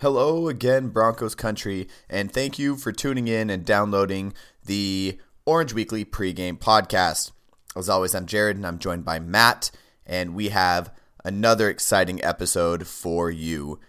Hello 0.00 0.46
again, 0.46 0.90
Broncos 0.90 1.34
country, 1.34 1.88
and 2.08 2.30
thank 2.30 2.56
you 2.56 2.76
for 2.76 2.92
tuning 2.92 3.26
in 3.26 3.50
and 3.50 3.64
downloading 3.64 4.32
the 4.64 5.18
Orange 5.44 5.72
Weekly 5.72 6.04
pregame 6.04 6.56
podcast. 6.56 7.32
As 7.74 7.88
always, 7.88 8.14
I'm 8.14 8.26
Jared 8.26 8.56
and 8.56 8.64
I'm 8.64 8.78
joined 8.78 9.04
by 9.04 9.18
Matt, 9.18 9.72
and 10.06 10.36
we 10.36 10.50
have 10.50 10.94
another 11.24 11.68
exciting 11.68 12.22
episode 12.22 12.86
for 12.86 13.28
you. 13.28 13.80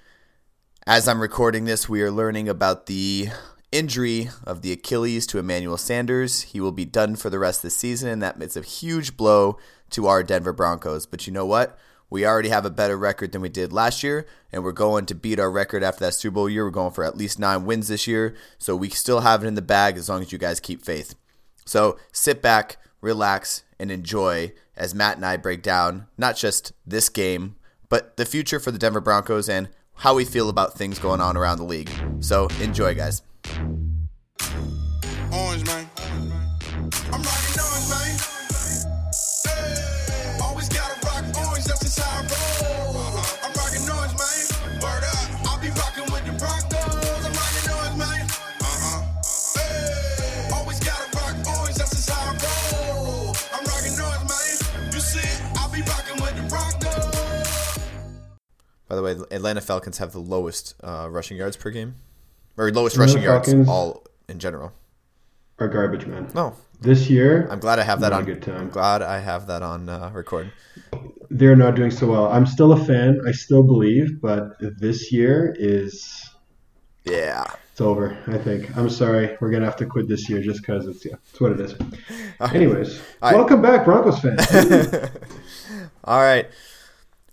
As 0.87 1.07
I'm 1.07 1.21
recording 1.21 1.65
this, 1.65 1.87
we 1.87 2.01
are 2.01 2.09
learning 2.09 2.49
about 2.49 2.87
the 2.87 3.27
injury 3.71 4.31
of 4.45 4.63
the 4.63 4.71
Achilles 4.71 5.27
to 5.27 5.37
Emmanuel 5.37 5.77
Sanders. 5.77 6.41
He 6.41 6.59
will 6.59 6.71
be 6.71 6.85
done 6.85 7.17
for 7.17 7.29
the 7.29 7.37
rest 7.37 7.59
of 7.59 7.63
the 7.63 7.69
season, 7.69 8.09
and 8.09 8.19
that 8.23 8.41
is 8.41 8.57
a 8.57 8.63
huge 8.63 9.15
blow 9.15 9.59
to 9.91 10.07
our 10.07 10.23
Denver 10.23 10.53
Broncos. 10.53 11.05
But 11.05 11.27
you 11.27 11.33
know 11.33 11.45
what? 11.45 11.77
We 12.09 12.25
already 12.25 12.49
have 12.49 12.65
a 12.65 12.71
better 12.71 12.97
record 12.97 13.31
than 13.31 13.41
we 13.41 13.49
did 13.49 13.71
last 13.71 14.03
year, 14.03 14.25
and 14.51 14.63
we're 14.63 14.71
going 14.71 15.05
to 15.07 15.15
beat 15.15 15.39
our 15.39 15.51
record 15.51 15.83
after 15.83 16.05
that 16.05 16.13
Super 16.15 16.35
Bowl 16.35 16.49
year. 16.49 16.65
We're 16.65 16.71
going 16.71 16.91
for 16.91 17.03
at 17.03 17.17
least 17.17 17.39
nine 17.39 17.65
wins 17.65 17.87
this 17.87 18.07
year, 18.07 18.35
so 18.57 18.75
we 18.75 18.89
still 18.89 19.21
have 19.21 19.43
it 19.43 19.47
in 19.47 19.55
the 19.55 19.61
bag 19.61 19.97
as 19.97 20.09
long 20.09 20.21
as 20.21 20.31
you 20.31 20.37
guys 20.37 20.59
keep 20.59 20.83
faith. 20.83 21.15
So 21.65 21.97
sit 22.11 22.41
back, 22.41 22.77
relax, 23.01 23.63
and 23.79 23.91
enjoy 23.91 24.53
as 24.75 24.95
Matt 24.95 25.17
and 25.17 25.25
I 25.25 25.37
break 25.37 25.61
down 25.61 26.07
not 26.17 26.35
just 26.35 26.73
this 26.85 27.09
game, 27.09 27.55
but 27.89 28.17
the 28.17 28.25
future 28.25 28.59
for 28.59 28.71
the 28.71 28.79
Denver 28.79 29.01
Broncos 29.01 29.47
and 29.47 29.69
how 29.95 30.15
we 30.15 30.25
feel 30.25 30.49
about 30.49 30.73
things 30.73 30.97
going 30.97 31.21
on 31.21 31.37
around 31.37 31.57
the 31.57 31.63
league. 31.63 31.91
So 32.21 32.47
enjoy, 32.61 32.95
guys. 32.95 33.21
The 58.99 59.05
way, 59.05 59.11
Atlanta 59.35 59.61
Falcons 59.61 59.97
have 59.97 60.11
the 60.11 60.19
lowest 60.19 60.75
uh, 60.83 61.07
rushing 61.09 61.37
yards 61.37 61.55
per 61.57 61.69
game, 61.71 61.95
or 62.57 62.71
lowest 62.71 62.95
Atlanta 62.95 63.11
rushing 63.13 63.23
yards 63.55 63.67
all 63.69 64.03
in 64.27 64.39
general. 64.39 64.71
are 65.59 65.67
garbage, 65.67 66.05
man. 66.05 66.29
No, 66.35 66.53
This 66.81 67.09
year, 67.09 67.47
I'm 67.51 67.59
glad 67.59 67.79
I 67.79 67.83
have 67.83 67.99
that 68.01 68.13
on. 68.13 68.25
good 68.25 68.41
time. 68.41 68.55
I'm 68.57 68.69
glad 68.69 69.01
I 69.01 69.19
have 69.19 69.47
that 69.47 69.61
on 69.61 69.89
uh, 69.89 70.11
record. 70.13 70.51
they're 71.29 71.55
not 71.55 71.75
doing 71.75 71.91
so 71.91 72.07
well. 72.07 72.27
I'm 72.31 72.45
still 72.45 72.71
a 72.71 72.85
fan. 72.85 73.21
I 73.27 73.31
still 73.31 73.63
believe, 73.63 74.21
but 74.21 74.57
this 74.59 75.11
year 75.11 75.53
is 75.59 76.29
Yeah. 77.03 77.43
it's 77.71 77.81
over. 77.81 78.17
I 78.27 78.37
think. 78.37 78.75
I'm 78.77 78.89
sorry. 78.89 79.37
We're 79.41 79.51
gonna 79.51 79.65
have 79.65 79.75
to 79.77 79.85
quit 79.85 80.07
this 80.07 80.29
year 80.29 80.41
just 80.41 80.61
because 80.61 80.87
it's 80.87 81.03
yeah, 81.05 81.15
it's 81.29 81.39
what 81.41 81.51
it 81.53 81.59
is. 81.59 81.75
Anyways, 82.53 83.01
right. 83.21 83.35
welcome 83.35 83.61
back, 83.61 83.83
Broncos 83.85 84.19
fans. 84.19 84.41
All 86.05 86.21
right. 86.21 86.47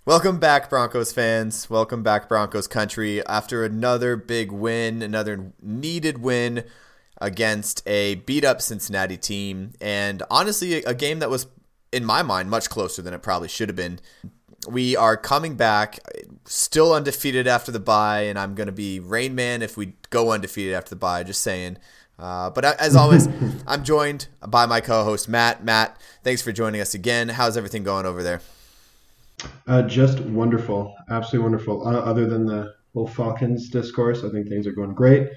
Welcome 0.07 0.39
back, 0.39 0.69
Broncos 0.69 1.11
fans. 1.11 1.69
Welcome 1.69 2.01
back, 2.01 2.29
Broncos 2.29 2.65
country. 2.65 3.21
After 3.27 3.65
another 3.65 4.15
big 4.15 4.53
win, 4.53 5.01
another 5.01 5.51
needed 5.61 6.19
win 6.19 6.63
against 7.19 7.85
a 7.85 8.15
beat 8.15 8.45
up 8.45 8.61
Cincinnati 8.61 9.17
team, 9.17 9.73
and 9.81 10.23
honestly, 10.31 10.75
a, 10.85 10.93
game 10.93 11.19
that 11.19 11.29
was, 11.29 11.47
in 11.91 12.05
my 12.05 12.23
mind, 12.23 12.49
much 12.49 12.69
closer 12.69 13.01
than 13.01 13.13
it 13.13 13.21
probably 13.21 13.49
should 13.49 13.67
have 13.67 13.75
been. 13.75 13.99
We 14.69 14.95
are 14.95 15.17
coming 15.17 15.55
back, 15.55 15.99
still 16.45 16.93
undefeated 16.93 17.45
after 17.45 17.73
the 17.73 17.81
bye, 17.81 18.21
and 18.21 18.39
I'm 18.39 18.55
going 18.55 18.67
to 18.67 18.71
be 18.71 19.01
Rain 19.01 19.35
Man 19.35 19.61
if 19.61 19.75
we 19.75 19.95
go 20.09 20.31
undefeated 20.31 20.73
after 20.73 20.91
the 20.91 20.95
bye, 20.95 21.23
just 21.23 21.41
saying. 21.41 21.79
Uh, 22.17 22.49
but 22.49 22.63
as 22.63 22.95
always, 22.95 23.27
I'm 23.67 23.83
joined 23.83 24.29
by 24.47 24.67
my 24.67 24.79
co 24.79 25.03
host, 25.03 25.27
Matt. 25.27 25.65
Matt, 25.65 25.99
thanks 26.23 26.41
for 26.41 26.53
joining 26.53 26.79
us 26.79 26.93
again. 26.93 27.27
How's 27.27 27.57
everything 27.57 27.83
going 27.83 28.05
over 28.05 28.23
there? 28.23 28.39
Uh, 29.67 29.83
just 29.83 30.19
wonderful, 30.21 30.95
absolutely 31.09 31.43
wonderful. 31.43 31.87
Uh, 31.87 31.99
other 31.99 32.25
than 32.27 32.45
the 32.45 32.73
whole 32.93 33.07
Falcons 33.07 33.69
discourse, 33.69 34.23
I 34.23 34.29
think 34.29 34.47
things 34.47 34.65
are 34.67 34.71
going 34.71 34.93
great. 34.93 35.29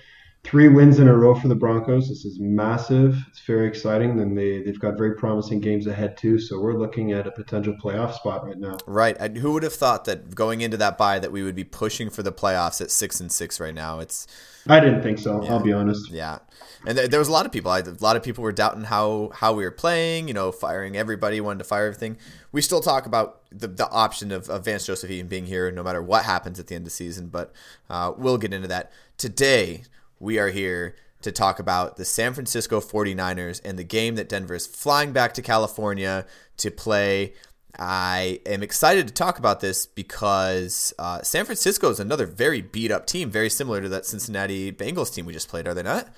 Three 0.42 0.68
wins 0.68 0.98
in 0.98 1.06
a 1.06 1.14
row 1.14 1.34
for 1.34 1.48
the 1.48 1.54
Broncos. 1.54 2.08
This 2.08 2.24
is 2.24 2.40
massive. 2.40 3.16
It's 3.28 3.40
very 3.46 3.68
exciting. 3.68 4.18
And 4.20 4.36
they, 4.36 4.62
they've 4.62 4.80
got 4.80 4.96
very 4.96 5.14
promising 5.14 5.60
games 5.60 5.86
ahead, 5.86 6.16
too. 6.16 6.38
So 6.38 6.58
we're 6.58 6.78
looking 6.78 7.12
at 7.12 7.26
a 7.26 7.30
potential 7.30 7.74
playoff 7.74 8.14
spot 8.14 8.46
right 8.46 8.58
now. 8.58 8.78
Right. 8.86 9.16
And 9.20 9.36
who 9.36 9.52
would 9.52 9.62
have 9.62 9.74
thought 9.74 10.06
that 10.06 10.34
going 10.34 10.62
into 10.62 10.78
that 10.78 10.96
bye 10.96 11.18
that 11.18 11.30
we 11.30 11.42
would 11.42 11.54
be 11.54 11.64
pushing 11.64 12.08
for 12.08 12.22
the 12.22 12.32
playoffs 12.32 12.80
at 12.80 12.90
six 12.90 13.20
and 13.20 13.30
six 13.30 13.60
right 13.60 13.74
now? 13.74 14.00
It's 14.00 14.26
I 14.66 14.80
didn't 14.80 15.02
think 15.02 15.18
so. 15.18 15.44
I'll 15.46 15.62
be 15.62 15.72
honest. 15.72 16.10
yeah, 16.10 16.38
and 16.86 16.96
there, 16.96 17.08
there 17.08 17.18
was 17.18 17.28
a 17.28 17.32
lot 17.32 17.46
of 17.46 17.52
people. 17.52 17.70
I, 17.70 17.80
a 17.80 17.94
lot 18.00 18.16
of 18.16 18.22
people 18.22 18.42
were 18.42 18.52
doubting 18.52 18.84
how 18.84 19.30
how 19.34 19.52
we 19.52 19.64
were 19.64 19.70
playing. 19.70 20.28
You 20.28 20.34
know, 20.34 20.52
firing 20.52 20.96
everybody, 20.96 21.40
wanted 21.40 21.60
to 21.60 21.64
fire 21.64 21.86
everything. 21.86 22.18
We 22.52 22.60
still 22.60 22.80
talk 22.80 23.06
about 23.06 23.40
the, 23.50 23.68
the 23.68 23.88
option 23.88 24.32
of, 24.32 24.50
of 24.50 24.64
Vance 24.64 24.86
Josephine 24.86 25.28
being 25.28 25.46
here 25.46 25.70
no 25.70 25.82
matter 25.82 26.02
what 26.02 26.24
happens 26.24 26.60
at 26.60 26.66
the 26.66 26.74
end 26.74 26.82
of 26.82 26.86
the 26.86 26.90
season, 26.90 27.28
but 27.28 27.52
uh, 27.88 28.12
we'll 28.16 28.38
get 28.38 28.52
into 28.52 28.68
that 28.68 28.92
today. 29.16 29.82
We 30.20 30.38
are 30.38 30.50
here 30.50 30.96
to 31.22 31.32
talk 31.32 31.58
about 31.58 31.96
the 31.96 32.04
San 32.04 32.34
Francisco 32.34 32.78
49ers 32.78 33.62
and 33.64 33.78
the 33.78 33.84
game 33.84 34.16
that 34.16 34.28
Denver 34.28 34.54
is 34.54 34.66
flying 34.66 35.12
back 35.12 35.32
to 35.34 35.42
California 35.42 36.26
to 36.58 36.70
play. 36.70 37.32
I 37.78 38.40
am 38.44 38.62
excited 38.62 39.08
to 39.08 39.14
talk 39.14 39.38
about 39.38 39.60
this 39.60 39.86
because 39.86 40.92
uh, 40.98 41.22
San 41.22 41.46
Francisco 41.46 41.88
is 41.88 42.00
another 42.00 42.26
very 42.26 42.60
beat 42.60 42.90
up 42.90 43.06
team, 43.06 43.30
very 43.30 43.48
similar 43.48 43.80
to 43.80 43.88
that 43.88 44.04
Cincinnati 44.04 44.70
Bengals 44.70 45.12
team 45.12 45.24
we 45.24 45.32
just 45.32 45.48
played, 45.48 45.66
are 45.66 45.72
they 45.72 45.82
not? 45.82 46.08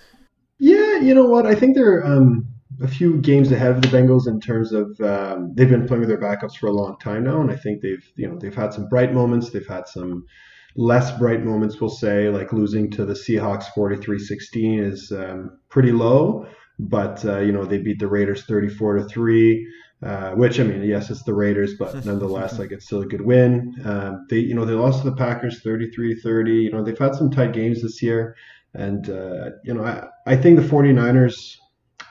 Yeah, 0.58 0.96
you 0.96 1.14
know 1.14 1.26
what? 1.26 1.46
I 1.46 1.54
think 1.54 1.76
they're 1.76 2.04
um, 2.04 2.44
a 2.82 2.88
few 2.88 3.18
games 3.18 3.52
ahead 3.52 3.70
of 3.70 3.82
the 3.82 3.88
Bengals 3.88 4.26
in 4.26 4.40
terms 4.40 4.72
of 4.72 5.00
um, 5.00 5.52
they've 5.54 5.70
been 5.70 5.86
playing 5.86 6.00
with 6.00 6.08
their 6.08 6.20
backups 6.20 6.56
for 6.56 6.66
a 6.66 6.72
long 6.72 6.98
time 6.98 7.22
now, 7.22 7.40
and 7.40 7.52
I 7.52 7.56
think 7.56 7.82
they've 7.82 8.04
you 8.16 8.28
know 8.28 8.36
they've 8.36 8.54
had 8.54 8.72
some 8.72 8.88
bright 8.88 9.12
moments, 9.12 9.50
they've 9.50 9.66
had 9.66 9.86
some 9.86 10.26
less 10.76 11.16
bright 11.18 11.44
moments. 11.44 11.80
We'll 11.80 11.90
say 11.90 12.28
like 12.28 12.52
losing 12.52 12.90
to 12.92 13.04
the 13.04 13.14
Seahawks 13.14 13.66
43-16 13.76 14.92
is 14.92 15.12
um, 15.12 15.58
pretty 15.68 15.92
low, 15.92 16.46
but 16.78 17.24
uh, 17.24 17.38
you 17.40 17.52
know 17.52 17.64
they 17.64 17.78
beat 17.78 17.98
the 17.98 18.08
Raiders 18.08 18.44
34 18.44 18.96
to 18.96 19.04
three. 19.04 19.66
Uh, 20.02 20.32
which 20.32 20.58
I 20.58 20.64
mean, 20.64 20.82
yes, 20.82 21.10
it's 21.10 21.22
the 21.22 21.32
Raiders, 21.32 21.74
but 21.78 21.94
nonetheless, 22.04 22.58
like 22.58 22.72
it's 22.72 22.86
still 22.86 23.02
a 23.02 23.06
good 23.06 23.20
win. 23.20 23.72
Um, 23.84 24.26
they, 24.28 24.38
you 24.38 24.52
know, 24.52 24.64
they 24.64 24.72
lost 24.72 25.04
to 25.04 25.10
the 25.10 25.16
Packers 25.16 25.62
33-30. 25.62 26.64
You 26.64 26.72
know, 26.72 26.82
they've 26.82 26.98
had 26.98 27.14
some 27.14 27.30
tight 27.30 27.52
games 27.52 27.82
this 27.82 28.02
year. 28.02 28.34
And, 28.74 29.08
uh, 29.08 29.50
you 29.64 29.74
know, 29.74 29.84
I, 29.84 30.08
I 30.26 30.36
think 30.36 30.56
the 30.56 30.66
49ers 30.66 31.56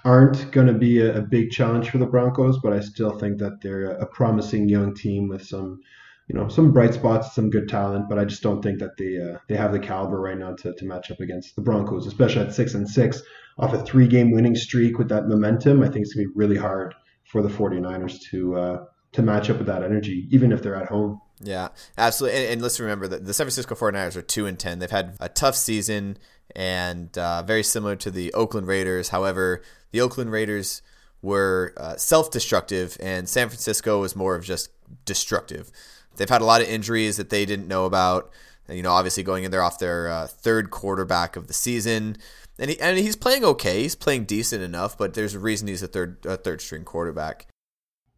aren't 0.06 0.52
going 0.52 0.68
to 0.68 0.74
be 0.74 1.02
a, 1.02 1.18
a 1.18 1.22
big 1.22 1.52
challenge 1.52 1.90
for 1.90 1.98
the 1.98 2.06
Broncos, 2.06 2.60
but 2.60 2.72
I 2.72 2.80
still 2.80 3.18
think 3.18 3.40
that 3.40 3.62
they're 3.62 3.92
a, 3.92 4.04
a 4.04 4.06
promising 4.06 4.69
young 4.69 4.96
team 4.96 5.28
with 5.28 5.46
some, 5.46 5.81
you 6.27 6.35
know, 6.35 6.47
some 6.47 6.71
bright 6.71 6.94
spots, 6.94 7.35
some 7.35 7.50
good 7.50 7.68
talent. 7.68 8.07
But 8.09 8.19
I 8.19 8.25
just 8.25 8.41
don't 8.41 8.62
think 8.62 8.79
that 8.79 8.97
they 8.97 9.18
uh, 9.18 9.38
they 9.47 9.56
have 9.56 9.71
the 9.71 9.79
caliber 9.79 10.19
right 10.19 10.38
now 10.38 10.53
to, 10.56 10.73
to 10.73 10.85
match 10.85 11.12
up 11.12 11.19
against 11.19 11.56
the 11.56 11.62
Broncos, 11.62 12.07
especially 12.07 12.41
at 12.41 12.53
six 12.53 12.73
and 12.73 12.89
six 12.89 13.21
off 13.57 13.73
a 13.73 13.83
three 13.83 14.07
game 14.07 14.31
winning 14.31 14.56
streak 14.56 14.97
with 14.97 15.09
that 15.09 15.27
momentum. 15.27 15.83
I 15.83 15.89
think 15.89 16.03
it's 16.03 16.13
to 16.13 16.19
be 16.19 16.27
really 16.35 16.57
hard 16.57 16.95
for 17.25 17.41
the 17.41 17.50
49ers 17.50 18.19
to 18.31 18.56
uh, 18.56 18.85
to 19.13 19.21
match 19.21 19.50
up 19.50 19.57
with 19.57 19.68
that 19.68 19.83
energy, 19.83 20.27
even 20.31 20.51
if 20.51 20.62
they're 20.62 20.75
at 20.75 20.88
home. 20.88 21.21
Yeah, 21.44 21.69
absolutely. 21.97 22.39
And, 22.39 22.53
and 22.53 22.62
let's 22.62 22.79
remember 22.79 23.07
that 23.07 23.25
the 23.25 23.33
San 23.33 23.45
Francisco 23.45 23.75
49ers 23.75 24.15
are 24.15 24.21
2 24.21 24.45
and 24.45 24.59
10. 24.59 24.79
They've 24.79 24.91
had 24.91 25.18
a 25.19 25.27
tough 25.27 25.56
season 25.56 26.18
and 26.56 27.18
uh, 27.18 27.41
very 27.44 27.63
similar 27.63 27.95
to 27.97 28.12
the 28.12 28.33
Oakland 28.33 28.68
Raiders. 28.68 29.09
However, 29.09 29.62
the 29.91 30.01
Oakland 30.01 30.31
Raiders 30.31 30.81
were 31.21 31.73
uh, 31.77 31.95
self 31.97 32.31
destructive, 32.31 32.97
and 33.00 33.29
San 33.29 33.50
Francisco 33.50 34.01
was 34.01 34.15
more 34.15 34.35
of 34.35 34.44
just 34.44 34.69
destructive. 35.06 35.71
They've 36.16 36.30
had 36.30 36.42
a 36.42 36.46
lot 36.46 36.62
of 36.62 36.68
injuries 36.68 37.18
that 37.18 37.30
they 37.30 37.46
didn't 37.46 37.68
know 37.68 37.86
about. 37.86 38.31
And, 38.68 38.78
you 38.78 38.84
know, 38.84 38.92
obviously 38.92 39.24
going 39.24 39.44
in 39.44 39.52
there 39.52 39.63
off 39.63 39.80
their 39.80 40.08
uh, 40.08 40.28
third 40.28 40.69
quarterback 40.72 41.36
of 41.36 41.48
the 41.48 41.54
season. 41.54 42.18
And, 42.60 42.69
he, 42.69 42.80
and 42.80 42.98
he's 42.98 43.16
playing 43.16 43.44
okay. 43.44 43.81
He's 43.81 43.96
playing 43.96 44.25
decent 44.25 44.62
enough, 44.62 44.98
but 44.98 45.13
there's 45.13 45.34
a 45.34 45.40
reason 45.40 45.68
he's 45.68 45.84
a 45.84 45.88
third 45.88 46.25
a 46.25 46.38
third 46.38 46.62
string 46.62 46.84
quarterback. 46.84 47.48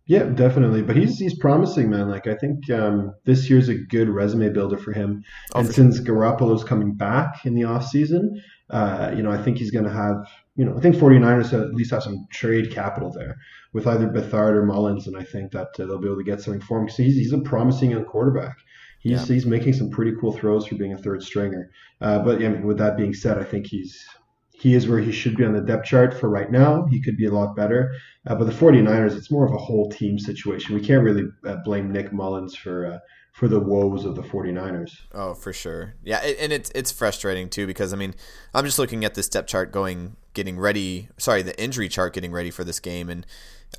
Yeah, 0.06 0.24
definitely. 0.24 0.82
But 0.82 0.98
he's 0.98 1.18
he's 1.18 1.38
promising, 1.38 1.90
man. 1.90 2.10
Like 2.10 2.28
I 2.28 2.36
think 2.36 2.70
um, 2.70 3.14
this 3.24 3.50
year's 3.50 3.70
a 3.70 3.76
good 3.76 4.10
resume 4.10 4.50
builder 4.50 4.78
for 4.78 4.92
him. 4.92 5.24
Oh, 5.54 5.60
and 5.60 5.68
for 5.68 5.74
since 5.74 6.02
Garoppolo's 6.02 6.64
coming 6.64 6.94
back 6.94 7.46
in 7.46 7.54
the 7.54 7.62
offseason, 7.62 8.42
uh, 8.70 9.14
you 9.16 9.24
know, 9.24 9.32
I 9.32 9.42
think 9.42 9.60
he's 9.60 9.72
going 9.72 9.86
to 9.86 9.94
have, 9.94 10.28
you 10.58 10.66
know, 10.66 10.76
I 10.78 10.82
think 10.82 10.96
49ers 10.96 11.54
at 11.54 11.74
least 11.74 11.92
have 11.92 12.04
some 12.04 12.28
trade 12.32 12.72
capital 12.72 13.14
there 13.14 13.38
with 13.74 13.88
either 13.88 14.08
Beathard 14.08 14.54
or 14.56 14.66
Mullens, 14.66 15.08
and 15.08 15.18
I 15.18 15.24
think 15.24 15.52
that 15.52 15.68
uh, 15.80 15.86
they'll 15.86 15.98
be 15.98 16.08
able 16.08 16.18
to 16.18 16.24
get 16.24 16.42
something 16.42 16.62
for 16.62 16.78
him 16.80 16.86
because 16.86 16.98
he's, 16.98 17.16
he's 17.16 17.34
a 17.34 17.40
promising 17.40 17.92
young 17.92 18.06
quarterback. 18.06 18.56
He's 19.00 19.12
Yeah. 19.28 19.36
he's 19.36 19.46
making 19.46 19.74
some 19.74 19.90
pretty 19.90 20.14
cool 20.22 20.32
throws 20.32 20.66
for 20.68 20.76
being 20.76 20.94
a 20.94 20.98
third 20.98 21.24
stringer. 21.24 21.72
Uh, 22.00 22.20
but 22.20 22.40
yeah, 22.40 22.50
I 22.50 22.52
mean, 22.52 22.64
with 22.66 22.78
that 22.78 22.96
being 22.96 23.14
said, 23.14 23.38
I 23.38 23.44
think 23.44 23.68
he's 23.68 24.06
he 24.54 24.76
is 24.76 24.88
where 24.88 25.00
he 25.00 25.12
should 25.12 25.36
be 25.36 25.44
on 25.44 25.52
the 25.52 25.60
depth 25.60 25.86
chart 25.86 26.14
for 26.18 26.30
right 26.30 26.50
now. 26.50 26.86
He 26.86 27.02
could 27.02 27.18
be 27.18 27.26
a 27.26 27.32
lot 27.32 27.54
better. 27.56 27.92
Uh, 28.26 28.36
but 28.36 28.46
the 28.46 28.54
49ers, 28.54 29.18
it's 29.18 29.30
more 29.30 29.46
of 29.46 29.54
a 29.54 29.58
whole 29.58 29.90
team 29.90 30.18
situation. 30.18 30.74
We 30.74 30.80
can't 30.82 31.04
really 31.04 31.26
uh, 31.46 31.58
blame 31.66 31.92
Nick 31.92 32.14
Mullens 32.14 32.56
for 32.56 32.86
uh, 32.86 33.00
for 33.34 33.48
the 33.48 33.60
woes 33.60 34.06
of 34.06 34.16
the 34.16 34.22
49ers. 34.22 34.92
Oh, 35.12 35.34
for 35.34 35.52
sure. 35.52 35.96
Yeah, 36.04 36.24
it, 36.24 36.38
and 36.40 36.54
it's 36.54 36.72
it's 36.76 36.92
frustrating 36.92 37.50
too 37.50 37.68
because 37.68 37.92
I 37.92 37.98
mean, 37.98 38.14
I'm 38.54 38.64
just 38.64 38.80
looking 38.80 39.04
at 39.04 39.16
the 39.16 39.24
depth 39.24 39.50
chart 39.50 39.72
going 39.74 40.16
getting 40.34 40.58
ready, 40.58 41.10
sorry, 41.18 41.42
the 41.42 41.60
injury 41.62 41.90
chart 41.90 42.14
getting 42.14 42.32
ready 42.32 42.52
for 42.52 42.64
this 42.64 42.80
game 42.80 43.10
and 43.10 43.26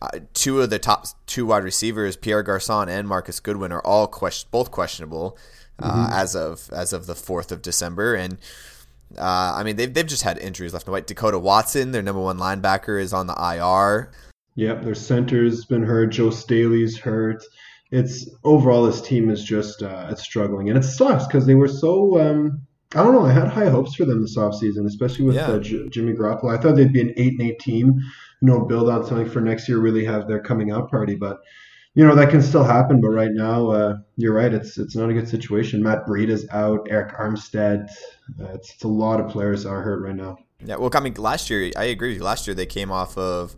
uh, 0.02 0.08
two 0.34 0.60
of 0.60 0.70
the 0.70 0.78
top 0.78 1.06
two 1.26 1.46
wide 1.46 1.64
receivers, 1.64 2.16
Pierre 2.16 2.42
Garcon 2.42 2.88
and 2.88 3.06
Marquise 3.08 3.40
Goodwin 3.40 3.72
are 3.72 3.80
all 3.82 4.06
question, 4.06 4.48
both 4.50 4.70
questionable 4.70 5.38
uh, 5.78 6.08
as 6.12 6.34
of 6.36 6.70
as 6.72 6.92
of 6.92 7.06
the 7.06 7.14
4th 7.14 7.50
of 7.50 7.62
December 7.62 8.14
and 8.14 8.38
uh, 9.18 9.54
I 9.56 9.62
mean, 9.62 9.76
they've, 9.76 9.92
they've 9.92 10.06
just 10.06 10.22
had 10.22 10.38
injuries 10.38 10.72
left 10.72 10.86
and 10.86 10.94
right. 10.94 11.06
Dekoda 11.06 11.40
Watson, 11.40 11.92
their 11.92 12.02
number 12.02 12.20
one 12.20 12.38
linebacker, 12.38 13.00
is 13.00 13.12
on 13.12 13.28
the 13.28 13.34
IR. 13.34 14.10
Yep, 14.56 14.82
their 14.82 14.94
center's 14.94 15.64
been 15.64 15.84
hurt. 15.84 16.06
Joe 16.06 16.30
Staley's 16.30 16.98
hurt. 16.98 17.44
It's 17.92 18.28
overall 18.42 18.84
this 18.84 19.00
team 19.00 19.30
is 19.30 19.44
just 19.44 19.82
uh, 19.82 20.08
it's 20.10 20.22
struggling, 20.22 20.68
and 20.68 20.76
it 20.78 20.82
sucks 20.82 21.26
because 21.26 21.46
they 21.46 21.54
were 21.54 21.68
so. 21.68 22.20
Um, 22.20 22.62
I 22.94 23.02
don't 23.02 23.12
know. 23.12 23.24
I 23.26 23.32
had 23.32 23.48
high 23.48 23.68
hopes 23.68 23.94
for 23.94 24.04
them 24.04 24.22
this 24.22 24.36
offseason, 24.36 24.86
especially 24.86 25.24
with 25.26 25.36
Yeah. 25.36 25.58
J- 25.58 25.88
Jimmy 25.90 26.12
Garoppolo. 26.12 26.56
I 26.56 26.60
thought 26.60 26.76
they'd 26.76 26.92
be 26.92 27.00
an 27.00 27.12
eight 27.16 27.32
and 27.38 27.42
eight 27.42 27.58
team. 27.58 28.00
You 28.44 28.50
know, 28.50 28.60
build 28.66 28.90
on 28.90 29.06
something 29.06 29.28
for 29.30 29.40
next 29.40 29.68
year. 29.70 29.78
Really 29.78 30.04
have 30.04 30.28
their 30.28 30.40
coming 30.40 30.70
out 30.70 30.90
party, 30.90 31.14
but 31.14 31.38
you 31.94 32.04
know 32.04 32.14
that 32.14 32.28
can 32.28 32.42
still 32.42 32.64
happen. 32.64 33.00
But 33.00 33.08
right 33.10 33.30
now, 33.32 33.70
uh, 33.70 33.96
you're 34.16 34.34
right. 34.34 34.52
It's 34.52 34.76
it's 34.76 34.94
not 34.94 35.08
a 35.08 35.14
good 35.14 35.28
situation. 35.28 35.82
Matt 35.82 36.04
Breida's 36.06 36.46
out. 36.50 36.86
Arik 36.90 37.18
Armstead. 37.18 37.88
Uh, 38.38 38.52
it's, 38.52 38.74
it's 38.74 38.84
a 38.84 38.88
lot 38.88 39.18
of 39.18 39.30
players 39.30 39.64
are 39.64 39.80
hurt 39.80 40.02
right 40.02 40.14
now. 40.14 40.36
Yeah, 40.62 40.76
well, 40.76 40.90
I 40.92 41.00
mean, 41.00 41.14
last 41.14 41.48
year, 41.48 41.70
I 41.74 41.84
agree 41.84 42.10
with 42.10 42.18
you. 42.18 42.24
Last 42.24 42.46
year, 42.46 42.54
they 42.54 42.66
came 42.66 42.90
off 42.92 43.16
of 43.16 43.56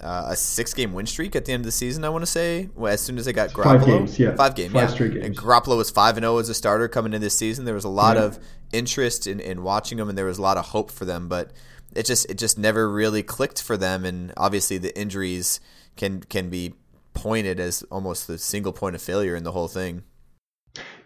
uh, 0.00 0.28
a 0.28 0.36
six-game 0.36 0.92
win 0.94 1.06
streak 1.06 1.36
at 1.36 1.44
the 1.44 1.52
end 1.52 1.60
of 1.60 1.66
the 1.66 1.72
season. 1.72 2.04
I 2.04 2.08
want 2.08 2.22
to 2.22 2.30
say, 2.30 2.70
well, 2.74 2.92
as 2.92 3.00
soon 3.02 3.18
as 3.18 3.26
they 3.26 3.32
got 3.34 3.50
Garoppolo, 3.50 3.64
Five 3.64 3.86
games, 3.86 4.18
yeah. 4.18 4.34
five 4.34 4.54
games, 4.54 4.72
Five 4.72 4.88
yeah. 4.88 4.94
straight 4.94 5.12
And 5.12 5.22
games. 5.22 5.38
Garoppolo 5.38 5.76
was 5.76 5.90
five 5.90 6.16
and 6.16 6.24
zero 6.24 6.38
as 6.38 6.48
a 6.48 6.54
starter 6.54 6.88
coming 6.88 7.12
in 7.12 7.20
this 7.20 7.36
season. 7.36 7.64
There 7.64 7.74
was 7.74 7.84
a 7.84 7.88
lot 7.88 8.16
Yeah. 8.16 8.24
of 8.24 8.38
interest 8.72 9.26
in, 9.26 9.40
in 9.40 9.62
watching 9.62 9.98
them, 9.98 10.08
and 10.08 10.16
there 10.18 10.26
was 10.26 10.38
a 10.38 10.42
lot 10.42 10.56
of 10.56 10.66
hope 10.66 10.90
for 10.90 11.04
them, 11.04 11.28
but 11.28 11.52
it 11.94 12.06
just 12.06 12.28
it 12.30 12.38
just 12.38 12.58
never 12.58 12.90
really 12.90 13.22
clicked 13.22 13.62
for 13.62 13.76
them. 13.76 14.04
And 14.04 14.32
obviously, 14.36 14.78
the 14.78 14.96
injuries 14.98 15.60
can 15.96 16.20
can 16.22 16.50
be 16.50 16.74
pointed 17.14 17.60
as 17.60 17.82
almost 17.90 18.26
the 18.26 18.38
single 18.38 18.72
point 18.72 18.94
of 18.96 19.02
failure 19.02 19.36
in 19.36 19.44
the 19.44 19.52
whole 19.52 19.68
thing. 19.68 20.02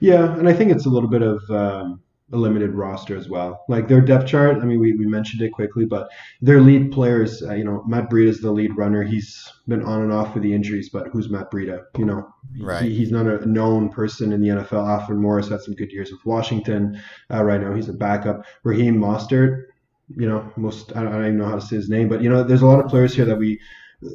Yeah, 0.00 0.36
and 0.38 0.48
I 0.48 0.52
think 0.52 0.70
it's 0.70 0.86
a 0.86 0.90
little 0.90 1.08
bit 1.08 1.22
of 1.22 1.42
um, 1.50 2.00
a 2.32 2.36
limited 2.36 2.72
roster 2.72 3.16
as 3.16 3.28
well. 3.28 3.64
Like 3.68 3.88
their 3.88 4.00
depth 4.00 4.26
chart, 4.26 4.58
I 4.58 4.64
mean, 4.64 4.78
we, 4.78 4.92
we 4.92 5.06
mentioned 5.06 5.42
it 5.42 5.50
quickly, 5.52 5.84
but 5.84 6.08
their 6.40 6.60
lead 6.60 6.92
players, 6.92 7.42
uh, 7.42 7.54
you 7.54 7.64
know, 7.64 7.82
Matt 7.86 8.08
Breida 8.10 8.28
is 8.28 8.40
the 8.40 8.52
lead 8.52 8.76
runner. 8.76 9.02
He's 9.02 9.50
been 9.66 9.82
on 9.82 10.02
and 10.02 10.12
off 10.12 10.34
with 10.34 10.42
the 10.44 10.52
injuries, 10.54 10.90
but 10.92 11.08
who's 11.08 11.30
Matt 11.30 11.50
Breida? 11.50 11.84
You 11.98 12.04
know, 12.04 12.28
Right. 12.60 12.82
he, 12.82 12.94
he's 12.94 13.10
not 13.10 13.26
a 13.26 13.44
known 13.46 13.88
person 13.88 14.32
in 14.32 14.40
the 14.40 14.48
NFL. 14.48 14.86
Alfred 14.88 15.18
Morris 15.18 15.48
had 15.48 15.60
some 15.62 15.74
good 15.74 15.90
years 15.90 16.12
with 16.12 16.24
Washington. 16.24 17.00
Uh, 17.32 17.42
right 17.42 17.60
now, 17.60 17.74
he's 17.74 17.88
a 17.88 17.92
backup. 17.92 18.44
Raheem 18.62 18.96
Mostert, 18.96 19.64
you 20.08 20.28
know, 20.28 20.50
most 20.56 20.94
I 20.96 21.02
don't, 21.02 21.12
I 21.12 21.16
don't 21.16 21.26
even 21.26 21.38
know 21.38 21.48
how 21.48 21.56
to 21.56 21.60
say 21.60 21.76
his 21.76 21.88
name, 21.88 22.08
but 22.08 22.22
you 22.22 22.28
know, 22.28 22.42
there's 22.42 22.62
a 22.62 22.66
lot 22.66 22.84
of 22.84 22.90
players 22.90 23.14
here 23.14 23.24
that 23.24 23.36
we 23.36 23.58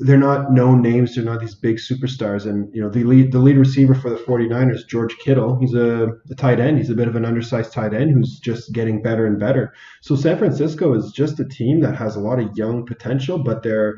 they're 0.02 0.18
not 0.18 0.52
known 0.52 0.82
names. 0.82 1.16
They're 1.16 1.24
not 1.24 1.40
these 1.40 1.56
big 1.56 1.78
superstars. 1.78 2.46
And, 2.46 2.74
you 2.74 2.82
know, 2.82 2.90
the 2.90 3.04
lead, 3.04 3.32
the 3.32 3.40
lead 3.40 3.58
receiver 3.58 3.96
for 3.96 4.10
the 4.10 4.16
49ers, 4.18 4.88
George 4.88 5.18
Kittle, 5.18 5.58
he's 5.60 5.74
a, 5.74 6.10
a 6.30 6.36
tight 6.36 6.60
end. 6.60 6.78
He's 6.78 6.90
a 6.90 6.96
bit 6.96 7.08
of 7.08 7.16
an 7.16 7.26
undersized 7.26 7.74
tight 7.74 7.94
end 7.94 8.12
who's 8.12 8.40
just 8.40 8.74
getting 8.74 9.02
better 9.02 9.26
and 9.26 9.40
better. 9.40 9.74
So 10.02 10.16
San 10.16 10.38
Francisco 10.38 10.94
is 10.94 11.12
just 11.12 11.40
a 11.40 11.46
team 11.46 11.80
that 11.82 11.96
has 11.96 12.16
a 12.16 12.20
lot 12.20 12.40
of 12.40 12.56
young 12.56 12.86
potential, 12.86 13.40
but 13.40 13.64
they're, 13.64 13.98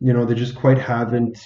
you 0.00 0.12
know, 0.12 0.26
they 0.26 0.34
just 0.34 0.54
quite 0.54 0.78
haven't 0.78 1.38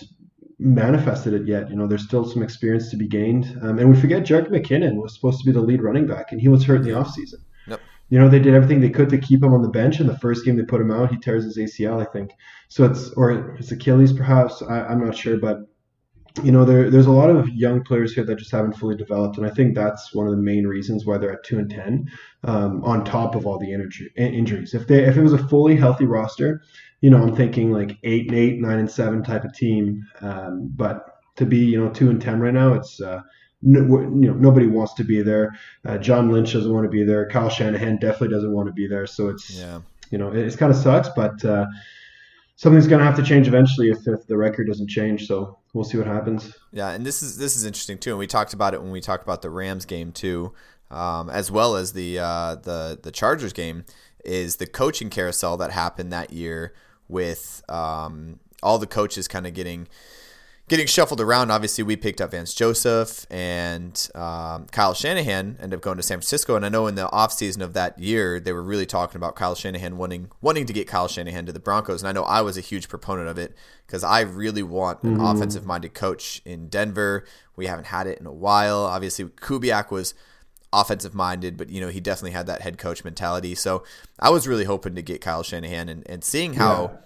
manifested 0.58 1.34
it 1.34 1.46
yet. 1.46 1.70
You 1.70 1.76
know, 1.76 1.87
there's 1.87 2.04
still 2.04 2.25
some 2.25 2.43
experience 2.43 2.90
to 2.90 2.96
be 2.96 3.06
gained. 3.06 3.56
Um, 3.62 3.78
and 3.78 3.88
we 3.88 4.00
forget 4.00 4.25
Jerick 4.25 4.48
McKinnon 4.48 5.00
was 5.00 5.14
supposed 5.14 5.38
to 5.40 5.46
be 5.46 5.52
the 5.52 5.60
lead 5.60 5.82
running 5.82 6.06
back, 6.06 6.32
and 6.32 6.40
he 6.40 6.48
was 6.48 6.64
hurt 6.64 6.81
in 6.81 6.82
the 6.82 6.90
offseason. 6.90 7.45
You 8.08 8.19
know, 8.19 8.29
they 8.29 8.38
did 8.38 8.55
everything 8.55 8.81
they 8.81 8.91
could 8.91 9.08
to 9.11 9.19
keep 9.19 9.43
him 9.43 9.53
on 9.53 9.62
the 9.62 9.69
bench. 9.69 10.00
In 10.00 10.06
the 10.06 10.19
first 10.19 10.44
game 10.44 10.56
they 10.56 10.62
put 10.62 10.81
him 10.81 10.93
out, 10.93 11.11
he 11.11 11.19
tears 11.19 11.44
his 11.44 11.58
ACL, 11.58 12.00
I 12.00 12.11
think. 12.11 12.31
So 12.69 12.85
it's 12.85 13.11
or 13.11 13.55
his 13.56 13.73
Achilles, 13.73 14.12
perhaps. 14.12 14.62
I, 14.62 14.82
I'm 14.87 15.05
not 15.05 15.17
sure, 15.17 15.38
but 15.38 15.58
you 16.43 16.53
know, 16.53 16.64
there 16.64 16.91
there's 16.91 17.06
a 17.06 17.12
lot 17.12 17.31
of 17.31 17.49
young 17.49 17.82
players 17.82 18.14
here 18.14 18.25
that 18.25 18.38
just 18.38 18.50
haven't 18.50 18.75
fully 18.75 18.97
developed, 18.97 19.38
and 19.38 19.47
I 19.47 19.50
think 19.50 19.75
that's 19.75 20.14
one 20.14 20.26
of 20.26 20.32
the 20.32 20.43
main 20.43 20.67
reasons 20.67 21.06
why 21.06 21.19
they're 21.19 21.32
at 21.32 21.44
two 21.44 21.58
and 21.58 21.70
ten, 21.70 22.11
um, 22.44 22.85
on 22.85 23.05
top 23.05 23.35
of 23.35 23.47
all 23.47 23.58
the 23.58 23.73
energy, 23.73 24.11
injuries. 24.17 24.75
If 24.75 24.87
they 24.87 25.05
if 25.05 25.17
it 25.17 25.23
was 25.23 25.32
a 25.32 25.49
fully 25.49 25.76
healthy 25.76 26.05
roster, 26.05 26.62
you 27.00 27.11
know, 27.11 27.23
I'm 27.23 27.35
thinking 27.35 27.73
like 27.73 27.97
eight 28.05 28.29
and 28.29 28.38
eight, 28.38 28.61
nine 28.61 28.79
and 28.79 28.91
seven 28.91 29.23
type 29.23 29.44
of 29.44 29.55
team. 29.55 30.06
Um, 30.20 30.70
but 30.76 31.06
to 31.37 31.47
be 31.47 31.58
you 31.58 31.82
know 31.82 31.91
two 31.91 32.11
and 32.11 32.20
ten 32.20 32.41
right 32.41 32.55
now, 32.55 32.75
it's 32.75 33.00
uh, 33.00 33.20
no, 33.67 34.01
you 34.01 34.29
know 34.29 34.35
nobody 34.35 34.67
wants 34.67 34.95
to 34.95 35.05
be 35.05 35.23
there. 35.23 35.55
Uh, 35.85 35.99
John 35.99 36.31
Lynch 36.31 36.53
doesn't 36.53 36.73
want 36.73 36.85
to 36.85 36.91
be 36.91 37.03
there. 37.05 37.29
Kyle 37.29 37.51
Shanahan 37.51 37.97
definitely 37.99 38.29
doesn't 38.29 38.53
want 38.53 38.69
to 38.69 38.73
be 38.73 38.87
there. 38.87 39.07
So 39.07 39.29
it's 39.29 39.51
Yeah. 39.51 39.81
you 40.11 40.19
know, 40.19 40.29
it, 40.33 40.39
it's 40.47 40.57
kind 40.57 40.71
of 40.71 40.79
sucks, 40.79 41.09
but 41.17 41.45
uh, 41.45 41.67
something's 42.55 42.87
going 42.87 43.01
to 43.01 43.05
have 43.05 43.17
to 43.17 43.23
change 43.23 43.49
eventually 43.49 43.91
if, 43.91 44.07
if 44.07 44.27
the 44.27 44.37
record 44.37 44.69
doesn't 44.69 44.89
change. 44.89 45.27
So 45.27 45.59
we'll 45.75 45.85
see 45.85 45.99
what 45.99 46.07
happens. 46.07 46.55
Yeah, 46.73 46.91
and 46.91 47.05
this 47.05 47.23
is 47.23 47.39
this 47.39 47.57
is 47.57 47.65
interesting 47.65 47.99
too, 47.99 48.11
and 48.11 48.19
we 48.19 48.27
talked 48.27 48.53
about 48.55 48.73
it 48.75 48.81
when 48.83 48.93
we 48.93 49.01
talked 49.01 49.25
about 49.25 49.43
the 49.43 49.51
Rams 49.51 49.85
game 49.85 50.13
too, 50.13 50.53
um, 50.91 51.29
as 51.29 51.51
well 51.51 51.77
as 51.77 51.93
the 51.93 52.19
uh, 52.19 52.55
the 52.56 52.99
the 53.03 53.11
Chargers 53.11 53.53
game. 53.53 53.85
Is 54.25 54.56
the 54.56 54.67
coaching 54.67 55.08
carousel 55.08 55.56
that 55.58 55.70
happened 55.70 56.13
that 56.13 56.32
year 56.32 56.75
with 57.06 57.63
um, 57.69 58.41
all 58.61 58.77
the 58.77 58.87
coaches 58.89 59.29
kind 59.29 59.46
of 59.46 59.55
getting 59.55 59.87
getting 60.69 60.87
shuffled 60.87 61.20
around. 61.20 61.51
Obviously, 61.51 61.85
we 61.85 61.96
picked 61.96 62.20
up 62.20 62.32
Vance 62.32 62.53
Joseph 62.53 63.27
and 63.31 64.08
um, 64.15 64.67
Kyle 64.73 64.94
Shanahan 64.94 65.56
ended 65.61 65.75
up 65.75 65.81
going 65.81 65.96
to 65.96 66.03
San 66.03 66.19
Francisco. 66.19 66.56
And 66.56 66.67
I 66.67 66.69
know 66.69 66.87
in 66.87 66.96
the 66.96 67.08
offseason 67.08 67.61
of 67.61 67.73
that 67.75 67.99
year, 67.99 68.41
they 68.41 68.53
were 68.53 68.63
really 68.63 68.87
talking 68.87 69.17
about 69.17 69.37
Kyle 69.37 69.55
Shanahan 69.55 69.96
wanting 69.96 70.31
wanting 70.41 70.67
to 70.67 70.73
get 70.73 70.89
Kyle 70.89 71.08
Shanahan 71.08 71.46
to 71.46 71.53
the 71.53 71.61
Broncos. 71.61 72.03
And 72.03 72.08
I 72.08 72.13
know 72.13 72.25
I 72.25 72.41
was 72.41 72.56
a 72.56 72.63
huge 72.63 72.89
proponent 72.89 73.29
of 73.29 73.39
it 73.39 73.55
because 73.87 74.03
I 74.03 74.20
really 74.20 74.63
want 74.63 75.03
an 75.03 75.20
offensive 75.20 75.65
minded 75.65 75.94
coach 75.94 76.43
in 76.44 76.69
Denver. 76.69 77.25
We 77.55 77.67
haven't 77.67 77.87
had 77.87 78.06
it 78.06 78.19
in 78.19 78.27
a 78.27 78.32
while. 78.32 78.81
Obviously, 78.81 79.27
Kubiak 79.27 79.91
was 79.91 80.15
offensive 80.73 81.15
minded, 81.15 81.56
but 81.56 81.70
you 81.70 81.81
know 81.81 81.89
he 81.89 82.01
definitely 82.01 82.32
had 82.32 82.46
that 82.46 82.63
head 82.63 82.77
coach 82.77 83.05
mentality. 83.05 83.55
So 83.55 83.85
I 84.19 84.31
was 84.31 84.49
really 84.49 84.65
hoping 84.65 84.94
to 84.96 85.03
get 85.03 85.20
Kyle 85.20 85.43
Shanahan 85.43 85.89
and, 85.89 86.08
and 86.08 86.25
seeing 86.25 86.55
how 86.55 86.99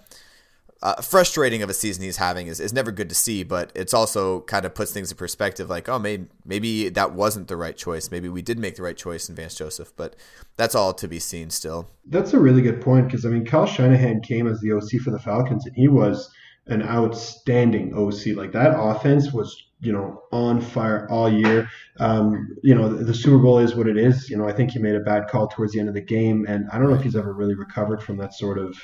uh, 0.83 1.01
frustrating 1.01 1.61
of 1.61 1.69
a 1.69 1.73
season 1.73 2.03
he's 2.03 2.17
having 2.17 2.47
is, 2.47 2.59
is 2.59 2.73
never 2.73 2.91
good 2.91 3.07
to 3.09 3.15
see, 3.15 3.43
but 3.43 3.71
it's 3.75 3.93
also 3.93 4.41
kind 4.41 4.65
of 4.65 4.73
puts 4.73 4.91
things 4.91 5.11
in 5.11 5.17
perspective. 5.17 5.69
Like, 5.69 5.87
oh, 5.87 5.99
maybe 5.99 6.25
maybe 6.43 6.89
that 6.89 7.13
wasn't 7.13 7.47
the 7.47 7.55
right 7.55 7.77
choice. 7.77 8.09
Maybe 8.09 8.29
we 8.29 8.41
did 8.41 8.57
make 8.57 8.75
the 8.75 8.83
right 8.83 8.97
choice 8.97 9.29
in 9.29 9.35
Vance 9.35 9.55
Joseph, 9.55 9.93
but 9.95 10.15
that's 10.57 10.73
all 10.73 10.93
to 10.95 11.07
be 11.07 11.19
seen 11.19 11.51
still. 11.51 11.89
That's 12.07 12.33
a 12.33 12.39
really 12.39 12.61
good 12.61 12.81
point 12.81 13.05
because, 13.05 13.25
I 13.25 13.29
mean, 13.29 13.45
Kyle 13.45 13.67
Shanahan 13.67 14.21
came 14.21 14.47
as 14.47 14.59
the 14.61 14.71
OC 14.71 15.01
for 15.03 15.11
the 15.11 15.19
Falcons 15.19 15.67
and 15.67 15.75
he 15.75 15.87
was 15.87 16.31
an 16.65 16.81
outstanding 16.81 17.93
OC. 17.95 18.35
Like 18.35 18.51
that 18.53 18.73
offense 18.75 19.31
was, 19.31 19.55
you 19.81 19.91
know, 19.91 20.23
on 20.31 20.61
fire 20.61 21.07
all 21.11 21.31
year. 21.31 21.69
Um, 21.99 22.55
you 22.63 22.73
know, 22.73 22.89
the, 22.89 23.03
the 23.03 23.13
Super 23.13 23.37
Bowl 23.37 23.59
is 23.59 23.75
what 23.75 23.87
it 23.87 23.97
is. 23.97 24.31
You 24.31 24.37
know, 24.37 24.47
I 24.47 24.53
think 24.53 24.71
he 24.71 24.79
made 24.79 24.95
a 24.95 25.01
bad 25.01 25.27
call 25.27 25.47
towards 25.47 25.73
the 25.73 25.79
end 25.79 25.89
of 25.89 25.95
the 25.95 26.01
game, 26.01 26.45
and 26.47 26.67
I 26.71 26.79
don't 26.79 26.89
know 26.89 26.95
if 26.95 27.03
he's 27.03 27.15
ever 27.15 27.33
really 27.33 27.55
recovered 27.55 28.01
from 28.01 28.17
that 28.17 28.33
sort 28.33 28.57
of 28.57 28.75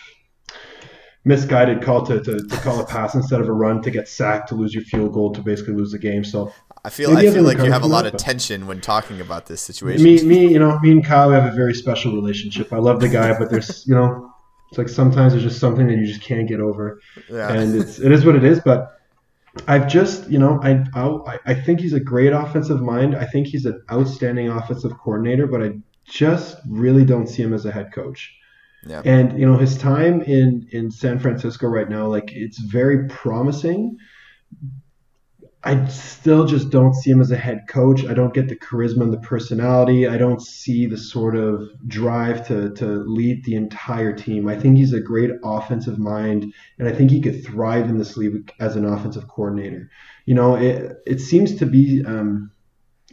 misguided 1.25 1.81
call 1.81 2.05
to, 2.05 2.21
to, 2.21 2.39
to 2.39 2.57
call 2.57 2.79
a 2.79 2.85
pass 2.85 3.13
instead 3.15 3.41
of 3.41 3.47
a 3.47 3.53
run 3.53 3.81
to 3.81 3.91
get 3.91 4.07
sacked 4.07 4.49
to 4.49 4.55
lose 4.55 4.73
your 4.73 4.83
field 4.83 5.13
goal 5.13 5.33
to 5.33 5.41
basically 5.41 5.73
lose 5.73 5.91
the 5.91 5.99
game. 5.99 6.23
So 6.23 6.53
I 6.85 6.89
feel 6.89 7.13
Maybe 7.13 7.27
I 7.29 7.31
feel 7.33 7.43
like 7.43 7.57
you 7.57 7.71
have 7.71 7.83
a 7.83 7.87
lot 7.87 8.03
that, 8.03 8.13
of 8.13 8.19
tension 8.19 8.65
when 8.65 8.79
talking 8.79 9.19
about 9.19 9.47
this 9.47 9.61
situation. 9.61 10.03
me, 10.03 10.23
me, 10.23 10.47
you 10.47 10.59
know, 10.59 10.79
me 10.79 10.91
and 10.91 11.03
Kyle 11.03 11.27
we 11.29 11.35
have 11.35 11.51
a 11.51 11.55
very 11.55 11.73
special 11.73 12.13
relationship. 12.13 12.71
I 12.71 12.77
love 12.77 13.01
the 13.01 13.09
guy, 13.09 13.37
but 13.37 13.49
there's, 13.49 13.85
you 13.85 13.93
know, 13.93 14.31
it's 14.69 14.77
like 14.77 14.89
sometimes 14.89 15.33
there's 15.33 15.43
just 15.43 15.59
something 15.59 15.87
that 15.87 15.97
you 15.97 16.05
just 16.05 16.21
can't 16.21 16.47
get 16.47 16.59
over, 16.59 17.01
Yeah. 17.29 17.51
and 17.51 17.75
it's 17.75 17.99
it 17.99 18.11
is 18.11 18.25
what 18.25 18.35
it 18.35 18.43
is. 18.43 18.59
But 18.59 18.99
I've 19.67 19.87
just, 19.87 20.29
you 20.29 20.39
know, 20.39 20.59
I, 20.61 20.83
I 20.93 21.39
I 21.45 21.53
think 21.53 21.79
he's 21.79 21.93
a 21.93 21.99
great 21.99 22.33
offensive 22.33 22.81
mind. 22.81 23.15
I 23.15 23.25
think 23.25 23.47
he's 23.47 23.65
an 23.65 23.81
outstanding 23.91 24.49
offensive 24.49 24.97
coordinator, 24.97 25.47
but 25.47 25.63
I 25.63 25.71
just 26.05 26.57
really 26.69 27.03
don't 27.05 27.27
see 27.27 27.43
him 27.43 27.53
as 27.53 27.65
a 27.65 27.71
head 27.71 27.91
coach. 27.93 28.33
Yeah. 28.89 29.01
And 29.05 29.39
you 29.39 29.45
know, 29.45 29.57
his 29.57 29.77
time 29.77 30.21
in 30.21 30.67
in 30.71 30.91
San 30.91 31.19
Francisco 31.19 31.67
right 31.67 31.89
now, 31.89 32.07
like 32.07 32.31
it's 32.31 32.59
very 32.59 33.07
promising. 33.07 33.97
I 35.63 35.85
still 35.87 36.45
just 36.45 36.69
don't 36.69 36.93
see 36.93 37.11
him 37.11 37.19
as 37.19 37.31
a 37.31 37.35
head 37.35 37.67
coach. 37.67 38.05
I 38.05 38.13
don't 38.13 38.33
get 38.33 38.47
the 38.47 38.55
charisma 38.55 39.01
and 39.01 39.11
the 39.11 39.17
personality. 39.17 40.07
I 40.07 40.17
don't 40.17 40.41
see 40.41 40.85
the 40.85 40.97
sort 40.97 41.35
of 41.35 41.61
drive 41.87 42.47
to 42.47 42.73
to 42.75 42.85
lead 42.85 43.43
the 43.43 43.55
entire 43.55 44.13
team. 44.13 44.47
I 44.47 44.57
think 44.57 44.77
he's 44.77 44.93
a 44.93 45.01
great 45.01 45.31
offensive 45.43 45.99
mind, 45.99 46.53
and 46.79 46.87
I 46.87 46.93
think 46.93 47.11
he 47.11 47.21
could 47.21 47.43
thrive 47.43 47.89
in 47.89 47.97
this 47.97 48.15
league 48.15 48.53
as 48.59 48.75
an 48.75 48.85
offensive 48.85 49.27
coordinator. 49.27 49.89
You 50.25 50.35
know, 50.35 50.55
it 50.55 50.97
it 51.05 51.19
seems 51.19 51.55
to 51.55 51.65
be 51.65 52.03
um, 52.05 52.51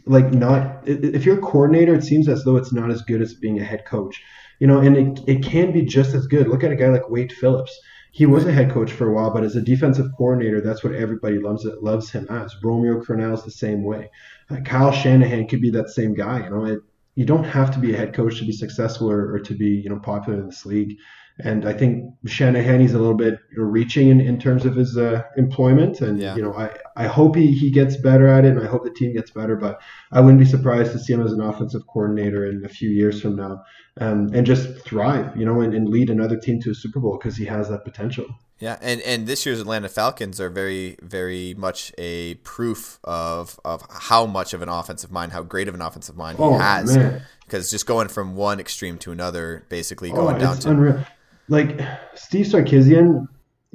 like 0.05 0.31
not 0.31 0.87
if 0.87 1.25
you're 1.25 1.39
a 1.39 1.41
coordinator, 1.41 1.95
it 1.95 2.03
seems 2.03 2.29
as 2.29 2.43
though 2.43 2.57
it's 2.57 2.71
not 2.71 2.91
as 2.91 3.01
good 3.01 3.21
as 3.21 3.33
being 3.33 3.59
a 3.59 3.63
head 3.63 3.85
coach. 3.85 4.23
You 4.59 4.67
know, 4.67 4.79
and 4.79 4.97
it, 4.97 5.23
it 5.27 5.43
can 5.43 5.71
be 5.71 5.83
just 5.83 6.13
as 6.13 6.27
good. 6.27 6.47
Look 6.47 6.63
at 6.63 6.71
a 6.71 6.75
guy 6.75 6.89
like 6.89 7.09
Wade 7.09 7.33
Phillips 7.33 7.79
he 8.15 8.25
was 8.25 8.45
a 8.45 8.51
head 8.53 8.71
coach 8.71 8.93
for 8.93 9.09
a 9.09 9.13
while, 9.13 9.29
but 9.29 9.43
as 9.43 9.57
a 9.57 9.61
defensive 9.61 10.09
coordinator, 10.17 10.61
that's 10.61 10.85
what 10.85 10.95
everybody 10.95 11.37
loves 11.37 11.67
loves 11.81 12.09
him 12.09 12.25
as. 12.29 12.55
Romeo 12.63 13.01
Crennel's 13.01 13.43
the 13.43 13.51
same 13.51 13.83
way. 13.83 14.09
Uh, 14.49 14.61
Kyle 14.61 14.93
Shanahan 14.93 15.49
could 15.49 15.59
be 15.59 15.69
that 15.71 15.89
same 15.89 16.13
guy. 16.13 16.45
You 16.45 16.49
know, 16.49 16.65
it, 16.65 16.79
you 17.15 17.25
don't 17.25 17.45
have 17.45 17.71
to 17.73 17.79
be 17.79 17.93
a 17.93 17.97
head 17.97 18.13
coach 18.13 18.39
to 18.39 18.45
be 18.45 18.51
successful 18.51 19.09
or, 19.09 19.33
or 19.33 19.39
to 19.39 19.53
be 19.55 19.67
you 19.67 19.89
know 19.89 19.99
popular 19.99 20.39
in 20.39 20.45
this 20.47 20.65
league. 20.65 20.97
And 21.39 21.65
I 21.67 21.73
think 21.73 22.13
Shanahan 22.25 22.79
he's 22.79 22.93
a 22.93 22.97
little 22.99 23.15
bit 23.15 23.39
reaching 23.57 24.07
in, 24.07 24.21
in 24.21 24.39
terms 24.39 24.65
of 24.65 24.73
his 24.75 24.95
uh, 24.97 25.21
employment. 25.35 25.99
And 25.99 26.17
Yeah. 26.17 26.33
you 26.35 26.41
know, 26.41 26.53
I, 26.53 26.69
I 26.95 27.07
hope 27.07 27.35
he, 27.35 27.51
he 27.51 27.71
gets 27.71 27.97
better 27.97 28.27
at 28.27 28.45
it, 28.45 28.51
and 28.51 28.61
I 28.61 28.67
hope 28.67 28.85
the 28.85 28.89
team 28.89 29.13
gets 29.13 29.31
better. 29.31 29.57
But 29.57 29.81
I 30.13 30.21
wouldn't 30.21 30.39
be 30.39 30.45
surprised 30.45 30.93
to 30.93 30.99
see 30.99 31.11
him 31.11 31.21
as 31.21 31.33
an 31.33 31.41
offensive 31.41 31.81
coordinator 31.87 32.49
in 32.49 32.63
a 32.63 32.69
few 32.69 32.89
years 32.89 33.21
from 33.21 33.35
now, 33.35 33.61
um, 33.99 34.29
and 34.33 34.45
just 34.45 34.79
thrive, 34.85 35.35
you 35.35 35.45
know, 35.45 35.59
and, 35.59 35.73
and 35.73 35.89
lead 35.89 36.09
another 36.09 36.37
team 36.37 36.61
to 36.61 36.71
a 36.71 36.75
Super 36.75 37.01
Bowl 37.01 37.17
because 37.17 37.35
he 37.35 37.45
has 37.45 37.67
that 37.67 37.83
potential. 37.83 38.27
Yeah, 38.59 38.77
and, 38.81 39.01
and 39.01 39.27
this 39.27 39.45
year's 39.45 39.59
Atlanta 39.59 39.89
Falcons 39.89 40.39
are 40.39 40.49
very, 40.49 40.95
very 41.01 41.53
much 41.57 41.91
a 41.97 42.35
proof 42.35 42.99
of 43.03 43.59
of 43.65 43.83
how 43.89 44.25
much 44.25 44.53
of 44.53 44.61
an 44.61 44.69
offensive 44.69 45.11
mind, 45.11 45.33
how 45.33 45.43
great 45.43 45.67
of 45.67 45.75
an 45.75 45.81
offensive 45.81 46.15
mind 46.15 46.37
he 46.37 46.43
Oh, 46.43 46.57
has. 46.57 46.95
man. 46.95 47.21
Because 47.45 47.69
just 47.69 47.85
going 47.85 48.07
from 48.07 48.35
one 48.35 48.59
extreme 48.61 48.97
to 48.99 49.11
another, 49.11 49.65
basically 49.69 50.09
Oh, 50.11 50.15
going 50.15 50.37
down 50.39 50.57
to 50.59 50.69
unreal. 50.69 51.05
Like 51.49 51.79
Steve 52.15 52.45
Sarkisian, 52.45 53.27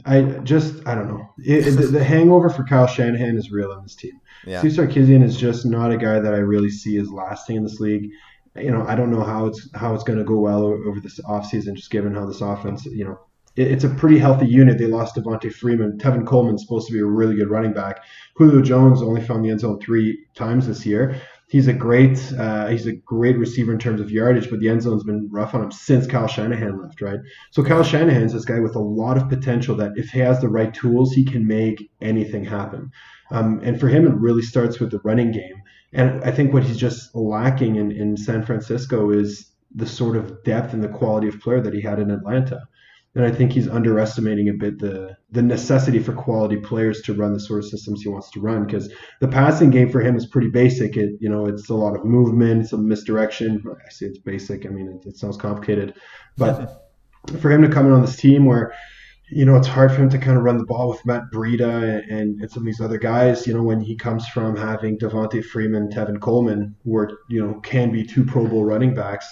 I 0.07 0.23
just 0.45 0.75
I 0.87 0.95
don't 0.95 1.09
know. 1.09 1.29
It, 1.39 1.67
it- 1.67 1.71
the, 1.73 1.87
the 1.89 2.03
hangover 2.05 2.49
for 2.49 2.65
Kyle 2.65 2.87
Shanahan 2.87 3.37
is 3.37 3.51
real 3.51 3.71
on 3.73 3.83
this 3.83 3.95
team. 3.95 4.19
Yeah. 4.47 4.61
Steve 4.61 4.73
Sarkisian 4.73 5.23
is 5.23 5.37
just 5.37 5.67
not 5.67 5.93
a 5.93 5.99
guy 5.99 6.21
that 6.21 6.33
I 6.33 6.39
really 6.39 6.71
see 6.71 6.97
as 6.97 7.11
lasting 7.11 7.57
in 7.57 7.63
this 7.65 7.81
league. 7.81 8.09
You 8.57 8.71
know, 8.71 8.85
I 8.89 8.95
don't 8.97 9.11
know 9.11 9.23
how 9.23 9.47
it's 9.47 9.69
how 9.75 9.95
it's 9.95 10.03
going 10.05 10.19
to 10.19 10.25
go 10.25 10.39
well 10.41 10.65
over 10.65 10.99
this 11.01 11.21
offseason, 11.21 11.75
just 11.75 11.91
given 11.91 12.15
how 12.15 12.25
this 12.27 12.41
offense, 12.41 12.87
you 12.87 13.05
know, 13.05 13.21
it's 13.57 13.85
a 13.85 13.89
pretty 13.89 14.19
healthy 14.19 14.47
unit. 14.47 14.79
They 14.79 14.87
lost 14.87 15.17
Devonta 15.17 15.53
Freeman. 15.53 15.99
Tevin 15.99 16.27
Coleman's 16.27 16.63
supposed 16.63 16.87
to 16.87 16.93
be 16.93 17.01
a 17.01 17.05
really 17.05 17.35
good 17.35 17.51
running 17.51 17.73
back. 17.73 18.03
Julio 18.37 18.63
Jones 18.63 19.03
only 19.03 19.21
found 19.21 19.45
the 19.45 19.51
end 19.51 19.61
zone 19.61 19.81
three 19.81 20.25
times 20.35 20.67
this 20.67 20.87
year. 20.87 21.21
He's 21.49 21.67
a 21.67 21.73
great 21.73 22.33
uh, 22.39 22.69
he's 22.69 22.87
a 22.87 22.93
great 22.93 23.37
receiver 23.37 23.73
in 23.73 23.79
terms 23.81 24.01
of 24.01 24.11
yardage, 24.11 24.49
but 24.49 24.61
the 24.61 24.69
end 24.69 24.83
zone's 24.83 25.03
been 25.03 25.29
rough 25.33 25.53
on 25.53 25.65
him 25.65 25.73
since 25.73 26.07
Kyle 26.07 26.29
Shanahan 26.29 26.81
left, 26.81 27.01
right? 27.01 27.19
So 27.51 27.65
Kyle 27.65 27.83
Shanahan's 27.83 28.33
this 28.33 28.45
guy 28.45 28.61
with 28.61 28.77
a 28.77 28.81
lot 28.81 29.17
of 29.17 29.29
potential 29.29 29.75
that 29.77 29.93
if 29.97 30.11
he 30.11 30.21
has 30.21 30.41
the 30.41 30.49
right 30.49 30.73
tools, 30.73 31.13
he 31.13 31.25
can 31.25 31.47
make 31.47 31.91
anything 32.01 32.45
happen. 32.45 32.93
Um, 33.33 33.61
and 33.65 33.81
for 33.81 33.89
him, 33.89 34.07
it 34.07 34.15
really 34.15 34.43
starts 34.43 34.79
with 34.79 34.93
the 34.93 35.01
running 35.03 35.33
game. 35.33 35.63
And 35.93 36.23
I 36.23 36.31
think 36.31 36.53
what 36.53 36.63
he's 36.63 36.77
just 36.77 37.15
lacking 37.17 37.77
in, 37.77 37.91
in 37.91 38.17
San 38.17 38.45
Francisco 38.45 39.11
is 39.11 39.51
the 39.75 39.87
sort 39.87 40.17
of 40.17 40.43
depth 40.45 40.73
and 40.73 40.83
the 40.83 40.89
quality 40.89 41.29
of 41.29 41.41
player 41.41 41.61
that 41.61 41.75
he 41.75 41.81
had 41.81 41.99
in 41.99 42.11
Atlanta. 42.11 42.63
And 43.17 43.25
I 43.25 43.33
think 43.33 43.53
he's 43.53 43.67
underestimating 43.67 44.49
a 44.49 44.53
bit 44.53 44.79
the 44.79 45.17
the 45.33 45.43
necessity 45.43 45.99
for 45.99 46.13
quality 46.13 46.57
players 46.57 47.03
to 47.03 47.15
run 47.15 47.33
the 47.33 47.41
sort 47.41 47.59
of 47.59 47.69
systems 47.69 48.03
he 48.03 48.09
wants 48.09 48.31
to 48.33 48.41
run 48.41 48.65
because 48.65 48.93
the 49.21 49.27
passing 49.27 49.71
game 49.71 49.91
for 49.91 50.01
him 50.01 50.17
is 50.17 50.27
pretty 50.27 50.49
basic. 50.49 50.97
It 50.97 51.15
you 51.21 51.29
know 51.29 51.47
it's 51.47 51.69
a 51.69 51.75
lot 51.75 51.97
of 51.97 52.05
movement, 52.05 52.69
some 52.69 52.87
misdirection. 52.87 53.65
I 53.69 53.91
say 53.91 54.07
it's 54.07 54.19
basic. 54.19 54.65
I 54.65 54.69
mean 54.69 54.89
it, 54.89 55.09
it 55.09 55.17
sounds 55.17 55.37
complicated, 55.37 55.95
but 56.37 56.87
for 57.41 57.51
him 57.51 57.63
to 57.63 57.69
come 57.69 57.87
in 57.87 57.93
on 57.93 58.01
this 58.01 58.17
team 58.17 58.45
where 58.45 58.73
you 59.29 59.45
know 59.45 59.57
it's 59.57 59.67
hard 59.67 59.91
for 59.91 60.03
him 60.03 60.11
to 60.11 60.19
kind 60.19 60.37
of 60.37 60.45
run 60.45 60.59
the 60.59 60.67
ball 60.67 60.89
with 60.89 61.05
Matt 61.05 61.23
Breida 61.35 62.05
and, 62.09 62.41
and 62.41 62.51
some 62.51 62.63
of 62.63 62.67
these 62.67 62.81
other 62.81 62.99
guys. 62.99 63.45
You 63.45 63.55
know 63.55 63.65
when 63.65 63.81
he 63.81 63.97
comes 63.97 64.29
from 64.29 64.55
having 64.57 64.99
Devonta 64.99 65.45
Freeman, 65.45 65.89
Tevin 65.89 66.21
Coleman, 66.21 66.77
who 66.85 66.97
are 66.97 67.11
you 67.29 67.45
know 67.45 67.55
can 67.61 67.91
be 67.91 68.05
two 68.05 68.25
Pro 68.25 68.47
Bowl 68.47 68.65
running 68.65 68.95
backs. 68.95 69.27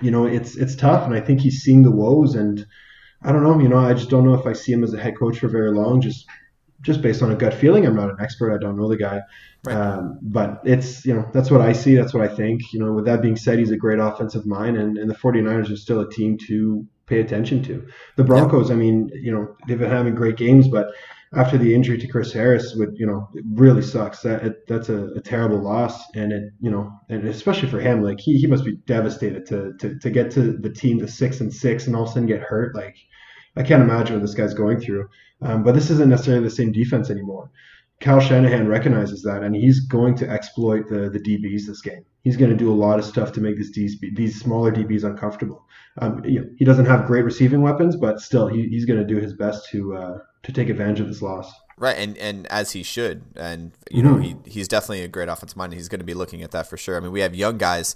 You 0.00 0.12
know 0.12 0.26
it's 0.26 0.54
it's 0.56 0.76
tough, 0.76 1.04
and 1.06 1.14
I 1.14 1.20
think 1.20 1.40
he's 1.40 1.62
seeing 1.62 1.82
the 1.82 1.90
woes 1.90 2.36
and. 2.36 2.64
I 3.22 3.32
don't 3.32 3.42
know. 3.42 3.58
You 3.58 3.68
know, 3.68 3.78
I 3.78 3.94
just 3.94 4.10
don't 4.10 4.24
know 4.24 4.34
if 4.34 4.46
I 4.46 4.52
see 4.52 4.72
him 4.72 4.84
as 4.84 4.94
a 4.94 4.98
head 4.98 5.18
coach 5.18 5.38
for 5.38 5.48
very 5.48 5.72
long. 5.72 6.00
Just, 6.00 6.26
just 6.82 7.02
based 7.02 7.22
on 7.22 7.32
a 7.32 7.36
gut 7.36 7.54
feeling. 7.54 7.86
I'm 7.86 7.96
not 7.96 8.10
an 8.10 8.16
expert. 8.20 8.54
I 8.54 8.58
don't 8.58 8.76
know 8.76 8.88
the 8.88 8.96
guy, 8.96 9.20
um, 9.68 10.18
but 10.22 10.60
it's 10.64 11.04
you 11.04 11.14
know 11.14 11.28
that's 11.32 11.50
what 11.50 11.60
I 11.60 11.72
see. 11.72 11.94
That's 11.94 12.14
what 12.14 12.22
I 12.22 12.34
think. 12.34 12.72
You 12.72 12.80
know, 12.80 12.92
with 12.92 13.06
that 13.06 13.22
being 13.22 13.36
said, 13.36 13.58
he's 13.58 13.70
a 13.70 13.76
great 13.76 13.98
offensive 13.98 14.46
mind, 14.46 14.76
and, 14.76 14.98
and 14.98 15.10
the 15.10 15.14
49ers 15.14 15.72
are 15.72 15.76
still 15.76 16.00
a 16.00 16.10
team 16.10 16.38
to 16.46 16.86
pay 17.06 17.20
attention 17.20 17.62
to. 17.64 17.86
The 18.16 18.24
Broncos, 18.24 18.70
I 18.70 18.74
mean, 18.74 19.10
you 19.14 19.32
know, 19.32 19.56
they've 19.66 19.78
been 19.78 19.90
having 19.90 20.14
great 20.14 20.36
games, 20.36 20.68
but 20.68 20.88
after 21.34 21.58
the 21.58 21.74
injury 21.74 21.98
to 21.98 22.06
Chris 22.06 22.32
Harris, 22.32 22.74
would 22.76 22.96
you 22.96 23.06
know, 23.06 23.28
it 23.34 23.44
really 23.52 23.82
sucks. 23.82 24.20
That 24.20 24.44
it, 24.44 24.66
that's 24.68 24.88
a, 24.88 25.06
a 25.14 25.20
terrible 25.20 25.58
loss, 25.58 26.04
and 26.14 26.32
it 26.32 26.52
you 26.60 26.70
know, 26.70 26.92
and 27.08 27.26
especially 27.26 27.68
for 27.68 27.80
him, 27.80 28.02
like 28.02 28.20
he, 28.20 28.38
he 28.38 28.46
must 28.46 28.64
be 28.64 28.76
devastated 28.86 29.46
to, 29.46 29.72
to 29.80 29.98
to 29.98 30.10
get 30.10 30.30
to 30.32 30.52
the 30.52 30.70
team 30.70 30.98
to 31.00 31.08
six 31.08 31.40
and 31.40 31.52
six, 31.52 31.86
and 31.86 31.96
all 31.96 32.04
of 32.04 32.10
a 32.10 32.12
sudden 32.12 32.28
get 32.28 32.40
hurt. 32.40 32.74
Like 32.74 32.96
I 33.56 33.62
can't 33.62 33.82
imagine 33.82 34.14
what 34.14 34.22
this 34.22 34.34
guy's 34.34 34.54
going 34.54 34.80
through. 34.80 35.08
Um, 35.42 35.62
but 35.62 35.74
this 35.74 35.90
isn't 35.90 36.08
necessarily 36.08 36.44
the 36.44 36.50
same 36.50 36.72
defense 36.72 37.10
anymore. 37.10 37.50
Kyle 38.00 38.20
Shanahan 38.20 38.68
recognizes 38.68 39.22
that, 39.22 39.42
and 39.42 39.54
he's 39.56 39.80
going 39.80 40.14
to 40.16 40.28
exploit 40.28 40.88
the 40.88 41.08
the 41.10 41.18
DBs 41.18 41.66
this 41.66 41.80
game. 41.80 42.04
He's 42.22 42.36
going 42.36 42.50
to 42.50 42.56
do 42.56 42.72
a 42.72 42.74
lot 42.74 42.98
of 42.98 43.04
stuff 43.04 43.32
to 43.32 43.40
make 43.40 43.56
DBs, 43.56 43.92
these 44.14 44.38
smaller 44.40 44.70
DBs 44.72 45.04
uncomfortable. 45.04 45.64
Um, 45.98 46.22
you 46.24 46.40
know, 46.40 46.46
he 46.58 46.64
doesn't 46.64 46.86
have 46.86 47.06
great 47.06 47.24
receiving 47.24 47.62
weapons, 47.62 47.96
but 47.96 48.20
still, 48.20 48.48
he, 48.48 48.68
he's 48.68 48.84
going 48.84 48.98
to 48.98 49.06
do 49.06 49.20
his 49.20 49.32
best 49.32 49.70
to 49.70 49.96
uh, 49.96 50.18
to 50.46 50.52
take 50.52 50.68
advantage 50.70 51.00
of 51.00 51.08
this 51.08 51.20
loss. 51.22 51.52
Right, 51.78 51.96
and, 51.98 52.16
and 52.16 52.46
as 52.46 52.72
he 52.72 52.82
should, 52.82 53.22
and 53.36 53.72
you 53.90 54.02
know 54.02 54.14
Mhm. 54.14 54.22
he 54.46 54.50
he's 54.50 54.66
definitely 54.66 55.02
a 55.02 55.08
great 55.08 55.28
offensive 55.28 55.58
mind. 55.58 55.74
He's 55.74 55.90
going 55.90 56.00
to 56.00 56.06
be 56.06 56.14
looking 56.14 56.42
at 56.42 56.50
that 56.52 56.66
for 56.66 56.78
sure. 56.78 56.96
I 56.96 57.00
mean, 57.00 57.12
we 57.12 57.20
have 57.20 57.34
young 57.34 57.58
guys 57.58 57.94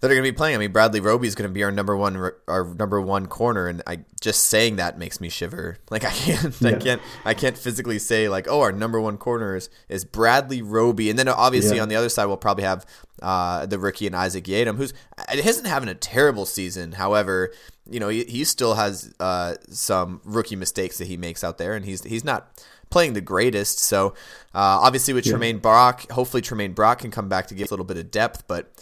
that 0.00 0.10
are 0.10 0.14
going 0.14 0.24
to 0.24 0.32
be 0.32 0.36
playing. 0.36 0.54
I 0.56 0.58
mean, 0.58 0.72
Bradley 0.72 1.00
Roby 1.00 1.28
is 1.28 1.34
going 1.34 1.48
to 1.48 1.52
be 1.52 1.62
our 1.62 1.70
number 1.70 1.96
one 1.96 2.16
our 2.48 2.64
number 2.74 3.00
one 3.00 3.26
corner, 3.26 3.66
and 3.68 3.82
I 3.86 4.00
just 4.20 4.44
saying 4.44 4.76
that 4.76 4.98
makes 4.98 5.20
me 5.20 5.28
shiver. 5.28 5.76
Like 5.90 6.04
I 6.04 6.10
can't 6.10 6.62
I 6.64 6.72
can't 6.74 7.02
I 7.24 7.34
can't 7.34 7.58
physically 7.58 7.98
say 7.98 8.28
like 8.28 8.46
oh 8.48 8.60
our 8.60 8.72
number 8.72 9.00
one 9.00 9.18
corner 9.18 9.56
is, 9.56 9.68
is 9.88 10.04
Bradley 10.04 10.62
Roby, 10.62 11.10
and 11.10 11.18
then 11.18 11.28
obviously 11.28 11.76
Yeah. 11.76 11.82
on 11.82 11.88
the 11.88 11.96
other 11.96 12.08
side 12.08 12.26
we'll 12.26 12.36
probably 12.36 12.64
have 12.64 12.86
uh, 13.22 13.66
the 13.66 13.78
rookie 13.78 14.06
and 14.06 14.16
Isaac 14.16 14.44
Yiadom, 14.44 14.76
who's 14.76 14.94
he 15.32 15.38
isn't 15.40 15.66
having 15.66 15.88
a 15.88 15.94
terrible 15.94 16.46
season. 16.46 16.92
However, 16.92 17.52
you 17.88 18.00
know 18.00 18.08
he, 18.08 18.24
he 18.24 18.44
still 18.44 18.74
has 18.74 19.12
uh, 19.20 19.56
some 19.68 20.20
rookie 20.24 20.56
mistakes 20.56 20.98
that 20.98 21.06
he 21.08 21.16
makes 21.16 21.42
out 21.44 21.58
there, 21.58 21.74
and 21.74 21.84
he's 21.84 22.02
he's 22.04 22.24
not 22.24 22.62
playing 22.88 23.12
the 23.12 23.20
greatest. 23.20 23.78
So 23.78 24.08
uh, 24.54 24.80
obviously 24.82 25.12
with 25.14 25.26
Yeah. 25.26 25.34
Tramaine 25.34 25.60
Brock, 25.60 26.10
hopefully 26.10 26.40
Tramaine 26.42 26.74
Brock 26.74 27.00
can 27.00 27.10
come 27.10 27.28
back 27.28 27.46
to 27.48 27.54
give 27.54 27.68
a 27.68 27.70
little 27.70 27.84
bit 27.84 27.96
of 27.98 28.10
depth, 28.10 28.44
but 28.48 28.72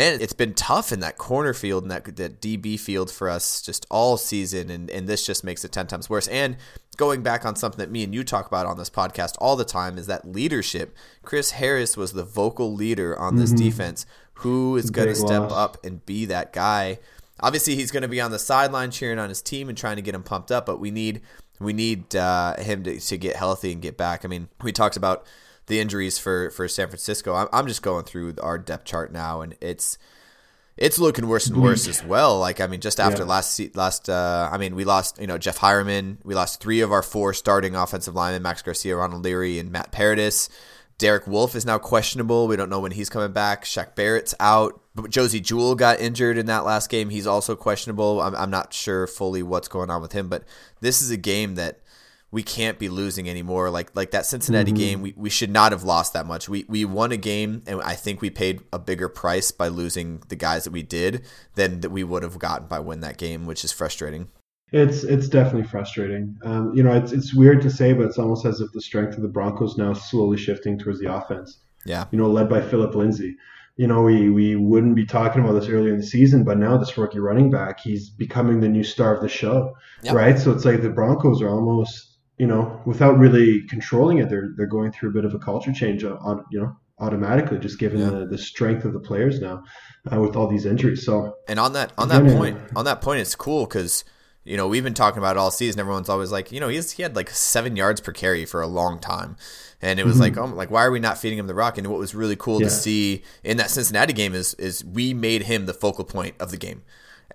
man, 0.00 0.18
it's 0.18 0.32
been 0.32 0.54
tough 0.54 0.92
in 0.92 1.00
that 1.00 1.18
corner 1.18 1.52
field 1.52 1.82
and 1.84 1.90
that, 1.90 2.16
that 2.16 2.40
DB 2.40 2.80
field 2.80 3.10
for 3.10 3.28
us 3.28 3.60
just 3.60 3.84
all 3.90 4.16
season, 4.16 4.70
and, 4.70 4.88
and 4.88 5.06
this 5.06 5.26
just 5.26 5.44
makes 5.44 5.62
it 5.62 5.72
10 5.72 5.88
times 5.88 6.08
worse. 6.08 6.26
And 6.28 6.56
going 6.96 7.22
back 7.22 7.44
on 7.44 7.54
something 7.54 7.78
that 7.78 7.90
me 7.90 8.02
and 8.02 8.14
you 8.14 8.24
talk 8.24 8.46
about 8.46 8.64
on 8.64 8.78
this 8.78 8.88
podcast 8.88 9.34
all 9.40 9.56
the 9.56 9.64
time 9.64 9.98
is 9.98 10.06
that 10.06 10.26
leadership. 10.26 10.96
Chris 11.22 11.50
Harris 11.50 11.98
was 11.98 12.14
the 12.14 12.24
vocal 12.24 12.72
leader 12.72 13.18
on 13.18 13.36
this 13.36 13.52
Mhm. 13.52 13.58
defense. 13.58 14.06
Who 14.34 14.78
is 14.78 14.90
going 14.90 15.08
to 15.08 15.14
step 15.14 15.42
loss. 15.42 15.52
up 15.52 15.84
and 15.84 16.04
be 16.06 16.24
that 16.24 16.54
guy? 16.54 16.98
Obviously, 17.40 17.74
he's 17.74 17.90
going 17.90 18.02
to 18.02 18.08
be 18.08 18.22
on 18.22 18.30
the 18.30 18.38
sideline 18.38 18.90
cheering 18.90 19.18
on 19.18 19.28
his 19.28 19.42
team 19.42 19.68
and 19.68 19.76
trying 19.76 19.96
to 19.96 20.02
get 20.02 20.14
him 20.14 20.22
pumped 20.22 20.50
up, 20.50 20.64
but 20.64 20.80
we 20.80 20.90
need 20.90 21.20
we 21.58 21.74
need 21.74 22.16
uh, 22.16 22.56
him 22.56 22.82
to, 22.84 22.98
to 22.98 23.18
get 23.18 23.36
healthy 23.36 23.70
and 23.70 23.82
get 23.82 23.98
back. 23.98 24.24
I 24.24 24.28
mean, 24.28 24.48
we 24.62 24.72
talked 24.72 24.96
about 24.96 25.26
the 25.70 25.80
injuries 25.80 26.18
for, 26.18 26.50
for 26.50 26.68
San 26.68 26.88
Francisco. 26.88 27.34
I'm, 27.34 27.48
I'm 27.52 27.66
just 27.66 27.80
going 27.80 28.04
through 28.04 28.34
our 28.42 28.58
depth 28.58 28.84
chart 28.84 29.10
now, 29.10 29.40
and 29.40 29.54
it's 29.62 29.96
it's 30.76 30.98
looking 30.98 31.26
worse 31.28 31.46
and 31.46 31.62
worse 31.62 31.86
as 31.88 32.02
well. 32.04 32.38
Like 32.38 32.60
I 32.60 32.66
mean, 32.66 32.80
just 32.80 33.00
after 33.00 33.22
Yeah. 33.22 33.28
last 33.28 33.60
last, 33.76 34.08
uh, 34.10 34.48
I 34.52 34.58
mean, 34.58 34.74
we 34.74 34.84
lost 34.84 35.18
you 35.20 35.26
know 35.26 35.38
Jeff 35.38 35.58
Heuerman. 35.58 36.18
We 36.24 36.34
lost 36.34 36.60
three 36.60 36.80
of 36.80 36.92
our 36.92 37.02
four 37.02 37.32
starting 37.32 37.74
offensive 37.74 38.14
linemen: 38.14 38.42
Max 38.42 38.60
Garcia, 38.62 38.96
Ronald 38.96 39.24
Leary, 39.24 39.58
and 39.58 39.70
Matt 39.72 39.92
Paradis. 39.92 40.48
Derek 40.98 41.26
Wolfe 41.26 41.54
is 41.56 41.64
now 41.64 41.78
questionable. 41.78 42.46
We 42.46 42.56
don't 42.56 42.68
know 42.68 42.80
when 42.80 42.92
he's 42.92 43.08
coming 43.08 43.32
back. 43.32 43.64
Shaq 43.64 43.94
Barrett's 43.94 44.34
out. 44.38 44.82
Josey 45.08 45.40
Jewell 45.40 45.74
got 45.74 45.98
injured 45.98 46.36
in 46.36 46.44
that 46.46 46.66
last 46.66 46.90
game. 46.90 47.08
He's 47.08 47.26
also 47.26 47.56
questionable. 47.56 48.20
I'm, 48.20 48.34
I'm 48.34 48.50
not 48.50 48.74
sure 48.74 49.06
fully 49.06 49.42
what's 49.42 49.66
going 49.68 49.88
on 49.88 50.02
with 50.02 50.12
him, 50.12 50.28
but 50.28 50.44
this 50.82 51.00
is 51.00 51.10
a 51.10 51.16
game 51.16 51.54
that 51.54 51.80
we 52.32 52.42
can't 52.42 52.78
be 52.78 52.88
losing 52.88 53.28
anymore. 53.28 53.70
Like 53.70 53.90
like 53.94 54.12
that 54.12 54.24
Cincinnati 54.26 54.72
Mhm. 54.72 54.76
game, 54.76 55.02
we, 55.02 55.14
we 55.16 55.30
should 55.30 55.50
not 55.50 55.72
have 55.72 55.82
lost 55.82 56.12
that 56.12 56.26
much. 56.26 56.48
We 56.48 56.64
we 56.68 56.84
won 56.84 57.12
a 57.12 57.16
game, 57.16 57.62
and 57.66 57.82
I 57.82 57.94
think 57.94 58.20
we 58.20 58.30
paid 58.30 58.60
a 58.72 58.78
bigger 58.78 59.08
price 59.08 59.50
by 59.50 59.68
losing 59.68 60.22
the 60.28 60.36
guys 60.36 60.64
that 60.64 60.72
we 60.72 60.82
did 60.82 61.22
than 61.56 61.80
that 61.80 61.90
we 61.90 62.04
would 62.04 62.22
have 62.22 62.38
gotten 62.38 62.66
by 62.68 62.78
win 62.80 63.00
that 63.00 63.16
game, 63.18 63.46
which 63.46 63.64
is 63.64 63.72
frustrating. 63.72 64.28
It's 64.72 65.02
it's 65.02 65.28
definitely 65.28 65.66
frustrating. 65.66 66.36
Um, 66.44 66.72
you 66.74 66.82
know, 66.84 66.92
it's 66.92 67.10
it's 67.10 67.34
weird 67.34 67.60
to 67.62 67.70
say, 67.70 67.92
but 67.92 68.06
it's 68.06 68.18
almost 68.18 68.46
as 68.46 68.60
if 68.60 68.70
the 68.72 68.80
strength 68.80 69.16
of 69.16 69.22
the 69.22 69.28
Broncos 69.28 69.76
now 69.76 69.92
slowly 69.94 70.36
shifting 70.36 70.78
towards 70.78 71.00
the 71.00 71.12
offense. 71.12 71.58
Yeah. 71.84 72.04
You 72.12 72.18
know, 72.18 72.28
led 72.30 72.48
by 72.48 72.60
Phillip 72.60 72.94
Lindsay. 72.94 73.36
You 73.76 73.86
know, 73.88 74.02
we 74.02 74.30
we 74.30 74.54
wouldn't 74.54 74.94
be 74.94 75.06
talking 75.06 75.42
about 75.42 75.54
this 75.58 75.68
earlier 75.68 75.92
in 75.92 75.98
the 75.98 76.06
season, 76.06 76.44
but 76.44 76.58
now 76.58 76.76
this 76.76 76.96
rookie 76.96 77.18
running 77.18 77.50
back, 77.50 77.80
he's 77.80 78.10
becoming 78.10 78.60
the 78.60 78.68
new 78.68 78.84
star 78.84 79.12
of 79.16 79.22
the 79.22 79.28
show, 79.28 79.74
Yep. 80.02 80.14
right? 80.14 80.38
So 80.38 80.52
it's 80.52 80.64
like 80.64 80.82
the 80.82 80.90
Broncos 80.90 81.40
are 81.42 81.48
almost, 81.48 82.09
you 82.40 82.46
know, 82.46 82.62
without 82.86 83.14
really 83.24 83.48
controlling 83.74 84.16
it, 84.18 84.26
they're 84.30 84.48
they're 84.56 84.74
going 84.78 84.90
through 84.92 85.10
a 85.10 85.12
bit 85.18 85.24
of 85.28 85.32
a 85.34 85.38
culture 85.38 85.72
change 85.80 86.00
on, 86.04 86.36
you 86.52 86.58
know, 86.60 86.70
automatically, 86.98 87.58
just 87.66 87.78
given 87.78 87.98
Yeah. 88.00 88.10
the, 88.10 88.26
the 88.34 88.38
strength 88.38 88.84
of 88.84 88.92
the 88.92 89.00
players 89.08 89.40
now 89.40 89.56
uh, 90.10 90.18
with 90.24 90.34
all 90.36 90.48
these 90.54 90.66
injuries. 90.72 91.04
So 91.04 91.34
And 91.48 91.58
on 91.66 91.72
that 91.74 91.92
on 92.02 92.08
that 92.08 92.24
point, 92.36 92.56
on 92.74 92.84
that 92.86 93.00
point, 93.06 93.20
it's 93.20 93.34
cool 93.34 93.64
because 93.66 94.04
you 94.50 94.56
know 94.56 94.66
we've 94.72 94.84
been 94.88 94.94
talking 95.02 95.18
about 95.18 95.36
it 95.36 95.40
all 95.42 95.50
season. 95.50 95.78
Everyone's 95.80 96.08
always 96.08 96.32
like, 96.32 96.50
you 96.54 96.60
know, 96.60 96.68
he's 96.68 96.92
he 96.92 97.02
had 97.02 97.14
like 97.14 97.30
seven 97.30 97.76
yards 97.76 98.00
per 98.00 98.12
carry 98.12 98.44
for 98.46 98.60
a 98.62 98.66
long 98.80 98.98
time, 98.98 99.36
and 99.82 100.00
it 100.00 100.06
was 100.06 100.16
Mhm. 100.16 100.20
like, 100.26 100.36
oh, 100.38 100.46
like 100.62 100.70
why 100.70 100.82
are 100.86 100.90
we 100.90 101.00
not 101.08 101.18
feeding 101.18 101.38
him 101.38 101.46
the 101.46 101.54
rock? 101.64 101.76
And 101.78 101.86
what 101.88 101.98
was 101.98 102.14
really 102.14 102.36
cool 102.36 102.58
Yeah. 102.60 102.68
to 102.68 102.74
see 102.84 103.22
in 103.44 103.58
that 103.58 103.70
Cincinnati 103.70 104.14
game 104.14 104.34
is 104.34 104.54
is 104.54 104.82
we 104.84 105.12
made 105.14 105.42
him 105.42 105.66
the 105.66 105.74
focal 105.74 106.04
point 106.04 106.34
of 106.40 106.50
the 106.50 106.56
game. 106.66 106.80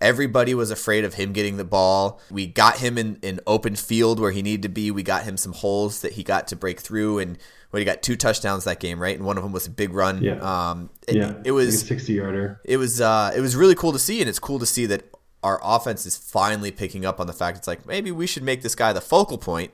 Everybody 0.01 0.53
was 0.53 0.71
afraid 0.71 1.05
of 1.05 1.13
him 1.13 1.33
getting 1.33 1.57
the 1.57 1.63
ball. 1.63 2.19
We 2.29 2.47
got 2.47 2.77
him 2.77 2.97
in 2.97 3.17
in 3.21 3.39
open 3.47 3.75
field 3.75 4.19
where 4.19 4.31
he 4.31 4.41
needed 4.41 4.63
to 4.63 4.69
be. 4.69 4.91
We 4.91 5.03
got 5.03 5.23
him 5.23 5.37
some 5.37 5.53
holes 5.53 6.01
that 6.01 6.13
he 6.13 6.23
got 6.23 6.47
to 6.49 6.55
break 6.55 6.79
through, 6.79 7.19
and 7.19 7.37
well, 7.71 7.79
he 7.79 7.85
got 7.85 8.01
two 8.01 8.15
touchdowns 8.15 8.63
that 8.65 8.79
game, 8.79 8.99
right? 8.99 9.15
And 9.15 9.25
one 9.25 9.37
of 9.37 9.43
them 9.43 9.51
was 9.51 9.67
a 9.67 9.69
big 9.69 9.93
run. 9.93 10.23
Yeah. 10.23 10.39
Um, 10.39 10.89
it, 11.07 11.15
yeah, 11.15 11.33
it 11.43 11.51
was 11.51 11.67
like 11.67 11.83
a 11.83 11.87
sixty 11.87 12.13
yarder. 12.13 12.61
it 12.63 12.77
was 12.77 13.01
uh, 13.01 13.31
it 13.35 13.41
was 13.41 13.55
really 13.55 13.75
cool 13.75 13.91
to 13.91 13.99
see, 13.99 14.21
and 14.21 14.29
it's 14.29 14.39
cool 14.39 14.59
to 14.59 14.65
see 14.65 14.85
that 14.85 15.03
our 15.43 15.59
offense 15.63 16.05
is 16.05 16.17
finally 16.17 16.71
picking 16.71 17.05
up 17.05 17.19
on 17.19 17.27
the 17.27 17.33
fact 17.33 17.57
it's 17.57 17.67
like 17.67 17.85
maybe 17.85 18.11
we 18.11 18.25
should 18.25 18.43
make 18.43 18.63
this 18.63 18.75
guy 18.75 18.91
the 18.93 19.01
focal 19.01 19.37
point, 19.37 19.71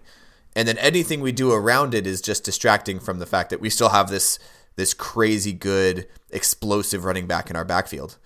and 0.56 0.68
then 0.68 0.78
anything 0.80 1.22
we 1.22 1.32
do 1.32 1.52
around 1.52 1.94
it 1.94 2.06
is 2.06 2.22
just 2.22 2.44
distracting 2.44 3.00
from 3.00 3.20
the 3.20 3.26
fact 3.26 3.50
that 3.50 3.62
we 3.62 3.70
still 3.70 3.90
have 3.90 4.10
this 4.10 4.38
this 4.76 4.94
crazy 4.94 5.54
good 5.54 6.08
explosive 6.32 7.06
running 7.06 7.28
back 7.28 7.50
in 7.50 7.56
our 7.56 7.66
backfield. 7.66 8.18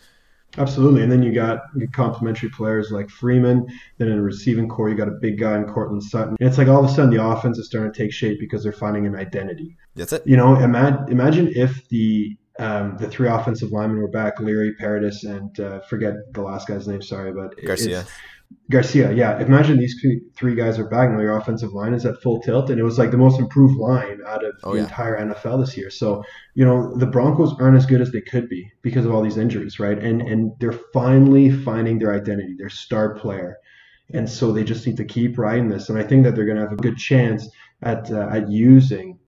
Absolutely, 0.58 1.04
and 1.04 1.12
then 1.12 1.22
you 1.22 1.34
got 1.34 1.64
complementary 1.92 2.50
players 2.50 2.92
like 2.92 3.10
Freeman. 3.10 3.66
Then 3.98 4.08
in 4.08 4.18
the 4.18 4.22
receiving 4.22 4.70
core, 4.70 4.90
you 4.90 4.96
got 4.96 5.08
a 5.08 5.18
big 5.22 5.40
guy 5.40 5.58
in 5.58 5.66
Courtland 5.66 6.04
Sutton. 6.04 6.36
And 6.40 6.48
it's 6.48 6.58
like 6.58 6.68
all 6.68 6.84
of 6.84 6.90
a 6.90 6.94
sudden 6.94 7.10
the 7.10 7.24
offense 7.24 7.58
is 7.58 7.68
starting 7.68 7.92
to 7.92 7.98
take 7.98 8.14
shape 8.14 8.40
because 8.40 8.64
they're 8.64 8.72
finding 8.72 9.06
an 9.06 9.16
identity. 9.16 9.76
That's 9.96 10.14
it. 10.14 10.24
You 10.26 10.38
know, 10.38 10.56
imagine 10.56 11.06
imagine 11.10 11.52
if 11.56 11.88
the 11.90 12.38
um, 12.58 12.96
the 12.98 13.10
three 13.10 13.28
offensive 13.28 13.72
linemen 13.72 14.00
were 14.00 14.08
back: 14.08 14.40
Leary, 14.40 14.74
Paradis, 14.76 15.24
and 15.24 15.60
uh, 15.60 15.82
forget 15.82 16.14
the 16.32 16.42
last 16.42 16.68
guy's 16.68 16.88
name. 16.88 17.02
Sorry, 17.02 17.34
but 17.34 17.54
Garcia. 17.66 18.06
Garcia, 18.72 19.12
yeah. 19.12 19.40
Imagine 19.40 19.78
these 19.78 19.96
three, 20.02 20.22
three 20.36 20.56
guys 20.56 20.80
are 20.80 20.90
back, 20.90 21.12
now. 21.12 21.20
your 21.20 21.38
offensive 21.38 21.72
line 21.74 21.94
is 21.94 22.04
at 22.04 22.20
full 22.22 22.42
tilt, 22.42 22.72
and 22.72 22.80
it 22.80 22.84
was 22.84 22.98
like 22.98 23.12
the 23.12 23.18
most 23.18 23.40
improved 23.40 23.78
line 23.78 24.20
out 24.28 24.44
of 24.44 24.54
Oh, 24.64 24.72
the 24.72 24.78
yeah. 24.78 24.84
entire 24.86 25.18
NFL 25.20 25.64
this 25.64 25.78
year. 25.78 25.92
So, 25.92 26.24
you 26.56 26.66
know, 26.66 26.96
the 26.98 27.06
Broncos 27.06 27.54
aren't 27.60 27.78
as 27.78 27.86
good 27.86 28.02
as 28.02 28.12
they 28.12 28.22
could 28.22 28.50
be 28.50 28.68
because 28.82 29.06
of 29.06 29.14
all 29.14 29.22
these 29.22 29.38
injuries, 29.38 29.80
right? 29.80 29.98
And 30.00 30.22
and 30.24 30.52
they're 30.60 30.80
finally 30.94 31.52
finding 31.52 32.00
their 32.00 32.14
identity, 32.14 32.56
their 32.58 32.70
star 32.70 33.14
player, 33.14 33.58
and 34.14 34.28
so 34.28 34.52
they 34.52 34.64
just 34.64 34.88
need 34.88 34.98
to 34.98 35.06
keep 35.06 35.38
riding 35.38 35.70
this. 35.70 35.90
And 35.90 36.00
I 36.00 36.04
think 36.04 36.24
that 36.24 36.34
they're 36.36 36.46
going 36.46 36.58
to 36.58 36.64
have 36.64 36.74
a 36.74 36.76
good 36.88 36.98
chance 36.98 37.48
at 37.84 38.12
uh, 38.12 38.30
at 38.32 38.50
using 38.50 39.20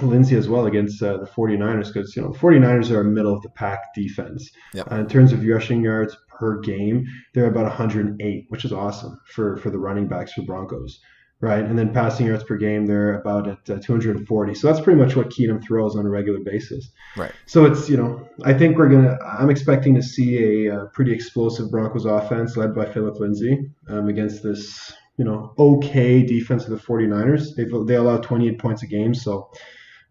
Lindsay 0.00 0.36
as 0.36 0.48
well 0.48 0.66
against 0.66 1.02
uh, 1.02 1.16
the 1.18 1.26
49ers 1.26 1.92
because 1.92 2.14
you 2.14 2.22
know 2.22 2.30
the 2.32 2.38
49ers 2.38 2.90
are 2.92 3.00
a 3.00 3.04
middle 3.04 3.34
of 3.34 3.42
the 3.42 3.50
pack 3.50 3.80
defense. 3.96 4.48
Yep. 4.74 4.92
Uh, 4.92 4.94
in 4.96 5.08
terms 5.08 5.32
of 5.32 5.44
rushing 5.44 5.82
yards 5.82 6.16
per 6.40 6.58
game, 6.60 7.06
they're 7.34 7.46
about 7.46 7.64
108, 7.64 8.46
which 8.48 8.64
is 8.64 8.72
awesome 8.72 9.20
for 9.26 9.58
for 9.58 9.70
the 9.70 9.78
running 9.78 10.08
backs 10.08 10.32
for 10.32 10.42
Broncos, 10.42 10.98
right? 11.40 11.62
And 11.62 11.78
then 11.78 11.92
passing 11.92 12.26
yards 12.26 12.42
per 12.42 12.56
game, 12.56 12.86
they're 12.86 13.20
about 13.20 13.46
at 13.46 13.70
uh, 13.70 13.78
240. 13.80 14.54
So 14.54 14.66
that's 14.66 14.80
pretty 14.80 14.98
much 14.98 15.14
what 15.14 15.28
Keenum 15.28 15.62
throws 15.62 15.94
on 15.94 16.06
a 16.06 16.10
regular 16.10 16.40
basis. 16.40 16.90
Right. 17.16 17.32
So 17.46 17.66
it's 17.66 17.88
you 17.88 17.98
know 17.98 18.26
I 18.42 18.54
think 18.54 18.78
we're 18.78 18.88
gonna 18.88 19.18
I'm 19.24 19.50
expecting 19.50 19.94
to 19.94 20.02
see 20.02 20.66
a, 20.66 20.74
uh 20.74 20.86
pretty 20.86 21.12
explosive 21.12 21.70
Broncos 21.70 22.06
offense 22.06 22.56
led 22.56 22.74
by 22.74 22.86
Phillip 22.86 23.20
Lindsay 23.20 23.70
um, 23.88 24.08
against 24.08 24.42
this 24.42 24.92
you 25.18 25.24
know 25.26 25.52
okay 25.58 26.22
defense 26.22 26.64
of 26.64 26.70
the 26.70 26.76
49ers. 26.76 27.54
They 27.54 27.66
they 27.86 27.96
allow 27.96 28.16
28 28.16 28.58
points 28.58 28.82
a 28.82 28.86
game, 28.86 29.14
so 29.14 29.50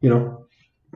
you 0.02 0.10
know 0.10 0.46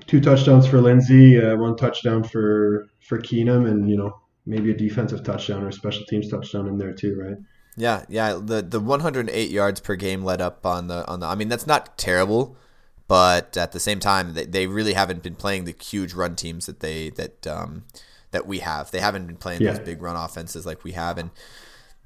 two 0.08 0.20
touchdowns 0.22 0.68
for 0.68 0.82
Lindsay, 0.82 1.42
uh, 1.42 1.56
one 1.58 1.76
touchdown 1.76 2.24
for 2.24 2.88
for 3.02 3.20
Keenum, 3.20 3.70
and 3.70 3.90
you 3.90 3.98
know 3.98 4.14
maybe 4.46 4.72
a 4.72 4.76
defensive 4.76 5.24
touchdown 5.24 5.64
or 5.64 5.70
a 5.70 5.74
special 5.74 6.06
teams 6.06 6.30
touchdown 6.30 6.68
in 6.68 6.78
there 6.78 6.94
too, 6.94 7.20
right? 7.20 7.38
Yeah, 7.76 8.04
yeah. 8.08 8.40
The 8.42 8.62
the 8.62 8.80
108 8.80 9.50
yards 9.50 9.80
per 9.80 9.96
game 9.96 10.24
led 10.24 10.42
up 10.42 10.66
on 10.66 10.88
the 10.88 11.08
on 11.08 11.20
the. 11.22 11.26
I 11.26 11.36
mean, 11.36 11.48
that's 11.50 11.66
not 11.68 11.98
terrible, 11.98 12.56
but 13.08 13.58
at 13.58 13.72
the 13.72 13.80
same 13.80 14.00
time, 14.00 14.34
they, 14.34 14.46
they 14.46 14.68
really 14.68 14.94
haven't 14.94 15.24
been 15.24 15.36
playing 15.36 15.66
the 15.66 15.76
huge 15.82 16.14
run 16.14 16.36
teams 16.36 16.66
that 16.68 16.82
they 16.82 17.10
that 17.12 17.48
um 17.48 17.86
that 18.32 18.46
we 18.46 18.60
have. 18.60 18.92
They 18.92 19.00
haven't 19.00 19.26
been 19.28 19.38
playing 19.38 19.62
Yeah. 19.62 19.72
those 19.72 19.80
big 19.80 20.02
run 20.02 20.16
offenses 20.16 20.66
like 20.66 20.84
we 20.84 20.92
have, 20.92 21.18
and 21.18 21.32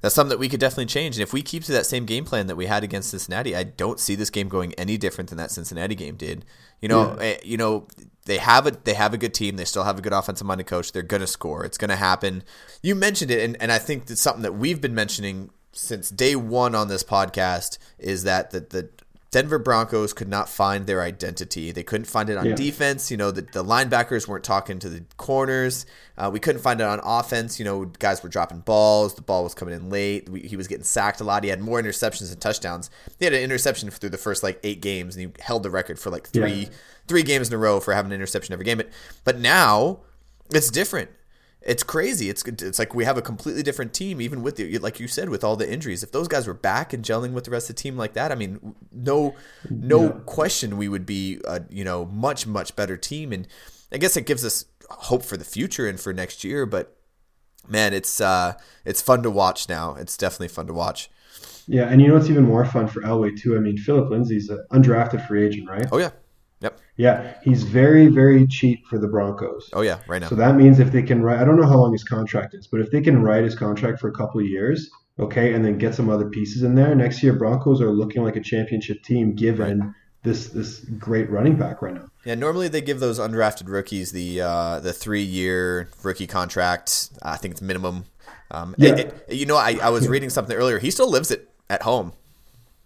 that's 0.00 0.14
something 0.14 0.30
that 0.30 0.38
we 0.38 0.48
could 0.48 0.60
definitely 0.60 0.86
change. 0.86 1.16
And 1.16 1.22
if 1.22 1.32
we 1.32 1.42
keep 1.42 1.64
to 1.64 1.72
that 1.72 1.84
same 1.84 2.06
game 2.06 2.24
plan 2.24 2.46
that 2.46 2.56
we 2.56 2.66
had 2.66 2.84
against 2.84 3.10
Cincinnati, 3.10 3.54
I 3.56 3.64
don't 3.64 3.98
see 4.00 4.14
this 4.14 4.30
game 4.30 4.48
going 4.48 4.72
any 4.74 4.96
different 4.96 5.28
than 5.28 5.36
that 5.38 5.50
Cincinnati 5.50 5.94
game 5.96 6.16
did. 6.16 6.44
You 6.80 6.88
know, 6.88 7.16
Yeah. 7.18 7.24
eh, 7.24 7.38
you 7.44 7.56
know 7.56 7.86
they 8.26 8.38
have 8.38 8.66
a 8.66 8.70
they 8.70 8.94
have 8.94 9.14
a 9.14 9.18
good 9.18 9.34
team. 9.34 9.56
They 9.56 9.64
still 9.64 9.84
have 9.84 9.98
a 9.98 10.02
good 10.02 10.12
offensive 10.12 10.46
minded 10.46 10.66
coach. 10.66 10.92
They're 10.92 11.02
gonna 11.02 11.26
score. 11.26 11.64
It's 11.64 11.78
gonna 11.78 11.96
happen. 11.96 12.44
You 12.82 12.94
mentioned 12.94 13.30
it, 13.30 13.42
and, 13.44 13.56
and 13.60 13.72
I 13.72 13.78
think 13.78 14.06
that's 14.06 14.20
something 14.20 14.42
that 14.42 14.52
we've 14.54 14.80
been 14.80 14.94
mentioning 14.94 15.50
since 15.72 16.10
day 16.10 16.34
one 16.36 16.74
on 16.74 16.88
this 16.88 17.02
podcast 17.04 17.78
is 17.98 18.24
that 18.24 18.50
the 18.50 18.60
the 18.60 18.88
Denver 19.30 19.58
Broncos 19.58 20.14
could 20.14 20.28
not 20.28 20.48
find 20.48 20.86
their 20.86 21.02
identity. 21.02 21.70
They 21.70 21.82
couldn't 21.82 22.06
find 22.06 22.30
it 22.30 22.38
on 22.38 22.46
Yeah. 22.46 22.54
defense. 22.54 23.10
You 23.10 23.18
know, 23.18 23.30
the, 23.30 23.42
the 23.42 23.62
linebackers 23.62 24.26
weren't 24.26 24.42
talking 24.44 24.78
to 24.78 24.88
the 24.88 25.04
corners. 25.18 25.84
Uh, 26.16 26.30
we 26.32 26.40
couldn't 26.40 26.62
find 26.62 26.80
it 26.80 26.84
on 26.84 26.98
offense. 27.04 27.58
You 27.58 27.66
know, 27.66 27.84
guys 27.84 28.22
were 28.22 28.30
dropping 28.30 28.60
balls. 28.60 29.14
The 29.14 29.20
ball 29.22 29.44
was 29.44 29.52
coming 29.54 29.74
in 29.74 29.90
late. 29.90 30.30
We, 30.30 30.40
he 30.40 30.56
was 30.56 30.66
getting 30.66 30.84
sacked 30.84 31.20
a 31.20 31.24
lot. 31.24 31.44
He 31.44 31.50
had 31.50 31.60
more 31.60 31.80
interceptions 31.80 32.30
than 32.30 32.38
touchdowns. 32.40 32.88
He 33.18 33.26
had 33.26 33.34
an 33.34 33.42
interception 33.42 33.90
through 33.90 34.08
the 34.10 34.16
first 34.18 34.42
like 34.42 34.58
eight 34.64 34.80
games, 34.80 35.14
and 35.14 35.26
he 35.26 35.42
held 35.42 35.62
the 35.62 35.70
record 35.70 35.98
for 35.98 36.08
like 36.10 36.26
three 36.28 36.52
Yeah. 36.52 36.68
three 37.06 37.22
games 37.22 37.48
in 37.48 37.54
a 37.54 37.58
row 37.58 37.80
for 37.80 37.92
having 37.92 38.10
an 38.12 38.14
interception 38.16 38.54
every 38.54 38.64
game. 38.64 38.78
But 38.78 38.88
but 39.24 39.38
now 39.38 40.00
it's 40.54 40.70
different. 40.70 41.10
It's 41.60 41.82
crazy. 41.82 42.30
It's 42.30 42.42
it's 42.44 42.78
like 42.78 42.94
we 42.94 43.04
have 43.04 43.18
a 43.18 43.22
completely 43.22 43.62
different 43.62 43.92
team, 43.92 44.20
even 44.20 44.42
with 44.42 44.56
the 44.56 44.78
like 44.78 45.00
you 45.00 45.08
said, 45.08 45.28
with 45.28 45.42
all 45.42 45.56
the 45.56 45.70
injuries. 45.70 46.02
If 46.02 46.12
those 46.12 46.28
guys 46.28 46.46
were 46.46 46.54
back 46.54 46.92
and 46.92 47.04
gelling 47.04 47.32
with 47.32 47.44
the 47.44 47.50
rest 47.50 47.68
of 47.68 47.76
the 47.76 47.82
team 47.82 47.96
like 47.96 48.12
that, 48.14 48.30
I 48.30 48.36
mean, 48.36 48.74
no 48.92 49.34
no 49.68 50.02
Yeah. 50.04 50.10
question 50.24 50.76
we 50.76 50.88
would 50.88 51.04
be 51.04 51.40
a 51.46 51.62
you 51.68 51.84
know 51.84 52.04
much 52.06 52.46
much 52.46 52.76
better 52.76 52.96
team. 52.96 53.32
And 53.32 53.46
I 53.92 53.98
guess 53.98 54.16
it 54.16 54.24
gives 54.24 54.44
us 54.44 54.66
hope 54.88 55.24
for 55.24 55.36
the 55.36 55.44
future 55.44 55.88
and 55.88 55.98
for 55.98 56.12
next 56.12 56.44
year. 56.44 56.64
But 56.64 56.96
man, 57.68 57.92
it's 57.92 58.20
uh 58.20 58.54
it's 58.84 59.02
fun 59.02 59.22
to 59.24 59.30
watch 59.30 59.68
now. 59.68 59.96
It's 59.96 60.16
definitely 60.16 60.48
fun 60.48 60.68
to 60.68 60.72
watch. 60.72 61.10
Yeah, 61.66 61.88
and 61.90 62.00
you 62.00 62.08
know 62.08 62.14
what's 62.14 62.30
even 62.30 62.44
more 62.44 62.64
fun 62.64 62.86
for 62.86 63.02
Elway 63.02 63.38
too? 63.38 63.56
I 63.56 63.60
mean, 63.60 63.76
Phillip 63.76 64.10
Lindsay's 64.10 64.48
an 64.48 64.64
undrafted 64.72 65.26
free 65.26 65.44
agent, 65.44 65.68
right? 65.68 65.86
Oh 65.92 65.98
yeah, 65.98 66.10
yep. 66.60 66.78
Yeah, 66.96 67.34
he's 67.42 67.62
very, 67.62 68.08
very 68.08 68.46
cheap 68.46 68.86
for 68.86 68.98
the 68.98 69.06
Broncos. 69.08 69.70
Oh 69.72 69.82
yeah, 69.82 69.98
right 70.08 70.20
now. 70.20 70.28
So 70.28 70.34
that 70.34 70.56
means 70.56 70.80
if 70.80 70.90
they 70.92 71.02
can 71.02 71.22
write, 71.22 71.38
I 71.38 71.44
don't 71.44 71.56
know 71.60 71.66
how 71.66 71.78
long 71.78 71.92
his 71.92 72.04
contract 72.04 72.54
is, 72.54 72.66
but 72.66 72.80
if 72.80 72.90
they 72.90 73.00
can 73.00 73.22
write 73.22 73.44
his 73.44 73.54
contract 73.54 74.00
for 74.00 74.08
a 74.08 74.12
couple 74.12 74.40
of 74.40 74.46
years, 74.46 74.90
okay, 75.18 75.52
and 75.54 75.64
then 75.64 75.78
get 75.78 75.94
some 75.94 76.08
other 76.10 76.28
pieces 76.28 76.62
in 76.62 76.74
there, 76.74 76.94
next 76.94 77.22
year 77.22 77.32
Broncos 77.34 77.80
are 77.80 77.90
looking 77.92 78.22
like 78.22 78.36
a 78.36 78.40
championship 78.42 79.02
team 79.04 79.34
given 79.34 79.94
this 80.24 80.48
this 80.48 80.80
great 80.98 81.30
running 81.30 81.56
back 81.56 81.80
right 81.80 81.94
now. 81.94 82.08
Yeah, 82.24 82.34
normally 82.34 82.66
they 82.68 82.80
give 82.80 82.98
those 82.98 83.18
undrafted 83.20 83.68
rookies 83.68 84.10
the 84.12 84.40
uh, 84.40 84.80
the 84.80 84.92
three 84.92 85.22
year 85.22 85.88
rookie 86.02 86.26
contract. 86.26 87.10
I 87.22 87.36
think 87.36 87.52
it's 87.52 87.62
minimum. 87.62 88.04
Um, 88.50 88.74
Yeah. 88.78 88.96
it- 88.96 89.14
it- 89.28 89.34
you 89.36 89.46
know, 89.46 89.56
I, 89.56 89.78
I 89.82 89.90
was 89.90 90.08
reading 90.08 90.30
something 90.30 90.56
earlier. 90.56 90.78
He 90.80 90.90
still 90.90 91.10
lives 91.10 91.30
it 91.30 91.48
at 91.70 91.82
home. 91.82 92.12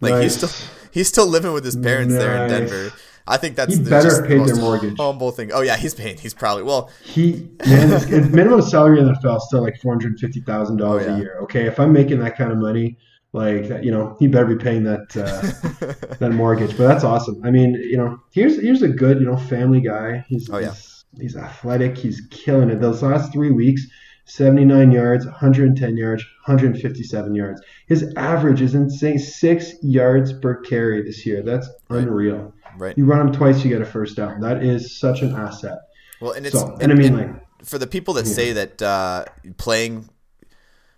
Like 0.01 0.21
he's 0.23 0.35
still 0.37 0.51
he's 0.91 1.07
still 1.09 1.27
living 1.29 1.53
with 1.53 1.65
his 1.65 1.77
parents 1.77 2.13
there 2.15 2.45
in 2.45 2.51
Denver. 2.51 2.93
I 3.27 3.37
think 3.37 3.57
that's 3.57 3.75
He 3.77 3.83
the, 3.83 3.91
better 3.91 4.09
just 4.09 4.23
the 4.23 4.29
their 4.45 4.57
mortgage. 4.57 4.97
humble 4.99 5.31
thing. 5.31 5.51
Oh 5.53 5.61
yeah, 5.63 5.77
he's 5.77 5.95
paying. 5.95 6.17
He's 6.19 6.35
probably 6.35 6.63
well. 6.65 6.91
He 7.05 7.49
man, 7.67 7.89
his, 7.91 8.05
his 8.05 8.29
minimum 8.31 8.63
salary 8.63 8.99
in 9.01 9.07
the 9.07 9.13
NFL 9.13 9.37
is 9.39 9.45
still 9.47 9.63
like 9.63 9.81
four 9.81 9.93
hundred 9.93 10.19
fifty 10.19 10.41
thousand 10.41 10.79
dollars 10.79 11.07
Oh, 11.07 11.11
yeah. 11.11 11.17
a 11.17 11.19
year. 11.19 11.39
Okay, 11.43 11.67
if 11.67 11.79
I'm 11.79 11.93
making 11.93 12.19
that 12.21 12.37
kind 12.37 12.51
of 12.51 12.59
money, 12.59 12.99
like 13.33 13.69
that, 13.69 13.85
you 13.85 13.91
know, 13.93 14.17
he 14.19 14.27
better 14.27 14.47
be 14.47 14.57
paying 14.57 14.83
that 14.85 15.17
uh, 15.17 16.15
that 16.19 16.33
mortgage. 16.33 16.77
But 16.77 16.89
that's 16.89 17.05
awesome. 17.05 17.41
I 17.45 17.51
mean, 17.51 17.75
you 17.75 17.97
know, 17.97 18.19
here's 18.33 18.61
here's 18.61 18.83
a 18.83 18.89
good 18.89 19.21
you 19.21 19.27
know 19.27 19.37
family 19.37 19.81
guy. 19.81 20.25
He's 20.29 20.51
Oh, 20.51 20.59
yeah. 20.59 20.71
he's, 20.73 21.05
he's 21.21 21.37
athletic. 21.37 21.97
He's 21.97 22.23
killing 22.31 22.71
it. 22.71 22.81
Those 22.81 23.03
last 23.03 23.33
three 23.33 23.51
weeks, 23.53 23.87
79 24.27 24.91
yards, 24.93 25.25
110 25.27 25.97
yards, 25.97 26.25
157 26.45 27.35
yards. 27.35 27.63
His 27.87 28.13
average 28.17 28.61
is 28.61 28.75
insane, 28.75 29.19
six 29.19 29.75
yards 29.83 30.33
per 30.33 30.57
carry 30.57 31.03
this 31.03 31.25
year. 31.25 31.43
That's 31.43 31.69
unreal. 31.89 32.53
Right. 32.77 32.97
You 32.99 33.05
run 33.05 33.27
him 33.27 33.33
twice, 33.33 33.63
you 33.65 33.71
get 33.71 33.81
a 33.81 33.85
first 33.85 34.17
down. 34.17 34.41
That 34.41 34.63
is 34.63 34.99
such 34.99 35.23
an 35.23 35.35
asset. 35.35 35.79
Well, 36.21 36.33
and 36.33 36.45
it's 36.45 36.59
So, 36.59 36.77
and 36.81 36.91
I 36.91 36.95
mean, 36.95 37.17
like, 37.17 37.65
for 37.65 37.79
the 37.79 37.87
people 37.87 38.15
that 38.15 38.27
say 38.27 38.53
that 38.53 38.83
uh, 38.83 39.25
playing 39.57 40.09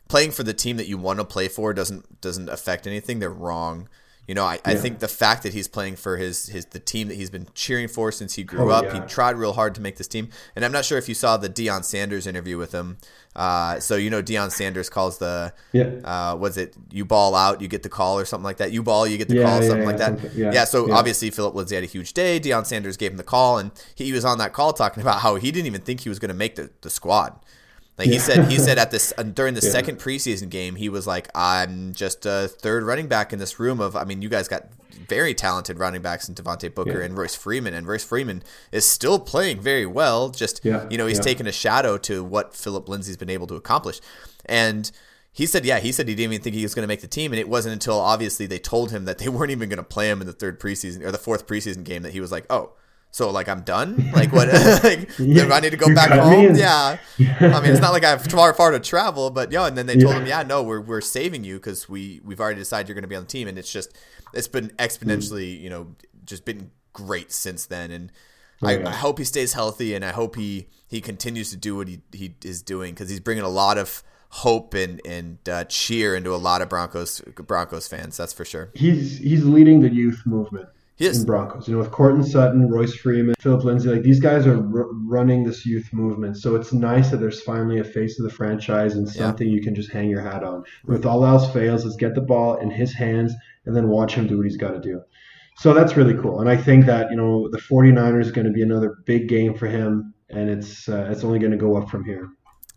playing 0.09 0.31
for 0.31 0.43
the 0.43 0.55
team 0.55 0.77
that 0.77 0.87
you 0.87 0.97
want 0.99 1.19
to 1.19 1.25
play 1.25 1.49
for 1.49 1.75
doesn't 1.75 2.21
doesn't 2.21 2.49
affect 2.49 2.87
anything, 2.87 3.19
they're 3.19 3.31
wrong. 3.31 3.89
You 4.27 4.35
know, 4.35 4.45
I, 4.45 4.59
I 4.65 4.75
think 4.75 5.01
the 5.01 5.09
fact 5.09 5.43
that 5.43 5.53
he's 5.53 5.69
playing 5.69 5.97
for 5.97 6.17
his, 6.17 6.47
his 6.47 6.65
the 6.67 6.79
team 6.79 7.09
that 7.09 7.15
he's 7.15 7.29
been 7.29 7.47
cheering 7.55 7.89
for 7.89 8.11
since 8.11 8.35
he 8.35 8.43
grew 8.43 8.71
Oh, 8.71 8.75
up, 8.75 8.85
yeah. 8.87 9.03
he 9.03 9.07
tried 9.07 9.37
real 9.37 9.53
hard 9.53 9.75
to 9.75 9.83
make 9.83 9.97
this 9.97 10.09
team. 10.09 10.31
And 10.57 10.65
I'm 10.65 10.73
not 10.73 10.87
sure 10.87 10.97
if 10.97 11.09
you 11.11 11.15
saw 11.15 11.37
the 11.37 11.51
Deion 11.51 11.85
Sanders 11.85 12.27
interview 12.27 12.57
with 12.57 12.73
him. 12.73 12.97
Uh, 13.37 13.81
so 13.81 13.97
you 13.97 14.09
know, 14.09 14.23
Deion 14.23 14.51
Sanders 14.51 14.89
calls 14.89 15.19
the 15.19 15.53
Yeah. 15.73 15.91
uh, 16.05 16.37
was 16.37 16.57
it 16.57 16.75
you 16.91 17.05
ball 17.05 17.35
out, 17.35 17.61
you 17.61 17.69
get 17.69 17.83
the 17.83 17.89
call 17.91 18.19
or 18.19 18.25
something 18.25 18.45
like 18.45 18.57
that. 18.59 18.73
You 18.73 18.83
ball, 18.83 19.07
you 19.07 19.19
get 19.19 19.29
the 19.29 19.35
Yeah, 19.37 19.43
call, 19.45 19.61
yeah, 19.61 19.69
something 19.69 19.81
yeah, 19.83 19.87
like 19.87 19.99
that. 19.99 20.21
something- 20.21 20.39
yeah, 20.55 20.65
so 20.65 20.89
yeah. 20.89 20.95
obviously 20.95 21.31
Phillip 21.31 21.55
Lindsay 21.55 21.75
had 21.75 21.85
a 21.85 21.89
huge 21.89 22.15
day. 22.15 22.41
Deion 22.41 22.65
Sanders 22.65 22.97
gave 22.97 23.11
him 23.11 23.19
the 23.19 23.25
call, 23.25 23.59
and 23.59 23.73
he 23.95 24.11
was 24.13 24.25
on 24.25 24.39
that 24.39 24.53
call 24.55 24.73
talking 24.73 25.01
about 25.07 25.21
how 25.21 25.35
he 25.35 25.51
didn't 25.51 25.67
even 25.67 25.83
think 25.83 26.01
he 26.01 26.09
was 26.09 26.19
going 26.19 26.31
to 26.31 26.35
make 26.35 26.55
the, 26.55 26.71
the 26.81 26.89
squad. 26.91 27.35
Like 27.99 28.09
he 28.09 28.19
said, 28.19 28.51
he 28.51 28.59
said 28.59 28.79
at 28.85 28.91
this 28.91 29.13
uh, 29.17 29.23
during 29.23 29.55
the 29.55 29.61
Yeah. 29.65 29.71
second 29.71 29.99
preseason 29.99 30.49
game, 30.51 30.75
he 30.77 30.89
was 30.89 31.07
like, 31.07 31.29
"I'm 31.35 31.93
just 31.93 32.27
a 32.27 32.49
third 32.49 32.83
running 32.83 33.07
back 33.07 33.33
in 33.33 33.39
this 33.39 33.61
room 33.61 33.81
of. 33.81 33.95
I 33.95 34.05
mean, 34.05 34.21
you 34.23 34.29
guys 34.29 34.49
got 34.49 34.65
very 35.09 35.35
talented 35.35 35.79
running 35.79 36.03
backs 36.03 36.29
in 36.29 36.35
Devontae 36.35 36.75
Booker 36.75 36.99
Yeah. 37.01 37.05
and 37.05 37.17
Royce 37.17 37.35
Freeman, 37.37 37.75
and 37.75 37.87
Royce 37.87 38.05
Freeman 38.05 38.43
is 38.73 38.85
still 38.89 39.19
playing 39.19 39.61
very 39.61 39.87
well. 39.87 40.31
Just 40.31 40.61
Yeah, 40.65 40.87
you 40.91 40.99
know, 40.99 41.07
he's 41.07 41.19
yeah. 41.19 41.25
taken 41.25 41.47
a 41.47 41.53
shadow 41.53 41.97
to 41.99 42.25
what 42.25 42.55
Phillip 42.55 42.89
Lindsay's 42.89 43.17
been 43.17 43.31
able 43.31 43.47
to 43.49 43.55
accomplish, 43.55 44.01
and." 44.47 44.91
He 45.37 45.47
said, 45.47 45.65
yeah, 45.65 45.81
he 45.81 45.91
said 45.91 46.07
he 46.07 46.15
didn't 46.15 46.33
even 46.35 46.45
think 46.45 46.55
he 46.55 46.63
was 46.63 46.77
going 46.77 46.85
to 46.85 46.87
make 46.87 47.01
the 47.01 47.09
team. 47.09 47.33
And 47.33 47.41
it 47.41 47.49
wasn't 47.49 47.73
until 47.73 47.99
obviously 47.99 48.47
they 48.47 48.61
told 48.61 48.93
him 48.93 49.05
that 49.07 49.19
they 49.19 49.29
weren't 49.37 49.51
even 49.51 49.69
going 49.69 49.79
to 49.79 49.83
play 49.83 50.09
him 50.09 50.21
in 50.21 50.29
the 50.29 50.33
third 50.33 50.61
preseason 50.61 51.03
or 51.05 51.11
the 51.11 51.19
fourth 51.19 51.49
preseason 51.49 51.83
game 51.83 52.03
that 52.03 52.13
he 52.13 52.21
was 52.21 52.31
like, 52.31 52.47
oh, 52.49 52.71
so 53.15 53.31
like 53.31 53.49
I'm 53.49 53.61
done? 53.63 54.11
Like 54.13 54.33
what? 54.33 54.49
like, 54.83 55.09
Yeah, 55.21 55.47
I 55.55 55.61
need 55.61 55.71
to 55.71 55.77
go 55.77 55.95
back 55.95 56.11
home? 56.11 56.47
in. 56.47 56.57
Yeah. 56.67 56.99
I 57.19 57.61
mean, 57.61 57.71
it's 57.71 57.81
not 57.81 57.93
like 57.93 58.05
I 58.05 58.11
have 58.11 58.25
far, 58.25 58.53
far 58.55 58.73
to 58.73 58.81
travel, 58.81 59.31
but 59.31 59.53
yo, 59.53 59.65
and 59.67 59.79
then 59.79 59.87
they 59.87 59.97
told 59.97 60.17
him, 60.17 60.27
yeah, 60.27 60.43
no, 60.43 60.65
we're, 60.65 60.81
we're 60.81 61.01
saving 61.01 61.45
you 61.45 61.55
because 61.55 61.89
we, 61.89 62.21
we've 62.25 62.41
already 62.41 62.59
decided 62.59 62.89
you're 62.89 62.95
going 62.97 63.03
to 63.03 63.09
be 63.09 63.15
on 63.15 63.23
the 63.23 63.29
team. 63.29 63.47
And 63.47 63.57
it's 63.57 63.71
just, 63.73 63.97
it's 64.33 64.49
been 64.49 64.71
exponentially, 64.81 65.61
you 65.61 65.71
know, 65.71 65.95
just 66.25 66.45
been 66.45 66.73
great 66.93 67.31
since 67.31 67.67
then. 67.67 67.93
And 67.93 68.11
I, 68.63 68.75
Oh, 68.77 68.79
yeah. 68.81 68.89
I 68.89 68.93
hope 68.93 69.19
he 69.19 69.25
stays 69.25 69.53
healthy 69.53 69.95
and 69.95 70.05
I 70.05 70.11
hope 70.11 70.35
he, 70.35 70.67
he 70.89 71.01
continues 71.01 71.51
to 71.51 71.57
do 71.57 71.77
what 71.77 71.87
he, 71.87 72.01
he 72.13 72.35
is 72.45 72.63
doing 72.63 72.95
because 72.95 73.11
he's 73.11 73.21
bringing 73.21 73.45
a 73.45 73.49
lot 73.49 73.79
of 73.79 74.03
hope 74.31 74.75
and, 74.75 75.01
and 75.07 75.39
uh, 75.49 75.63
cheer 75.67 76.17
into 76.17 76.35
a 76.35 76.41
lot 76.49 76.63
of 76.63 76.69
Broncos, 76.69 77.21
Broncos 77.21 77.87
fans. 77.87 78.17
That's 78.17 78.33
for 78.33 78.45
sure. 78.45 78.71
he's 78.75 79.19
he's 79.19 79.45
leading 79.45 79.81
the 79.83 79.93
youth 79.93 80.23
movement 80.25 80.69
He 80.97 81.07
is. 81.07 81.21
in 81.21 81.27
Broncos. 81.27 81.67
You 81.67 81.75
know, 81.75 81.81
with 81.81 81.91
Courtland 81.91 82.27
Sutton, 82.27 82.69
Royce 82.71 82.95
Freeman, 82.95 83.35
Phillip 83.41 83.65
Lindsay, 83.65 83.89
like 83.89 84.03
these 84.03 84.21
guys 84.21 84.47
are 84.47 84.57
r- 84.59 84.87
running 85.07 85.43
this 85.45 85.67
youth 85.67 85.89
movement. 85.93 86.37
So 86.37 86.55
it's 86.55 86.73
nice 86.73 87.11
that 87.11 87.17
there's 87.17 87.41
finally 87.43 87.81
a 87.81 87.85
face 87.85 88.19
of 88.21 88.25
the 88.25 88.31
franchise 88.33 88.95
and 88.95 89.07
Yeah. 89.09 89.13
something 89.27 89.49
you 89.49 89.61
can 89.61 89.75
just 89.75 89.91
hang 89.91 90.09
your 90.09 90.21
hat 90.21 90.45
on. 90.45 90.63
With 90.87 91.05
all 91.05 91.25
else 91.27 91.53
fails, 91.53 91.85
is 91.85 91.97
get 91.97 92.15
the 92.15 92.21
ball 92.21 92.57
in 92.57 92.71
his 92.71 92.93
hands 92.95 93.35
and 93.67 93.75
then 93.75 93.89
watch 93.89 94.15
him 94.15 94.27
do 94.29 94.37
what 94.37 94.47
he's 94.47 94.57
got 94.57 94.71
to 94.73 94.81
do. 94.81 95.01
So 95.57 95.73
that's 95.75 95.97
really 95.97 96.15
cool. 96.15 96.41
And 96.41 96.49
I 96.49 96.57
think 96.57 96.87
that, 96.87 97.11
you 97.11 97.17
know, 97.17 97.49
the 97.51 97.59
49ers 97.59 98.27
is 98.27 98.33
going 98.33 98.47
to 98.47 98.53
be 98.53 98.63
another 98.63 98.97
big 99.05 99.29
game 99.29 99.55
for 99.55 99.67
him 99.67 100.15
and 100.31 100.49
it's 100.51 100.89
uh, 100.89 101.09
it's 101.11 101.23
only 101.25 101.39
going 101.39 101.53
to 101.53 101.57
go 101.59 101.77
up 101.77 101.89
from 101.91 102.05
here. 102.05 102.29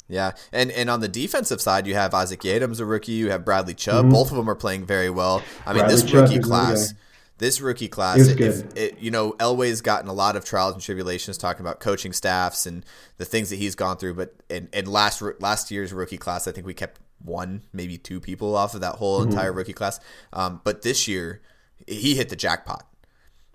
Yeah, 0.09 0.31
and 0.53 0.71
and 0.71 0.89
on 0.89 1.01
the 1.01 1.07
defensive 1.07 1.59
side, 1.59 1.85
you 1.85 1.93
have 1.95 2.13
Isaac 2.13 2.39
Yiadom's 2.41 2.79
a 2.79 2.85
rookie. 2.85 3.11
You 3.13 3.29
have 3.31 3.43
Bradley 3.43 3.73
Chubb. 3.73 4.09
Both 4.09 4.31
of 4.31 4.37
them 4.37 4.49
are 4.49 4.55
playing 4.55 4.85
very 4.85 5.09
well. 5.09 5.41
I 5.65 5.73
mean, 5.73 5.79
Mm-hmm. 5.83 5.87
Bradley 5.87 5.95
this 5.95 6.03
Chubb 6.03 6.21
rookie 6.29 6.39
class. 6.39 6.93
This 7.37 7.61
rookie 7.61 7.87
class, 7.87 8.27
if, 8.27 8.75
it, 8.75 8.99
you 8.99 9.11
know, 9.11 9.33
Elway's 9.33 9.81
gotten 9.81 10.09
a 10.09 10.13
lot 10.13 10.35
of 10.35 10.43
trials 10.43 10.73
and 10.73 10.81
tribulations 10.81 11.37
talking 11.37 11.61
about 11.65 11.79
coaching 11.79 12.13
staffs 12.13 12.65
and 12.65 12.85
the 13.17 13.25
things 13.25 13.49
that 13.51 13.57
he's 13.57 13.75
gone 13.75 13.97
through. 13.97 14.15
But 14.15 14.35
and, 14.49 14.69
and 14.73 14.87
last 14.87 15.21
last 15.39 15.69
year's 15.71 15.93
rookie 15.93 16.17
class, 16.17 16.47
I 16.47 16.51
think 16.51 16.65
we 16.65 16.73
kept 16.73 16.99
one, 17.23 17.63
maybe 17.73 17.97
two 17.97 18.19
people 18.19 18.55
off 18.55 18.73
of 18.75 18.81
that 18.81 18.95
whole 18.95 19.19
Mm-hmm. 19.21 19.31
entire 19.31 19.53
rookie 19.53 19.73
class. 19.73 19.99
Um, 20.33 20.61
but 20.63 20.81
this 20.81 21.07
year, 21.07 21.41
he 21.87 22.15
hit 22.15 22.29
the 22.29 22.35
jackpot. 22.35 22.85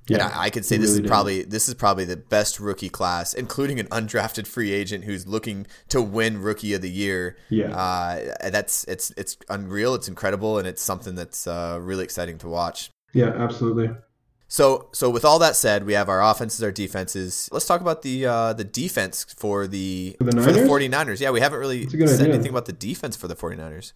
Yeah, 0.09 0.17
and 0.27 0.33
I, 0.35 0.43
I 0.45 0.51
could 0.51 0.65
say 0.65 0.79
this 0.79 0.87
really 0.91 0.95
is 0.95 1.01
did. 1.03 1.09
probably 1.09 1.43
this 1.45 1.69
is 1.69 1.75
probably 1.75 2.05
the 2.05 2.17
best 2.17 2.59
rookie 2.59 2.89
class, 2.89 3.35
including 3.35 3.79
an 3.79 3.87
undrafted 3.87 4.49
free 4.49 4.73
agent 4.73 5.05
who's 5.05 5.29
looking 5.29 5.65
to 5.91 6.03
win 6.03 6.43
Rookie 6.43 6.75
of 6.75 6.83
the 6.83 6.91
Year. 6.91 7.37
Yeah. 7.51 7.73
uh, 7.77 8.35
that's 8.51 8.83
it's 8.85 9.13
it's 9.17 9.37
unreal. 9.49 9.95
It's 9.95 10.09
incredible, 10.09 10.59
and 10.59 10.67
it's 10.67 10.83
something 10.83 11.15
that's 11.15 11.47
uh, 11.47 11.79
really 11.81 12.03
exciting 12.03 12.39
to 12.39 12.49
watch. 12.49 12.91
Yeah, 13.13 13.29
absolutely. 13.29 13.91
So 14.49 14.89
so 14.93 15.09
with 15.09 15.25
all 15.25 15.39
that 15.39 15.57
said, 15.57 15.85
we 15.87 15.95
have 15.95 16.09
our 16.09 16.23
offenses, 16.23 16.63
our 16.63 16.71
defenses. 16.73 17.49
Let's 17.53 17.67
talk 17.67 17.81
about 17.81 18.03
the 18.03 18.27
uh, 18.27 18.53
the 18.53 18.65
defense 18.65 19.25
for 19.39 19.67
the 19.67 20.17
For 20.19 20.25
the 20.25 20.43
for 20.43 20.53
the 20.53 20.61
49ers. 20.61 21.21
Yeah, 21.21 21.31
we 21.31 21.41
haven't 21.41 21.59
really 21.61 21.89
said 21.89 22.03
idea. 22.21 22.35
anything 22.35 22.51
about 22.51 22.67
the 22.67 22.73
defense 22.75 23.17
for 23.17 23.29
the 23.29 23.37
49ers. 23.37 23.93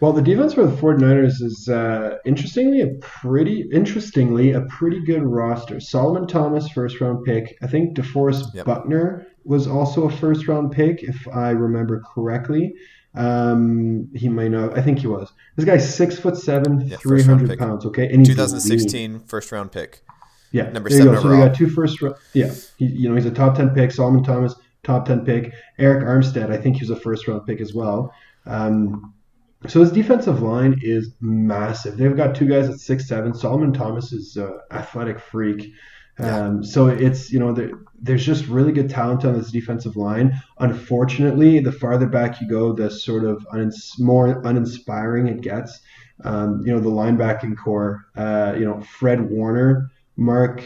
Well, 0.00 0.14
the 0.14 0.22
defense 0.22 0.54
for 0.54 0.64
the 0.66 0.74
49ers 0.74 1.42
is 1.42 1.68
uh, 1.68 2.16
interestingly 2.24 2.80
a 2.80 2.86
pretty 3.02 3.68
interestingly 3.70 4.52
a 4.52 4.62
pretty 4.62 5.04
good 5.04 5.22
roster. 5.22 5.78
Solomon 5.80 6.26
Thomas, 6.26 6.66
first 6.70 6.98
round 7.02 7.22
pick. 7.26 7.58
I 7.60 7.66
think 7.66 7.94
DeForest 7.94 8.54
Yep. 8.54 8.64
Buckner 8.64 9.26
was 9.44 9.66
also 9.66 10.08
a 10.08 10.10
first 10.10 10.48
round 10.48 10.72
pick, 10.72 11.02
if 11.02 11.28
I 11.28 11.50
remember 11.50 12.02
correctly. 12.14 12.72
Um, 13.14 14.08
he 14.14 14.28
might 14.28 14.50
not. 14.50 14.78
I 14.78 14.82
think 14.82 15.00
he 15.00 15.06
was. 15.06 15.32
This 15.56 15.64
guy's 15.64 15.94
six 15.94 16.18
foot 16.18 16.36
seven, 16.36 16.80
Yeah, 16.86 16.96
three 16.98 17.22
hundred 17.22 17.58
pounds. 17.58 17.84
Okay, 17.86 18.04
and 18.08 18.20
he's 18.20 18.28
lean. 18.28 18.36
2016 18.36 19.20
first 19.20 19.50
round 19.52 19.72
pick. 19.72 20.02
Yeah, 20.52 20.70
Number 20.70 20.90
seven 20.90 21.14
go. 21.14 21.22
So 21.22 21.28
they 21.28 21.36
got 21.36 21.54
two 21.54 21.68
first. 21.68 22.00
ro- 22.02 22.14
Yeah, 22.34 22.52
he, 22.76 22.86
you 22.86 23.08
know 23.08 23.14
he's 23.16 23.26
a 23.26 23.30
top 23.30 23.56
ten 23.56 23.70
pick. 23.70 23.90
Solomon 23.92 24.22
Thomas, 24.22 24.54
top 24.84 25.06
ten 25.06 25.24
pick. 25.24 25.52
Arik 25.78 26.02
Armstead, 26.04 26.50
I 26.50 26.56
think 26.56 26.76
he 26.76 26.82
was 26.82 26.90
a 26.90 27.00
first 27.00 27.26
round 27.28 27.46
pick 27.46 27.60
as 27.60 27.74
well. 27.74 28.12
Um, 28.46 29.12
so 29.66 29.80
his 29.80 29.92
defensive 29.92 30.40
line 30.42 30.78
is 30.82 31.10
massive. 31.20 31.96
They've 31.98 32.16
got 32.16 32.34
two 32.34 32.48
guys 32.48 32.68
at 32.68 32.80
six 32.80 33.06
seven. 33.06 33.34
Solomon 33.34 33.72
Thomas 33.72 34.12
is 34.12 34.36
an 34.36 34.58
athletic 34.70 35.20
freak. 35.20 35.72
Um, 36.20 36.64
so 36.64 36.88
it's 36.88 37.32
you 37.32 37.38
know 37.38 37.52
there, 37.52 37.70
there's 38.00 38.24
just 38.24 38.46
really 38.46 38.72
good 38.72 38.90
talent 38.90 39.24
on 39.24 39.34
this 39.34 39.50
defensive 39.50 39.96
line. 39.96 40.40
Unfortunately, 40.58 41.60
the 41.60 41.72
farther 41.72 42.06
back 42.06 42.40
you 42.40 42.48
go, 42.48 42.72
the 42.72 42.90
sort 42.90 43.24
of 43.24 43.46
unins- 43.52 43.98
more 43.98 44.42
uninspiring 44.44 45.28
it 45.28 45.40
gets. 45.40 45.80
Um, 46.24 46.62
you 46.64 46.72
know 46.72 46.80
the 46.80 46.90
linebacking 46.90 47.56
core. 47.56 48.06
Uh, 48.16 48.54
you 48.58 48.64
know 48.64 48.80
Fred 48.80 49.30
Warner, 49.30 49.90
Mark 50.16 50.62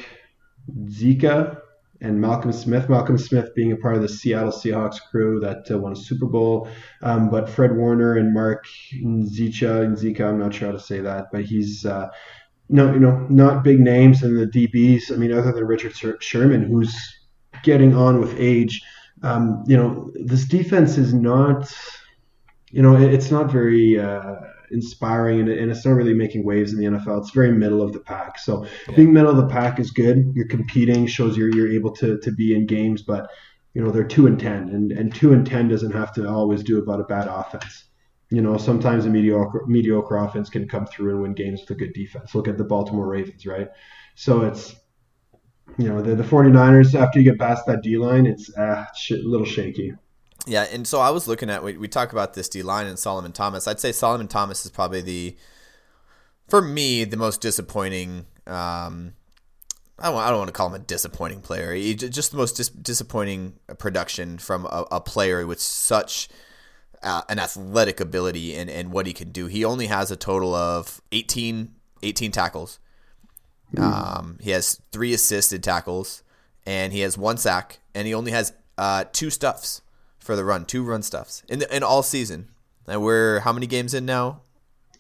Zika, 0.87 1.61
and 2.01 2.21
Malcolm 2.21 2.53
Smith. 2.53 2.89
Malcolm 2.89 3.19
Smith 3.19 3.55
being 3.55 3.73
a 3.73 3.77
part 3.77 3.97
of 3.97 4.03
the 4.03 4.09
Seattle 4.09 4.53
Seahawks 4.53 5.01
crew 5.11 5.41
that 5.41 5.71
uh, 5.71 5.79
won 5.79 5.93
a 5.93 5.97
Super 5.97 6.27
Bowl. 6.27 6.69
Um, 7.03 7.31
but 7.31 7.49
Fred 7.49 7.77
Warner 7.77 8.17
and 8.17 8.35
Mark 8.35 8.67
Zicha, 8.93 9.97
Zika, 9.97 10.29
I'm 10.29 10.39
not 10.39 10.55
sure 10.55 10.69
how 10.69 10.73
to 10.73 10.81
say 10.81 11.01
that, 11.01 11.27
but 11.33 11.45
he's 11.45 11.87
uh, 11.87 12.09
no, 12.69 12.93
you 12.93 13.01
know, 13.01 13.27
not 13.29 13.63
big 13.63 13.81
names 13.81 14.23
in 14.23 14.37
the 14.37 14.47
DBs. 14.47 15.13
I 15.13 15.17
mean, 15.17 15.33
other 15.33 15.53
than 15.53 15.65
Richard 15.65 15.95
Sherman, 16.23 16.63
who's 16.63 16.95
getting 17.63 17.95
on 17.95 18.21
with 18.21 18.35
age. 18.39 18.83
Um, 19.23 19.65
you 19.67 19.77
know, 19.77 20.11
this 20.15 20.45
defense 20.45 20.99
is 20.99 21.15
not, 21.15 21.75
you 22.71 22.83
know, 22.83 22.95
it's 22.97 23.31
not 23.31 23.51
very 23.51 23.99
uh, 23.99 24.35
inspiring 24.71 25.41
and, 25.41 25.49
and 25.49 25.71
it's 25.71 25.85
not 25.85 25.95
really 25.95 26.15
making 26.15 26.45
waves 26.45 26.73
in 26.73 26.79
the 26.79 26.99
NFL. 26.99 27.21
It's 27.21 27.31
very 27.31 27.53
middle 27.53 27.83
of 27.83 27.93
the 27.93 28.01
pack. 28.01 28.39
So 28.39 28.67
being 28.95 29.13
middle 29.13 29.31
of 29.31 29.37
the 29.37 29.47
pack 29.47 29.81
is 29.81 29.91
good. 29.91 30.33
You're 30.35 30.49
competing, 30.49 31.07
shows 31.07 31.37
you're 31.37 31.55
you're 31.55 31.73
able 31.73 31.93
to 31.93 32.19
to 32.19 32.33
be 32.33 32.55
in 32.55 32.67
games, 32.67 33.03
but 33.03 33.31
you 33.73 33.83
know 33.83 33.91
they're 33.91 34.05
two 34.05 34.27
and 34.27 34.39
ten, 34.39 34.69
and 34.69 34.93
and 34.93 35.15
two 35.15 35.33
and 35.33 35.47
ten 35.47 35.69
doesn't 35.69 35.93
have 35.93 36.13
to 36.15 36.29
always 36.29 36.63
do 36.63 36.79
about 36.79 37.01
a 37.01 37.05
bad 37.05 37.29
offense. 37.29 37.85
You 38.31 38.43
know, 38.43 38.57
sometimes 38.57 39.05
a 39.05 39.11
mediocre 39.11 39.65
mediocre 39.67 40.17
offense 40.17 40.49
can 40.49 40.67
come 40.67 40.87
through 40.87 41.11
and 41.11 41.23
win 41.23 41.35
games 41.35 41.61
with 41.61 41.71
a 41.71 41.75
good 41.75 41.93
defense. 41.93 42.35
Look 42.35 42.49
at 42.49 42.59
the 42.59 42.65
Baltimore 42.65 43.07
Ravens, 43.07 43.47
right? 43.47 43.69
So 44.15 44.43
it's 44.43 44.75
you 45.79 45.89
know 45.89 46.03
the 46.03 46.15
the 46.15 46.23
49ers 46.23 46.95
after 46.95 47.19
you 47.21 47.31
get 47.31 47.39
past 47.39 47.67
that 47.67 47.83
D 47.83 47.97
line, 47.97 48.27
it's 48.27 48.55
uh, 48.57 48.87
a 49.11 49.15
little 49.15 49.47
shaky. 49.47 49.95
Yeah, 50.47 50.67
and 50.71 50.87
so 50.87 51.01
I 51.01 51.11
was 51.11 51.27
looking 51.27 51.49
at 51.49 51.63
we, 51.63 51.77
we 51.77 51.89
talk 51.89 52.13
about 52.13 52.35
this 52.35 52.49
D 52.49 52.63
line 52.63 52.87
and 52.87 52.99
Solomon 52.99 53.33
Thomas. 53.33 53.67
I'd 53.67 53.81
say 53.81 53.93
Solomon 53.93 54.29
Thomas 54.29 54.65
is 54.65 54.71
probably 54.71 55.01
the 55.01 55.37
for 56.49 56.61
me 56.61 57.05
the 57.05 57.17
most 57.17 57.41
disappointing. 57.41 58.27
Um, 58.47 59.15
I 59.99 60.11
don't, 60.11 60.19
I 60.19 60.29
don't 60.29 60.39
want 60.39 60.49
to 60.49 60.53
call 60.53 60.69
him 60.69 60.75
a 60.75 60.81
disappointing 60.81 61.41
player. 61.41 61.73
He, 61.73 61.95
just 61.95 62.33
the 62.33 62.37
most 62.37 62.57
dis- 62.57 62.69
disappointing 62.69 63.55
production 63.79 64.39
from 64.39 64.67
a, 64.67 64.85
a 64.91 65.01
player 65.01 65.47
with 65.47 65.61
such 65.61 66.29
uh, 67.05 67.23
an 67.29 67.39
athletic 67.39 68.01
ability 68.01 68.57
and, 68.57 68.69
and 68.69 68.91
what 68.91 69.07
he 69.07 69.13
can 69.13 69.31
do. 69.31 69.47
He 69.47 69.65
only 69.65 69.87
has 69.87 70.11
a 70.11 70.17
total 70.17 70.55
of 70.55 71.01
18, 71.13 71.75
18 72.03 72.33
tackles. 72.33 72.79
Um, 73.77 74.39
he 74.41 74.51
has 74.51 74.81
three 74.93 75.13
assisted 75.13 75.63
tackles, 75.63 76.23
and 76.65 76.93
he 76.93 77.01
has 77.01 77.19
one 77.19 77.37
sack, 77.37 77.81
and 77.95 78.07
he 78.07 78.15
only 78.15 78.31
has 78.31 78.53
uh, 78.79 79.05
two 79.13 79.31
stuffs 79.31 79.83
for 80.19 80.37
the 80.37 80.45
run, 80.45 80.65
two 80.65 80.85
run 80.85 81.03
stuffs 81.03 81.43
in 81.49 81.59
the, 81.59 81.77
in 81.77 81.83
all 81.83 82.03
season. 82.03 82.49
And 82.87 83.03
we're 83.03 83.41
how 83.41 83.53
many 83.53 83.67
games 83.67 83.95
in 83.95 84.07
now? 84.07 84.43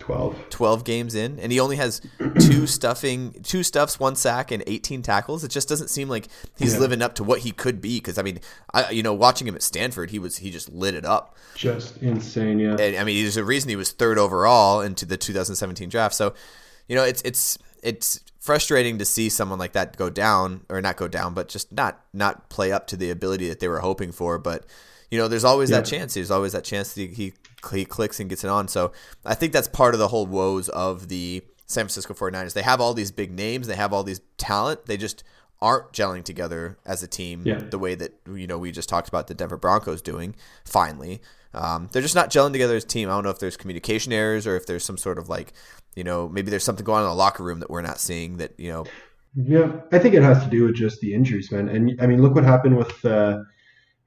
12. 0.04 0.50
12 0.50 0.84
games 0.84 1.14
in 1.14 1.38
and 1.40 1.50
he 1.50 1.58
only 1.58 1.76
has 1.76 2.00
two 2.40 2.66
stuffing 2.66 3.32
two 3.42 3.62
stuffs 3.62 3.98
one 3.98 4.14
sack 4.14 4.50
and 4.50 4.62
18 4.66 5.00
tackles 5.00 5.42
it 5.44 5.48
just 5.50 5.66
doesn't 5.68 5.88
seem 5.88 6.08
like 6.10 6.28
he's 6.58 6.74
Yeah. 6.74 6.80
living 6.80 7.00
up 7.00 7.14
to 7.14 7.24
what 7.24 7.40
he 7.40 7.52
could 7.52 7.80
be 7.80 7.98
because 7.98 8.18
i 8.18 8.22
mean 8.22 8.38
i 8.74 8.90
you 8.90 9.02
know 9.02 9.14
watching 9.14 9.46
him 9.48 9.54
at 9.54 9.62
stanford 9.62 10.10
he 10.10 10.18
was 10.18 10.36
he 10.38 10.50
just 10.50 10.70
lit 10.70 10.94
it 10.94 11.06
up 11.06 11.34
Just 11.54 11.96
insane, 12.02 12.58
yeah. 12.58 12.76
and 12.78 12.96
i 12.96 13.04
mean 13.04 13.22
there's 13.22 13.38
a 13.38 13.44
reason 13.44 13.70
he 13.70 13.76
was 13.76 13.92
third 13.92 14.18
overall 14.18 14.82
into 14.82 15.06
the 15.06 15.16
2017 15.16 15.88
draft 15.88 16.14
so 16.14 16.34
you 16.86 16.94
know 16.96 17.04
it's 17.04 17.22
it's 17.22 17.56
it's 17.82 18.20
frustrating 18.40 18.98
to 18.98 19.06
see 19.06 19.30
someone 19.30 19.58
like 19.58 19.72
that 19.72 19.96
go 19.96 20.10
down 20.10 20.66
or 20.68 20.82
not 20.82 20.96
go 20.98 21.08
down 21.08 21.32
but 21.32 21.48
just 21.48 21.72
not 21.72 22.00
not 22.12 22.50
play 22.50 22.70
up 22.72 22.86
to 22.88 22.96
the 22.98 23.08
ability 23.10 23.48
that 23.48 23.58
they 23.60 23.68
were 23.68 23.80
hoping 23.80 24.12
for 24.12 24.36
but 24.38 24.66
you 25.10 25.16
know 25.18 25.28
there's 25.28 25.44
always 25.44 25.70
that 25.70 25.86
chance 25.86 26.12
there's 26.12 26.30
always 26.30 26.52
that 26.52 26.64
chance 26.64 26.92
that 26.94 27.00
he 27.00 27.06
he 27.08 27.32
clicks 27.84 28.20
and 28.20 28.28
gets 28.28 28.44
it 28.44 28.50
on. 28.50 28.68
So 28.68 28.92
i 29.24 29.34
think 29.34 29.52
that's 29.52 29.68
part 29.68 29.94
of 29.94 29.98
the 30.00 30.08
whole 30.08 30.26
woes 30.26 30.68
of 30.68 31.08
the 31.08 31.42
san 31.66 31.84
francisco 31.84 32.12
49ers 32.12 32.52
they 32.52 32.62
have 32.62 32.80
all 32.80 32.92
these 32.94 33.10
big 33.10 33.32
names. 33.32 33.66
They 33.66 33.76
have 33.76 33.92
all 33.92 34.04
these 34.04 34.20
talent. 34.36 34.84
They 34.86 34.96
just 34.98 35.24
aren't 35.62 35.92
gelling 35.92 36.22
together 36.24 36.76
as 36.84 37.02
a 37.02 37.06
team 37.06 37.42
Yeah. 37.44 37.58
the 37.58 37.78
way 37.78 37.94
that 37.94 38.12
you 38.28 38.46
know 38.46 38.58
we 38.58 38.70
just 38.70 38.88
talked 38.88 39.08
about 39.08 39.26
the 39.28 39.34
denver 39.34 39.56
broncos 39.56 40.02
doing 40.02 40.34
finally. 40.64 41.20
Um, 41.54 41.88
they're 41.92 42.02
just 42.02 42.16
not 42.16 42.30
gelling 42.30 42.50
together 42.52 42.74
as 42.76 42.82
a 42.84 42.86
team. 42.88 43.08
I 43.08 43.12
don't 43.12 43.22
know 43.22 43.30
if 43.30 43.38
there's 43.38 43.56
communication 43.56 44.12
errors 44.12 44.44
or 44.46 44.56
if 44.56 44.66
there's 44.66 44.84
some 44.84 44.98
sort 44.98 45.18
of 45.18 45.28
like 45.28 45.52
you 45.96 46.04
know 46.04 46.28
maybe 46.28 46.50
there's 46.50 46.64
something 46.64 46.84
going 46.84 46.98
on 46.98 47.04
in 47.04 47.10
the 47.10 47.14
locker 47.16 47.42
room 47.44 47.60
that 47.60 47.70
we're 47.70 47.80
not 47.82 47.98
seeing 48.00 48.36
that 48.38 48.52
you 48.58 48.70
know 48.72 48.84
Yeah, 49.36 49.80
I 49.90 49.98
think 50.00 50.14
it 50.14 50.22
has 50.22 50.42
to 50.44 50.50
do 50.50 50.64
with 50.64 50.74
just 50.74 51.00
the 51.00 51.14
injuries, 51.14 51.50
man. 51.50 51.68
And 51.68 51.98
I 52.02 52.06
mean, 52.06 52.20
look 52.20 52.34
what 52.34 52.44
happened 52.44 52.76
with 52.76 53.04
uh, 53.04 53.38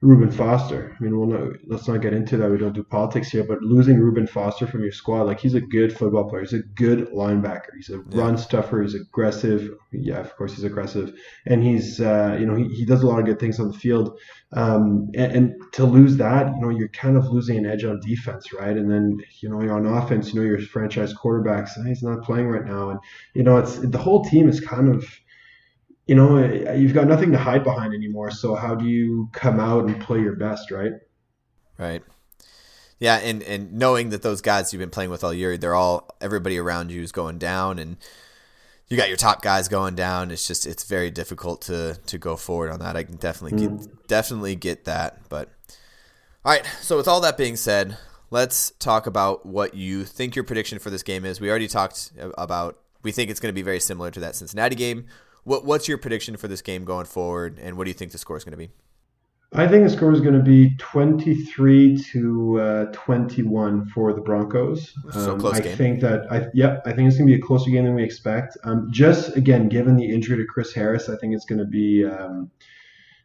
Reuben 0.00 0.30
Foster. 0.30 0.96
I 0.98 1.02
mean, 1.02 1.18
we'll 1.18 1.26
not, 1.26 1.56
let's 1.66 1.88
not 1.88 2.02
get 2.02 2.12
into 2.12 2.36
that. 2.36 2.48
We 2.48 2.56
don't 2.56 2.72
do 2.72 2.84
politics 2.84 3.30
here, 3.30 3.42
but 3.42 3.62
losing 3.62 3.98
Reuben 3.98 4.28
Foster 4.28 4.64
from 4.64 4.82
your 4.82 4.92
squad, 4.92 5.22
like 5.22 5.40
he's 5.40 5.54
a 5.54 5.60
good 5.60 5.96
football 5.96 6.28
player. 6.28 6.42
He's 6.42 6.52
a 6.52 6.62
good 6.62 7.08
linebacker. 7.08 7.70
He's 7.76 7.90
a 7.90 7.98
run 7.98 8.38
stuffer. 8.38 8.80
He's 8.80 8.94
aggressive. 8.94 9.74
Yeah, 9.90 10.20
of 10.20 10.36
course 10.36 10.54
he's 10.54 10.62
aggressive, 10.62 11.18
and 11.46 11.64
he's 11.64 12.00
uh, 12.00 12.36
you 12.38 12.46
know 12.46 12.54
he, 12.54 12.68
he 12.68 12.84
does 12.84 13.02
a 13.02 13.08
lot 13.08 13.18
of 13.18 13.24
good 13.24 13.40
things 13.40 13.58
on 13.58 13.72
the 13.72 13.78
field. 13.78 14.16
Um, 14.52 15.08
and, 15.14 15.32
and 15.32 15.54
to 15.72 15.84
lose 15.84 16.16
that, 16.18 16.54
you 16.54 16.60
know, 16.60 16.70
you're 16.70 16.88
kind 16.88 17.16
of 17.16 17.26
losing 17.26 17.58
an 17.58 17.66
edge 17.66 17.84
on 17.84 18.00
defense, 18.00 18.52
right? 18.52 18.76
And 18.76 18.88
then 18.88 19.18
you 19.40 19.48
know 19.48 19.58
on 19.74 19.84
offense, 19.84 20.32
you 20.32 20.40
know 20.40 20.46
your 20.46 20.60
franchise 20.60 21.12
quarterback, 21.12 21.66
so 21.66 21.82
he's 21.82 22.04
not 22.04 22.22
playing 22.22 22.46
right 22.46 22.64
now, 22.64 22.90
and 22.90 23.00
you 23.34 23.42
know 23.42 23.56
it's 23.56 23.78
the 23.78 23.98
whole 23.98 24.24
team 24.24 24.48
is 24.48 24.60
kind 24.60 24.94
of 24.94 25.04
you 26.08 26.14
know, 26.14 26.42
you've 26.72 26.94
got 26.94 27.06
nothing 27.06 27.32
to 27.32 27.38
hide 27.38 27.62
behind 27.62 27.92
anymore. 27.92 28.30
So 28.30 28.54
how 28.54 28.74
do 28.74 28.86
you 28.86 29.28
come 29.32 29.60
out 29.60 29.84
and 29.84 30.00
play 30.00 30.20
your 30.20 30.36
best, 30.36 30.70
right? 30.70 30.92
Right. 31.76 32.02
Yeah, 32.98 33.18
and 33.18 33.42
and 33.44 33.74
knowing 33.74 34.08
that 34.08 34.22
those 34.22 34.40
guys 34.40 34.72
you've 34.72 34.80
been 34.80 34.90
playing 34.90 35.10
with 35.10 35.22
all 35.22 35.32
year, 35.32 35.56
they're 35.56 35.74
all 35.74 36.08
everybody 36.20 36.58
around 36.58 36.90
you 36.90 37.02
is 37.02 37.12
going 37.12 37.38
down, 37.38 37.78
and 37.78 37.98
you 38.88 38.96
got 38.96 39.08
your 39.08 39.18
top 39.18 39.42
guys 39.42 39.68
going 39.68 39.94
down. 39.94 40.32
It's 40.32 40.48
just 40.48 40.66
it's 40.66 40.82
very 40.82 41.10
difficult 41.10 41.62
to 41.62 41.98
to 42.06 42.18
go 42.18 42.36
forward 42.36 42.70
on 42.70 42.80
that. 42.80 42.96
I 42.96 43.04
can 43.04 43.16
definitely 43.16 43.60
get 43.60 43.70
mm. 43.70 44.06
definitely 44.08 44.56
get 44.56 44.86
that. 44.86 45.28
But 45.28 45.50
all 46.44 46.52
right, 46.52 46.66
so 46.80 46.96
with 46.96 47.06
all 47.06 47.20
that 47.20 47.36
being 47.36 47.54
said, 47.54 47.98
let's 48.30 48.72
talk 48.80 49.06
about 49.06 49.46
what 49.46 49.74
you 49.74 50.04
think 50.04 50.34
your 50.34 50.44
prediction 50.44 50.80
for 50.80 50.90
this 50.90 51.04
game 51.04 51.24
is. 51.24 51.40
We 51.40 51.50
already 51.50 51.68
talked 51.68 52.10
about 52.36 52.80
we 53.04 53.12
think 53.12 53.30
it's 53.30 53.38
going 53.38 53.52
to 53.52 53.54
be 53.54 53.62
very 53.62 53.80
similar 53.80 54.10
to 54.10 54.20
that 54.20 54.34
Cincinnati 54.34 54.74
game. 54.74 55.06
What 55.48 55.64
what's 55.64 55.88
your 55.88 55.96
prediction 55.96 56.36
for 56.36 56.46
this 56.46 56.60
game 56.60 56.84
going 56.84 57.06
forward, 57.06 57.58
and 57.58 57.78
what 57.78 57.84
do 57.84 57.90
you 57.90 57.94
think 57.94 58.12
the 58.12 58.18
score 58.18 58.36
is 58.36 58.44
going 58.44 58.52
to 58.52 58.58
be? 58.58 58.70
I 59.54 59.66
think 59.66 59.82
the 59.84 59.88
score 59.88 60.12
is 60.12 60.20
going 60.20 60.34
to 60.34 60.42
be 60.42 60.76
23 60.76 61.96
to 62.12 62.60
uh, 62.60 62.84
21 62.92 63.86
for 63.86 64.12
the 64.12 64.20
Broncos. 64.20 64.92
So 65.12 65.32
Um, 65.32 65.40
close 65.40 65.54
I 65.54 65.60
game. 65.60 65.76
think 65.78 66.00
that 66.02 66.30
I 66.30 66.48
yep, 66.52 66.82
I 66.84 66.92
think 66.92 67.08
it's 67.08 67.16
going 67.16 67.28
to 67.28 67.34
be 67.34 67.40
a 67.40 67.42
closer 67.42 67.70
game 67.70 67.84
than 67.86 67.94
we 67.94 68.02
expect. 68.04 68.58
Um, 68.64 68.88
just 68.92 69.38
again, 69.38 69.70
given 69.70 69.96
the 69.96 70.04
injury 70.04 70.36
to 70.36 70.44
Chris 70.44 70.74
Harris, 70.74 71.08
I 71.08 71.16
think 71.16 71.34
it's 71.34 71.46
going 71.46 71.60
to 71.60 71.64
be 71.64 72.04
um, 72.04 72.50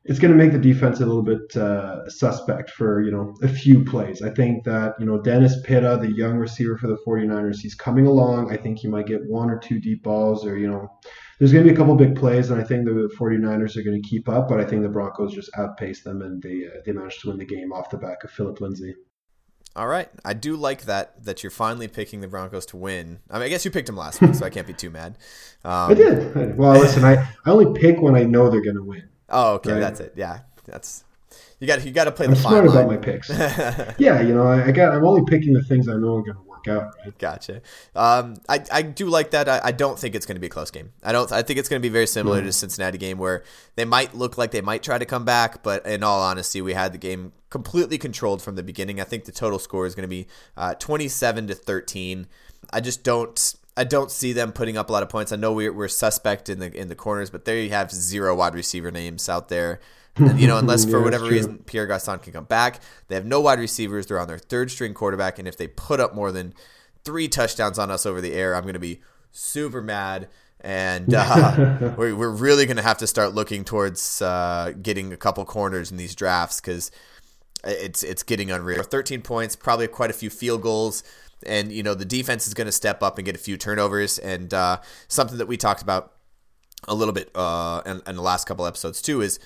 it's 0.06 0.20
going 0.20 0.32
to 0.32 0.38
make 0.38 0.54
the 0.54 0.60
defense 0.60 1.02
a 1.02 1.06
little 1.06 1.24
bit 1.24 1.58
uh, 1.58 2.10
suspect 2.10 2.70
for 2.70 3.02
you 3.02 3.12
know 3.12 3.36
a 3.42 3.50
few 3.50 3.84
plays. 3.84 4.22
I 4.22 4.30
think 4.30 4.64
that 4.64 4.94
you 4.98 5.06
know 5.06 5.22
Dennis 5.22 5.60
Pitta, 5.66 5.98
the 6.02 6.14
young 6.14 6.38
receiver 6.38 6.78
for 6.78 6.88
the 6.88 6.98
49ers, 7.06 7.60
he's 7.60 7.76
coming 7.76 8.08
along. 8.08 8.50
I 8.50 8.56
think 8.56 8.80
he 8.80 8.88
might 8.88 9.08
get 9.08 9.26
one 9.26 9.50
or 9.50 9.60
two 9.60 9.82
deep 9.82 10.04
balls, 10.04 10.46
or 10.46 10.58
you 10.58 10.70
know, 10.70 10.88
there's 11.40 11.52
going 11.52 11.64
to 11.66 11.70
be 11.70 11.74
a 11.74 11.78
couple 11.78 11.96
big 11.96 12.16
plays, 12.16 12.50
and 12.52 12.62
I 12.62 12.64
think 12.64 12.86
the 12.86 13.10
49ers 13.20 13.76
are 13.78 13.84
going 13.84 14.02
to 14.02 14.08
keep 14.08 14.30
up. 14.30 14.48
But 14.48 14.60
I 14.60 14.66
think 14.66 14.84
the 14.84 14.90
Broncos 14.90 15.34
just 15.34 15.50
outpace 15.58 16.04
them, 16.04 16.22
and 16.22 16.42
they 16.42 16.66
uh, 16.68 16.80
they 16.86 16.92
managed 16.92 17.22
to 17.22 17.30
win 17.30 17.38
the 17.38 17.46
game 17.46 17.72
off 17.74 17.90
the 17.90 17.98
back 17.98 18.24
of 18.24 18.32
Phillip 18.32 18.62
Lindsay. 18.62 18.96
All 19.76 19.88
right, 19.88 20.08
I 20.24 20.34
do 20.34 20.56
like 20.56 20.84
that 20.84 21.24
that 21.26 21.42
you're 21.44 21.50
finally 21.50 21.88
picking 21.88 22.22
the 22.22 22.28
Broncos 22.28 22.66
to 22.68 22.78
win. 22.78 23.20
I 23.32 23.36
mean, 23.40 23.44
I 23.44 23.50
guess 23.50 23.66
you 23.66 23.72
picked 23.72 23.88
them 23.88 23.98
last 23.98 24.22
week, 24.22 24.36
so 24.36 24.46
I 24.46 24.52
can't 24.52 24.68
be 24.68 24.74
too 24.74 24.92
mad. 24.92 25.18
Um, 25.66 25.90
I 25.92 25.94
did. 25.96 26.58
Well, 26.58 26.74
listen, 26.80 27.04
I, 27.04 27.16
I 27.46 27.50
only 27.50 27.80
pick 27.80 28.00
when 28.00 28.16
I 28.16 28.22
know 28.24 28.50
they're 28.52 28.62
going 28.62 28.76
to 28.76 28.84
win. 28.84 29.10
Oh, 29.30 29.54
okay, 29.56 29.72
Right. 29.74 29.80
that's 29.80 30.00
it. 30.00 30.14
Yeah, 30.16 30.42
that's 30.66 31.04
you 31.60 31.66
got 31.66 31.84
you 31.84 31.92
got 31.92 32.04
to 32.04 32.12
play 32.12 32.26
I'm 32.28 32.34
the 32.34 32.38
smart 32.40 32.66
about 32.66 32.76
line. 32.76 32.88
my 32.88 32.98
picks. 32.98 33.30
yeah, 33.98 34.22
you 34.22 34.36
know, 34.36 34.46
I, 34.46 34.66
I 34.66 34.72
got. 34.72 34.94
I'm 34.94 35.04
only 35.06 35.24
picking 35.26 35.54
the 35.54 35.64
things 35.64 35.88
I 35.90 35.94
know 35.94 36.18
are 36.18 36.22
going 36.22 36.36
to 36.38 36.44
work 36.68 36.84
out. 36.84 36.96
Right? 37.04 37.18
Gotcha. 37.18 37.62
Um, 37.96 38.36
I, 38.48 38.64
I 38.72 38.82
do 38.82 39.08
like 39.08 39.32
that. 39.32 39.50
I, 39.50 39.62
I 39.66 39.72
don't 39.72 39.98
think 39.98 40.16
it's 40.16 40.26
going 40.26 40.36
to 40.36 40.40
be 40.40 40.48
a 40.48 40.50
close 40.50 40.72
game. 40.72 40.92
I 41.04 41.12
don't. 41.12 41.32
I 41.32 41.42
think 41.42 41.60
it's 41.60 41.70
going 41.70 41.82
to 41.82 41.86
be 41.86 41.92
very 41.92 42.08
similar 42.08 42.40
to 42.40 42.46
the 42.46 42.54
Cincinnati 42.54 42.98
game 42.98 43.18
where 43.18 43.44
they 43.76 43.86
might 43.86 44.14
look 44.14 44.38
like 44.38 44.52
they 44.52 44.62
might 44.62 44.84
try 44.84 44.98
to 44.98 45.06
come 45.06 45.26
back, 45.26 45.64
but 45.64 45.86
in 45.86 46.04
all 46.04 46.22
honesty, 46.22 46.62
we 46.62 46.74
had 46.74 46.94
the 46.94 46.98
game 46.98 47.34
completely 47.50 47.98
controlled 47.98 48.42
from 48.42 48.56
the 48.56 48.64
beginning. 48.64 49.00
I 49.00 49.04
think 49.04 49.26
the 49.26 49.32
total 49.32 49.60
score 49.60 49.86
is 49.86 49.96
going 49.96 50.04
to 50.04 50.08
be 50.08 50.28
uh, 50.58 50.74
27 50.76 51.48
to 51.48 51.56
13. 51.56 52.28
I 52.72 52.82
just 52.82 53.04
don't. 53.04 53.56
I 53.76 53.84
don't 53.84 54.12
see 54.12 54.34
them 54.34 54.52
putting 54.52 54.78
up 54.78 54.90
a 54.90 54.94
lot 54.94 55.02
of 55.02 55.10
points. 55.10 55.32
I 55.32 55.36
know 55.36 55.52
we're, 55.52 55.74
we're 55.74 55.88
suspect 55.88 56.48
in 56.48 56.60
the 56.60 56.72
in 56.76 56.90
the 56.90 56.96
corners, 56.96 57.30
but 57.30 57.46
there 57.46 57.58
you 57.58 57.72
have 57.72 57.92
zero 57.92 58.36
wide 58.36 58.54
receiver 58.54 58.92
names 58.92 59.28
out 59.28 59.50
there. 59.50 59.80
You 60.20 60.48
know, 60.48 60.60
unless 60.60 60.86
for 60.86 60.92
Yeah, 60.92 60.98
that's 60.98 61.04
whatever 61.06 61.26
reason 61.26 61.58
Pierre 61.66 61.88
Garcon 61.88 62.20
can 62.20 62.34
come 62.34 62.44
back. 62.44 62.82
They 63.08 63.16
have 63.16 63.26
no 63.26 63.42
wide 63.42 63.60
receivers. 63.60 64.06
They're 64.06 64.20
on 64.20 64.28
their 64.28 64.38
third 64.38 64.70
string 64.70 64.94
quarterback, 64.94 65.40
and 65.40 65.48
if 65.48 65.58
they 65.58 65.68
put 65.68 66.00
up 66.00 66.14
more 66.14 66.32
than 66.32 66.54
three 67.04 67.28
touchdowns 67.28 67.80
on 67.80 67.90
us 67.90 68.06
over 68.06 68.22
the 68.22 68.34
air, 68.34 68.56
I'm 68.56 68.62
going 68.62 68.74
to 68.74 68.80
be 68.80 69.02
super 69.32 69.82
mad. 69.82 70.30
And 70.62 71.14
uh, 71.14 71.94
we're, 71.98 72.16
we're 72.16 72.30
really 72.30 72.66
going 72.66 72.78
to 72.78 72.84
have 72.84 73.00
to 73.00 73.08
start 73.08 73.34
looking 73.34 73.64
towards 73.64 74.22
uh, 74.22 74.74
getting 74.82 75.12
a 75.12 75.18
couple 75.18 75.44
corners 75.46 75.92
in 75.92 75.98
these 75.98 76.16
drafts 76.16 76.62
because 76.62 76.92
it's 77.64 78.04
it's 78.04 78.24
getting 78.24 78.52
unreal. 78.52 78.84
13 78.84 79.22
points, 79.22 79.56
probably 79.56 79.88
quite 79.88 80.10
a 80.10 80.14
few 80.14 80.30
field 80.30 80.62
goals, 80.62 81.04
and 81.46 81.72
you 81.72 81.84
know 81.84 81.96
the 81.96 82.06
defense 82.06 82.48
is 82.48 82.54
going 82.54 82.68
to 82.68 82.72
step 82.72 83.02
up 83.02 83.18
and 83.18 83.26
get 83.26 83.36
a 83.36 83.40
few 83.40 83.58
turnovers. 83.58 84.20
And 84.20 84.54
uh, 84.54 84.80
something 85.08 85.38
that 85.38 85.48
we 85.48 85.58
talked 85.58 85.82
about 85.82 86.14
a 86.88 86.94
little 86.94 87.14
bit 87.14 87.32
uh, 87.36 87.82
in, 87.86 88.02
in 88.06 88.16
the 88.16 88.22
last 88.22 88.46
couple 88.46 88.66
episodes 88.66 89.02
too 89.02 89.22
is 89.22 89.40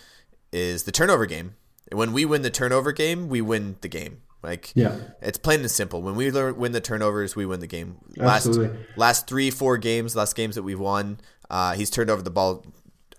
is 0.52 0.84
the 0.84 0.92
turnover 0.92 1.26
game. 1.26 1.56
When 1.92 2.12
we 2.14 2.26
win 2.26 2.42
the 2.42 2.50
turnover 2.50 2.92
game, 2.92 3.30
we 3.30 3.42
win 3.42 3.78
the 3.82 3.88
game. 3.88 4.22
Like 4.44 4.72
Yeah. 4.76 4.96
it's 5.22 5.38
plain 5.38 5.62
and 5.62 5.72
simple. 5.72 6.02
When 6.02 6.16
we 6.16 6.30
learn, 6.32 6.58
win 6.58 6.72
the 6.72 6.82
turnovers, 6.82 7.36
we 7.36 7.46
win 7.46 7.60
the 7.60 7.68
game. 7.68 7.98
Last 8.18 8.46
Absolutely. 8.48 8.78
last 8.96 9.28
three 9.28 9.50
four 9.50 9.78
games, 9.78 10.16
last 10.16 10.36
games 10.36 10.56
that 10.56 10.64
we've 10.64 10.80
won, 10.80 11.20
uh, 11.50 11.74
he's 11.74 11.90
turned 11.90 12.10
over 12.10 12.22
the 12.22 12.30
ball. 12.30 12.66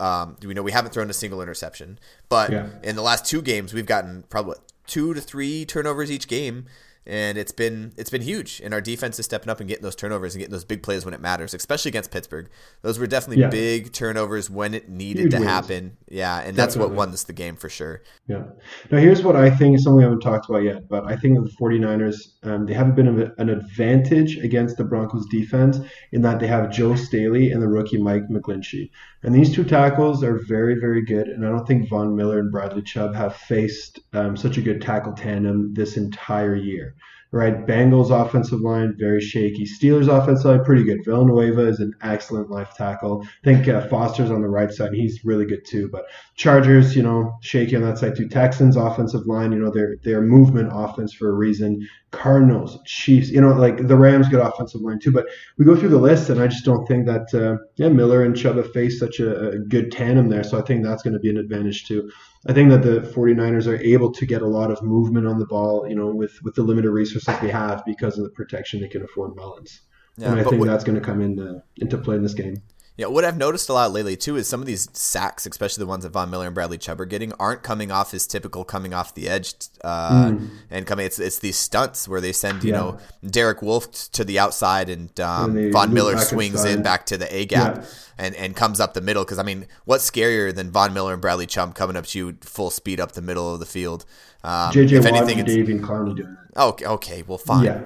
Um, 0.01 0.37
we 0.45 0.55
know 0.55 0.63
we 0.63 0.71
haven't 0.73 0.93
thrown 0.93 1.11
a 1.11 1.15
single 1.15 1.43
interception, 1.43 1.99
but 2.29 2.53
Yeah. 2.53 2.69
in 2.85 2.95
the 2.95 3.03
last 3.03 3.25
two 3.27 3.43
games, 3.43 3.75
we've 3.75 3.85
gotten 3.87 4.23
probably 4.29 4.57
two 4.87 5.13
to 5.13 5.21
three 5.21 5.65
turnovers 5.67 6.11
each 6.11 6.29
game, 6.29 6.67
and 7.09 7.39
it's 7.39 7.53
been 7.53 7.93
it's 7.97 8.11
been 8.11 8.23
huge. 8.23 8.61
And 8.63 8.73
our 8.75 8.81
defense 8.81 9.19
is 9.19 9.25
stepping 9.25 9.49
up 9.49 9.61
and 9.61 9.69
getting 9.69 9.83
those 9.83 9.97
turnovers 9.97 10.35
and 10.35 10.41
getting 10.41 10.53
those 10.53 10.65
big 10.65 10.83
plays 10.83 11.05
when 11.05 11.15
it 11.15 11.21
matters, 11.21 11.55
especially 11.55 11.89
against 11.89 12.11
Pittsburgh. 12.11 12.49
Those 12.83 12.99
were 12.99 13.07
definitely 13.07 13.43
Yeah. 13.43 13.49
big 13.51 13.93
turnovers 13.93 14.51
when 14.51 14.75
it 14.75 14.89
needed 14.89 15.23
Huge 15.23 15.31
to 15.33 15.39
wins. 15.39 15.51
happen. 15.51 15.97
Yeah, 16.11 16.41
and 16.41 16.57
that's 16.57 16.77
what 16.77 16.93
won 16.93 17.09
us 17.11 17.25
the 17.25 17.33
game 17.33 17.57
for 17.57 17.69
sure. 17.69 18.03
Yeah. 18.29 18.45
Now, 18.91 18.99
here's 18.99 19.23
what 19.23 19.37
I 19.37 19.51
think 19.51 19.77
is 19.77 19.85
something 19.85 19.97
we 19.99 20.03
haven't 20.05 20.21
talked 20.21 20.49
about 20.49 20.63
yet, 20.63 20.89
but 20.89 21.05
I 21.07 21.17
think 21.17 21.39
the 21.43 21.51
49ers, 21.59 22.35
um, 22.43 22.67
they 22.67 22.75
have 22.75 22.89
a 22.89 22.93
bit 22.93 23.07
of 23.07 23.19
a- 23.19 23.33
an 23.39 23.49
advantage 23.49 24.37
against 24.39 24.77
the 24.77 24.85
Broncos 24.85 25.27
defense 25.31 25.79
in 26.13 26.23
that 26.23 26.41
they 26.41 26.47
have 26.47 26.71
Joe 26.71 26.95
Staley 26.95 27.51
and 27.53 27.63
the 27.63 27.69
rookie 27.69 27.99
Mike 27.99 28.29
McGlinchey. 28.31 28.91
And 29.23 29.35
these 29.35 29.53
two 29.55 29.65
tackles 29.65 30.23
are 30.23 30.39
very, 30.47 30.77
very 30.79 31.03
good. 31.05 31.29
And 31.29 31.45
I 31.45 31.49
don't 31.51 31.67
think 31.67 31.89
Von 31.89 32.15
Miller 32.15 32.39
and 32.39 32.53
Bradley 32.53 32.83
Chubb 32.83 33.15
have 33.15 33.35
faced 33.35 33.99
um, 34.13 34.37
such 34.37 34.57
a 34.59 34.63
good 34.63 34.81
tackle 34.81 35.13
tandem 35.13 35.75
this 35.75 35.97
entire 35.97 36.55
year. 36.55 36.95
Right, 37.31 37.67
Bengals 37.67 38.11
offensive 38.11 38.63
line 38.63 38.95
very 38.99 39.21
shaky. 39.21 39.67
Steelers 39.67 40.09
offensive 40.09 40.47
line 40.47 40.65
pretty 40.65 40.83
good. 40.83 41.05
Villanueva 41.05 41.69
is 41.69 41.79
an 41.79 41.93
excellent 42.01 42.51
left 42.51 42.79
tackle. 42.79 43.23
I 43.23 43.45
think 43.45 43.69
uh, 43.69 43.87
Foster's 43.89 44.31
on 44.31 44.41
the 44.41 44.49
right 44.49 44.73
side. 44.73 44.89
and 44.89 44.97
He's 44.97 45.27
really 45.27 45.45
good 45.45 45.67
too. 45.67 45.91
But 45.93 46.07
Chargers, 46.37 46.97
you 46.97 47.03
know, 47.03 47.37
shaky 47.43 47.77
on 47.77 47.83
that 47.83 47.99
side 47.99 48.17
too. 48.17 48.29
Texans 48.29 48.77
offensive 48.79 49.27
line, 49.27 49.53
you 49.53 49.59
know, 49.59 49.71
they're 49.71 49.97
they're 50.05 50.23
movement 50.23 50.71
offense 50.73 51.13
for 51.13 51.29
a 51.29 51.35
reason. 51.35 51.87
Cardinals, 52.11 52.79
Chiefs, 52.87 53.29
you 53.29 53.41
know, 53.41 53.53
like 53.53 53.87
the 53.87 53.97
Rams 53.97 54.29
good 54.29 54.41
offensive 54.41 54.81
line 54.81 54.99
too. 54.99 55.13
But 55.13 55.27
we 55.59 55.65
go 55.65 55.77
through 55.77 55.91
the 55.91 55.99
list, 55.99 56.31
and 56.31 56.41
I 56.41 56.47
just 56.47 56.65
don't 56.65 56.87
think 56.87 57.07
that 57.07 57.35
uh, 57.35 57.63
yeah 57.77 57.89
Miller 57.89 58.25
and 58.25 58.37
Chubb 58.37 58.57
have 58.57 58.73
faced 58.73 58.99
such 58.99 59.21
a, 59.21 59.51
a 59.51 59.59
good 59.59 59.93
tandem 59.93 60.29
there. 60.29 60.43
So 60.43 60.59
I 60.59 60.63
think 60.63 60.85
that's 60.85 61.03
going 61.03 61.13
to 61.15 61.21
be 61.21 61.31
an 61.31 61.37
advantage 61.37 61.87
too. 61.87 62.11
I 62.47 62.53
think 62.53 62.71
that 62.71 62.83
the 62.83 63.01
49ers 63.01 63.67
are 63.67 63.77
able 63.83 64.13
to 64.13 64.25
get 64.25 64.43
a 64.43 64.47
lot 64.47 64.71
of 64.71 64.83
movement 64.83 65.27
on 65.27 65.39
the 65.39 65.47
ball, 65.47 65.87
you 65.89 65.97
know, 65.97 66.07
with, 66.07 66.33
with 66.45 66.55
the 66.55 66.63
limited 66.63 66.91
resources 66.91 67.35
they 67.41 67.51
have 67.51 67.83
because 67.85 68.17
of 68.17 68.25
the 68.25 68.31
protection 68.31 68.81
they 68.81 68.89
can 68.89 69.03
afford 69.03 69.35
Mullens. 69.37 69.81
Yeah, 70.17 70.31
and 70.31 70.41
I 70.41 70.45
think 70.45 70.61
what- 70.61 70.69
that's 70.69 70.85
going 70.85 70.99
to 70.99 71.05
come 71.05 71.21
into 71.21 71.63
into 71.77 71.99
play 71.99 72.17
in 72.17 72.23
this 72.23 72.35
game. 72.35 72.57
Yeah, 72.99 73.07
what 73.07 73.25
I've 73.25 73.37
noticed 73.37 73.69
a 73.69 73.73
lot 73.73 73.93
lately 73.93 74.17
too 74.17 74.35
is 74.37 74.49
some 74.49 74.61
of 74.61 74.67
these 74.67 74.89
sacks, 74.93 75.47
especially 75.47 75.83
the 75.83 75.87
ones 75.87 76.03
that 76.03 76.11
Von 76.11 76.31
Miller 76.31 76.47
and 76.47 76.55
Bradley 76.55 76.79
Chubb 76.79 77.01
are 77.01 77.05
getting, 77.07 77.33
aren't 77.39 77.63
coming 77.63 77.93
off 77.93 78.11
his 78.11 78.27
typical 78.27 78.65
coming 78.65 78.93
off 78.93 79.15
the 79.15 79.29
edge 79.29 79.55
uh, 79.85 80.35
and 80.69 80.85
coming. 80.85 81.07
It's 81.07 81.21
it's 81.21 81.39
these 81.39 81.57
stunts 81.57 82.09
where 82.09 82.21
they 82.21 82.33
send 82.33 82.65
you 82.65 82.73
Mm. 82.73 82.75
Yeah. 82.75 82.81
know 82.81 82.99
Derek 83.31 83.63
Wolfe 83.63 84.11
to 84.13 84.25
the 84.25 84.39
outside 84.41 84.91
and, 84.91 85.19
um, 85.21 85.57
And 85.57 85.73
Von 85.73 85.95
Miller 85.95 86.19
swings 86.19 86.65
in 86.65 86.83
back 86.83 87.07
to 87.07 87.17
the 87.17 87.33
A 87.35 87.47
gap 87.47 87.77
Yeah. 87.77 87.85
and 88.19 88.35
and 88.35 88.57
comes 88.57 88.81
up 88.81 88.95
the 88.95 89.01
middle. 89.01 89.23
Because 89.25 89.39
I 89.39 89.45
mean, 89.45 89.67
what's 89.85 90.11
scarier 90.11 90.53
than 90.53 90.73
Von 90.73 90.93
Miller 90.93 91.13
and 91.13 91.23
Bradley 91.23 91.47
Chubb 91.47 91.77
coming 91.77 91.97
up 91.97 92.05
to 92.07 92.19
you 92.19 92.37
full 92.41 92.71
speed 92.71 92.99
up 92.99 93.13
the 93.13 93.23
middle 93.23 93.55
of 93.55 93.61
the 93.61 93.67
field? 93.67 94.05
Um, 94.43 94.73
JJ 94.73 94.93
if 94.93 95.05
Watt 95.05 95.15
anything, 95.15 95.39
and 95.41 95.49
it's 95.49 95.71
and 95.71 95.83
Clowney 95.85 96.17
doing 96.17 96.37
it. 96.53 96.59
okay. 96.59 96.85
Okay, 96.87 97.23
well, 97.27 97.39
fine. 97.39 97.65
Yeah. 97.65 97.83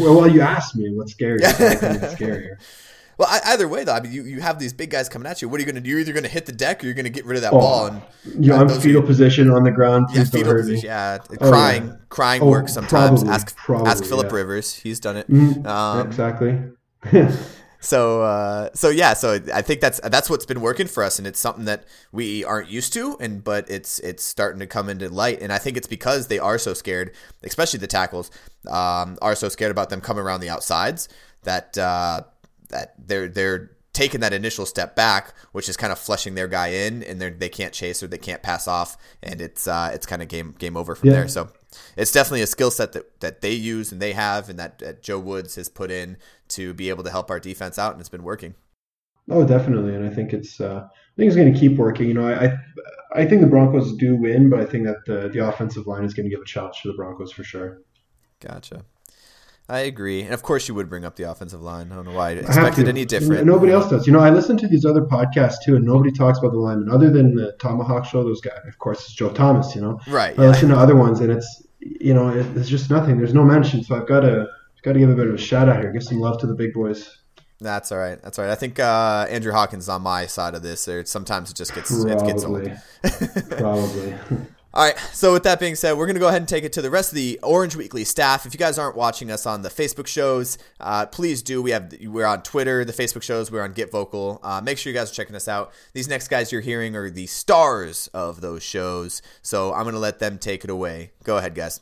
Well, 0.00 0.28
you 0.28 0.42
asked 0.42 0.76
me 0.76 0.90
what's 0.94 1.12
scary. 1.12 1.38
I 1.44 1.48
scarier. 1.50 2.56
Well, 3.18 3.28
I, 3.30 3.40
either 3.52 3.66
way, 3.66 3.82
though, 3.84 3.94
I 3.94 4.00
mean, 4.00 4.12
you, 4.12 4.24
you 4.24 4.40
have 4.40 4.58
these 4.58 4.72
big 4.74 4.90
guys 4.90 5.08
coming 5.08 5.26
at 5.26 5.40
you. 5.40 5.48
What 5.48 5.56
are 5.56 5.60
you 5.60 5.64
going 5.66 5.76
to 5.76 5.80
do? 5.80 5.88
You're 5.88 6.00
either 6.00 6.12
going 6.12 6.24
to 6.24 6.28
hit 6.28 6.44
the 6.46 6.52
deck 6.52 6.82
or 6.82 6.86
you're 6.86 6.94
going 6.94 7.04
to 7.04 7.10
get 7.10 7.24
rid 7.24 7.36
of 7.36 7.42
that 7.42 7.52
Oh, 7.54 7.60
ball. 7.60 7.86
And 7.86 8.02
You 8.38 8.50
know, 8.50 8.56
I'm 8.56 8.68
those 8.68 8.76
are- 8.78 8.80
fetal 8.82 9.02
position 9.02 9.50
on 9.50 9.64
the 9.64 9.70
ground. 9.70 10.06
Yeah, 10.10 10.16
Please 10.22 10.30
don't 10.30 10.40
fetal 10.42 10.54
position. 10.56 10.86
Yeah, 10.86 11.18
Oh, 11.40 11.48
crying, 11.50 11.86
yeah. 11.86 11.94
crying 12.10 12.42
Oh, 12.42 12.50
works 12.50 12.74
sometimes. 12.74 13.22
probably, 13.22 13.28
ask 13.34 13.56
probably, 13.56 13.88
ask 13.90 14.04
Philip 14.04 14.26
yeah. 14.30 14.36
Rivers. 14.36 14.74
He's 14.74 15.00
done 15.00 15.16
it. 15.16 15.30
Mm, 15.30 15.66
Um, 15.66 16.06
exactly. 16.06 16.58
So 17.78 18.22
uh, 18.22 18.70
so 18.74 18.88
yeah, 18.88 19.12
so 19.12 19.38
I 19.54 19.62
think 19.62 19.80
that's 19.80 20.00
that's 20.00 20.28
what's 20.28 20.46
been 20.46 20.60
working 20.60 20.88
for 20.88 21.04
us, 21.04 21.18
and 21.18 21.26
it's 21.26 21.38
something 21.38 21.66
that 21.66 21.84
we 22.10 22.42
aren't 22.42 22.68
used 22.68 22.92
to, 22.94 23.16
and 23.20 23.44
but 23.44 23.70
it's 23.70 24.00
it's 24.00 24.24
starting 24.24 24.58
to 24.58 24.66
come 24.66 24.88
into 24.88 25.08
light, 25.08 25.40
and 25.40 25.52
I 25.52 25.58
think 25.58 25.76
it's 25.76 25.86
because 25.86 26.26
they 26.26 26.38
are 26.40 26.58
so 26.58 26.74
scared, 26.74 27.12
especially 27.44 27.78
the 27.78 27.86
tackles, 27.86 28.30
um, 28.68 29.18
are 29.22 29.36
so 29.36 29.48
scared 29.48 29.70
about 29.70 29.90
them 29.90 30.00
coming 30.00 30.24
around 30.24 30.40
the 30.40 30.48
outsides 30.48 31.08
that 31.44 31.78
uh, 31.78 32.22
that 32.68 32.94
they're 32.98 33.28
they're 33.28 33.70
taking 33.92 34.20
that 34.20 34.32
initial 34.34 34.66
step 34.66 34.94
back, 34.94 35.32
which 35.52 35.68
is 35.70 35.76
kind 35.76 35.90
of 35.90 35.98
flushing 35.98 36.34
their 36.34 36.48
guy 36.48 36.68
in, 36.68 37.02
and 37.02 37.20
they 37.20 37.30
they 37.30 37.48
can't 37.48 37.72
chase 37.72 38.02
or 38.02 38.06
they 38.06 38.18
can't 38.18 38.42
pass 38.42 38.68
off, 38.68 38.96
and 39.22 39.40
it's 39.40 39.66
uh, 39.66 39.90
it's 39.94 40.06
kind 40.06 40.22
of 40.22 40.28
game 40.28 40.54
game 40.58 40.76
over 40.76 40.94
from 40.94 41.08
Yeah. 41.08 41.14
there. 41.16 41.28
So 41.28 41.48
it's 41.96 42.12
definitely 42.12 42.42
a 42.42 42.46
skill 42.46 42.70
set 42.70 42.92
that, 42.92 43.20
that 43.20 43.40
they 43.42 43.52
use 43.52 43.92
and 43.92 44.00
they 44.00 44.12
have, 44.12 44.48
and 44.48 44.58
that, 44.58 44.78
that 44.78 45.02
Joe 45.02 45.18
Woods 45.18 45.56
has 45.56 45.68
put 45.68 45.90
in 45.90 46.16
to 46.48 46.72
be 46.72 46.88
able 46.88 47.04
to 47.04 47.10
help 47.10 47.30
our 47.30 47.40
defense 47.40 47.78
out, 47.78 47.92
and 47.92 48.00
it's 48.00 48.08
been 48.08 48.22
working. 48.22 48.54
Oh, 49.30 49.44
definitely, 49.46 49.94
and 49.94 50.06
I 50.06 50.10
think 50.10 50.32
it's 50.32 50.60
uh, 50.60 50.84
I 50.86 51.16
think 51.16 51.26
it's 51.28 51.36
going 51.36 51.52
to 51.52 51.58
keep 51.58 51.76
working. 51.78 52.08
You 52.08 52.14
know, 52.14 52.26
I 52.28 52.46
I- 52.46 52.58
I 53.14 53.24
think 53.24 53.40
the 53.40 53.46
Broncos 53.46 53.96
do 53.96 54.14
win, 54.16 54.50
but 54.50 54.60
I 54.60 54.66
think 54.66 54.84
that 54.84 54.96
the 55.06 55.28
the 55.30 55.46
offensive 55.48 55.86
line 55.86 56.04
is 56.04 56.12
going 56.12 56.28
to 56.28 56.30
give 56.30 56.42
a 56.42 56.44
challenge 56.44 56.82
to 56.82 56.88
the 56.88 56.94
Broncos 56.96 57.32
for 57.32 57.44
sure. 57.44 57.78
Gotcha. 58.40 58.84
I 59.68 59.80
agree, 59.80 60.22
and 60.22 60.32
of 60.32 60.42
course 60.44 60.68
you 60.68 60.74
would 60.74 60.88
bring 60.88 61.04
up 61.04 61.16
the 61.16 61.24
offensive 61.24 61.60
line. 61.60 61.90
I 61.90 61.96
don't 61.96 62.04
know 62.04 62.12
why 62.12 62.28
I 62.28 62.30
I 62.30 62.34
expected 62.34 62.84
to. 62.84 62.88
any 62.88 63.04
different. 63.04 63.46
Nobody 63.46 63.72
else 63.72 63.88
does. 63.90 64.06
You 64.06 64.12
know, 64.12 64.20
I 64.20 64.30
listen 64.30 64.56
to 64.58 64.68
these 64.68 64.84
other 64.84 65.02
podcasts 65.02 65.56
too, 65.64 65.74
and 65.74 65.84
nobody 65.84 66.12
talks 66.12 66.38
about 66.38 66.52
the 66.52 66.58
linemen 66.58 66.88
other 66.88 67.10
than 67.10 67.34
the 67.34 67.56
ThomaHawk 67.60 68.04
Show. 68.04 68.22
Those 68.22 68.40
guys, 68.40 68.58
of 68.66 68.78
course, 68.78 69.00
it's 69.00 69.12
Joe 69.14 69.30
Thomas. 69.30 69.74
You 69.74 69.80
know, 69.82 70.00
Right, 70.06 70.38
I 70.38 70.42
yeah. 70.42 70.48
listen 70.50 70.68
to 70.68 70.76
other 70.78 70.94
ones, 70.94 71.20
and 71.20 71.32
it's 71.32 71.66
you 71.80 72.14
know, 72.14 72.28
it, 72.28 72.46
it's 72.56 72.68
just 72.68 72.90
nothing. 72.90 73.18
There's 73.18 73.34
no 73.34 73.44
mention, 73.44 73.82
so 73.82 73.96
I've 73.96 74.06
got 74.06 74.20
to 74.20 74.46
got 74.82 74.92
to 74.92 74.98
give 75.00 75.10
a 75.10 75.14
bit 75.16 75.26
of 75.26 75.34
a 75.34 75.38
shout 75.38 75.68
out 75.68 75.80
here. 75.80 75.92
Give 75.92 76.02
some 76.02 76.20
love 76.20 76.38
to 76.40 76.46
the 76.46 76.54
big 76.54 76.72
boys. 76.72 77.18
That's 77.58 77.90
all 77.90 77.98
right. 77.98 78.20
That's 78.22 78.38
all 78.38 78.44
right. 78.44 78.52
I 78.52 78.54
think 78.54 78.78
uh, 78.78 79.26
Andrew 79.30 79.50
Hawkins 79.52 79.84
is 79.84 79.88
on 79.88 80.02
my 80.02 80.26
side 80.26 80.54
of 80.54 80.62
this. 80.62 80.84
There, 80.84 81.04
sometimes 81.06 81.50
it 81.50 81.56
just 81.56 81.74
gets 81.74 81.90
it 81.90 82.18
gets 82.24 82.44
old. 82.44 82.70
Probably, 83.02 83.42
probably. 83.56 84.14
All 84.76 84.84
right. 84.84 84.98
So 85.14 85.32
with 85.32 85.44
that 85.44 85.58
being 85.58 85.74
said, 85.74 85.96
we're 85.96 86.06
gonna 86.06 86.18
go 86.18 86.28
ahead 86.28 86.42
and 86.42 86.48
take 86.48 86.62
it 86.62 86.74
to 86.74 86.82
the 86.82 86.90
rest 86.90 87.10
of 87.10 87.16
the 87.16 87.40
Orange 87.42 87.76
Weekly 87.76 88.04
staff. 88.04 88.44
If 88.44 88.52
you 88.52 88.58
guys 88.58 88.76
aren't 88.78 88.94
watching 88.94 89.30
us 89.30 89.46
on 89.46 89.62
the 89.62 89.70
Facebook 89.70 90.06
shows, 90.06 90.58
uh, 90.80 91.06
please 91.06 91.40
do. 91.40 91.62
We 91.62 91.70
have 91.70 91.94
we're 92.02 92.26
on 92.26 92.42
Twitter, 92.42 92.84
the 92.84 92.92
Facebook 92.92 93.22
shows. 93.22 93.50
We're 93.50 93.62
on 93.62 93.72
Get 93.72 93.90
Vocal. 93.90 94.38
Uh, 94.42 94.60
make 94.60 94.76
sure 94.76 94.92
you 94.92 94.98
guys 94.98 95.10
are 95.10 95.14
checking 95.14 95.34
us 95.34 95.48
out. 95.48 95.72
These 95.94 96.08
next 96.08 96.28
guys 96.28 96.52
you're 96.52 96.60
hearing 96.60 96.94
are 96.94 97.08
the 97.08 97.26
stars 97.26 98.08
of 98.08 98.42
those 98.42 98.62
shows. 98.62 99.22
So 99.40 99.72
I'm 99.72 99.86
gonna 99.86 99.98
let 99.98 100.18
them 100.18 100.36
take 100.36 100.62
it 100.62 100.68
away. 100.68 101.12
Go 101.24 101.38
ahead, 101.38 101.54
guys. 101.54 101.80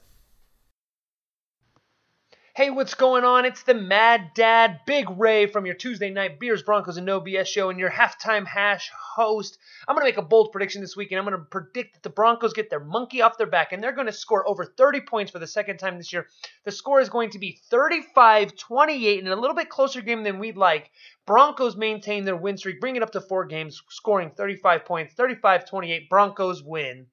Hey, 2.57 2.71
what's 2.71 2.95
going 2.95 3.25
on? 3.25 3.45
It's 3.45 3.65
the 3.65 3.75
Mad 3.75 4.31
Dad, 4.33 4.83
Big 4.87 5.11
Ray 5.11 5.47
from 5.47 5.67
your 5.67 5.75
Tuesday 5.75 6.11
night 6.11 6.39
Beers, 6.39 6.63
Broncos, 6.63 6.97
and 6.97 7.05
No 7.05 7.21
BS 7.21 7.49
show, 7.49 7.69
and 7.69 7.81
your 7.81 7.91
halftime 7.91 8.47
hash 8.47 8.93
host. 8.95 9.59
I'm 9.89 9.97
going 9.97 10.07
to 10.07 10.09
make 10.09 10.25
a 10.25 10.29
bold 10.29 10.53
prediction 10.53 10.81
this 10.81 10.97
week, 10.97 11.11
and 11.11 11.19
I'm 11.19 11.25
going 11.25 11.37
to 11.37 11.45
predict 11.45 11.95
that 11.95 12.05
the 12.05 12.11
Broncos 12.11 12.53
get 12.53 12.71
their 12.71 12.79
monkey 12.79 13.23
off 13.23 13.39
their 13.39 13.49
back, 13.49 13.73
and 13.73 13.83
they're 13.83 13.91
going 13.91 14.07
to 14.07 14.13
score 14.13 14.49
over 14.49 14.65
30 14.65 15.01
points 15.01 15.33
for 15.33 15.41
the 15.41 15.49
second 15.49 15.79
time 15.79 15.99
this 15.99 16.13
year. 16.13 16.29
The 16.65 16.71
score 16.71 17.01
is 17.01 17.09
going 17.09 17.31
to 17.31 17.41
be 17.41 17.59
35 17.71 18.55
28, 18.55 19.19
and 19.19 19.33
a 19.33 19.35
little 19.35 19.57
bit 19.57 19.69
closer 19.69 20.01
game 20.01 20.23
than 20.23 20.39
we'd 20.39 20.57
like. 20.57 20.93
Broncos 21.27 21.77
maintain 21.77 22.25
their 22.25 22.37
win 22.37 22.57
streak, 22.57 22.81
bring 22.81 22.95
it 22.95 23.03
up 23.03 23.11
to 23.11 23.21
four 23.21 23.47
games, 23.47 23.83
scoring 23.89 24.31
35 24.31 24.85
points, 24.85 25.15
35 25.15 25.69
28. 25.69 26.09
Broncos 26.09 26.63
win. 26.63 27.07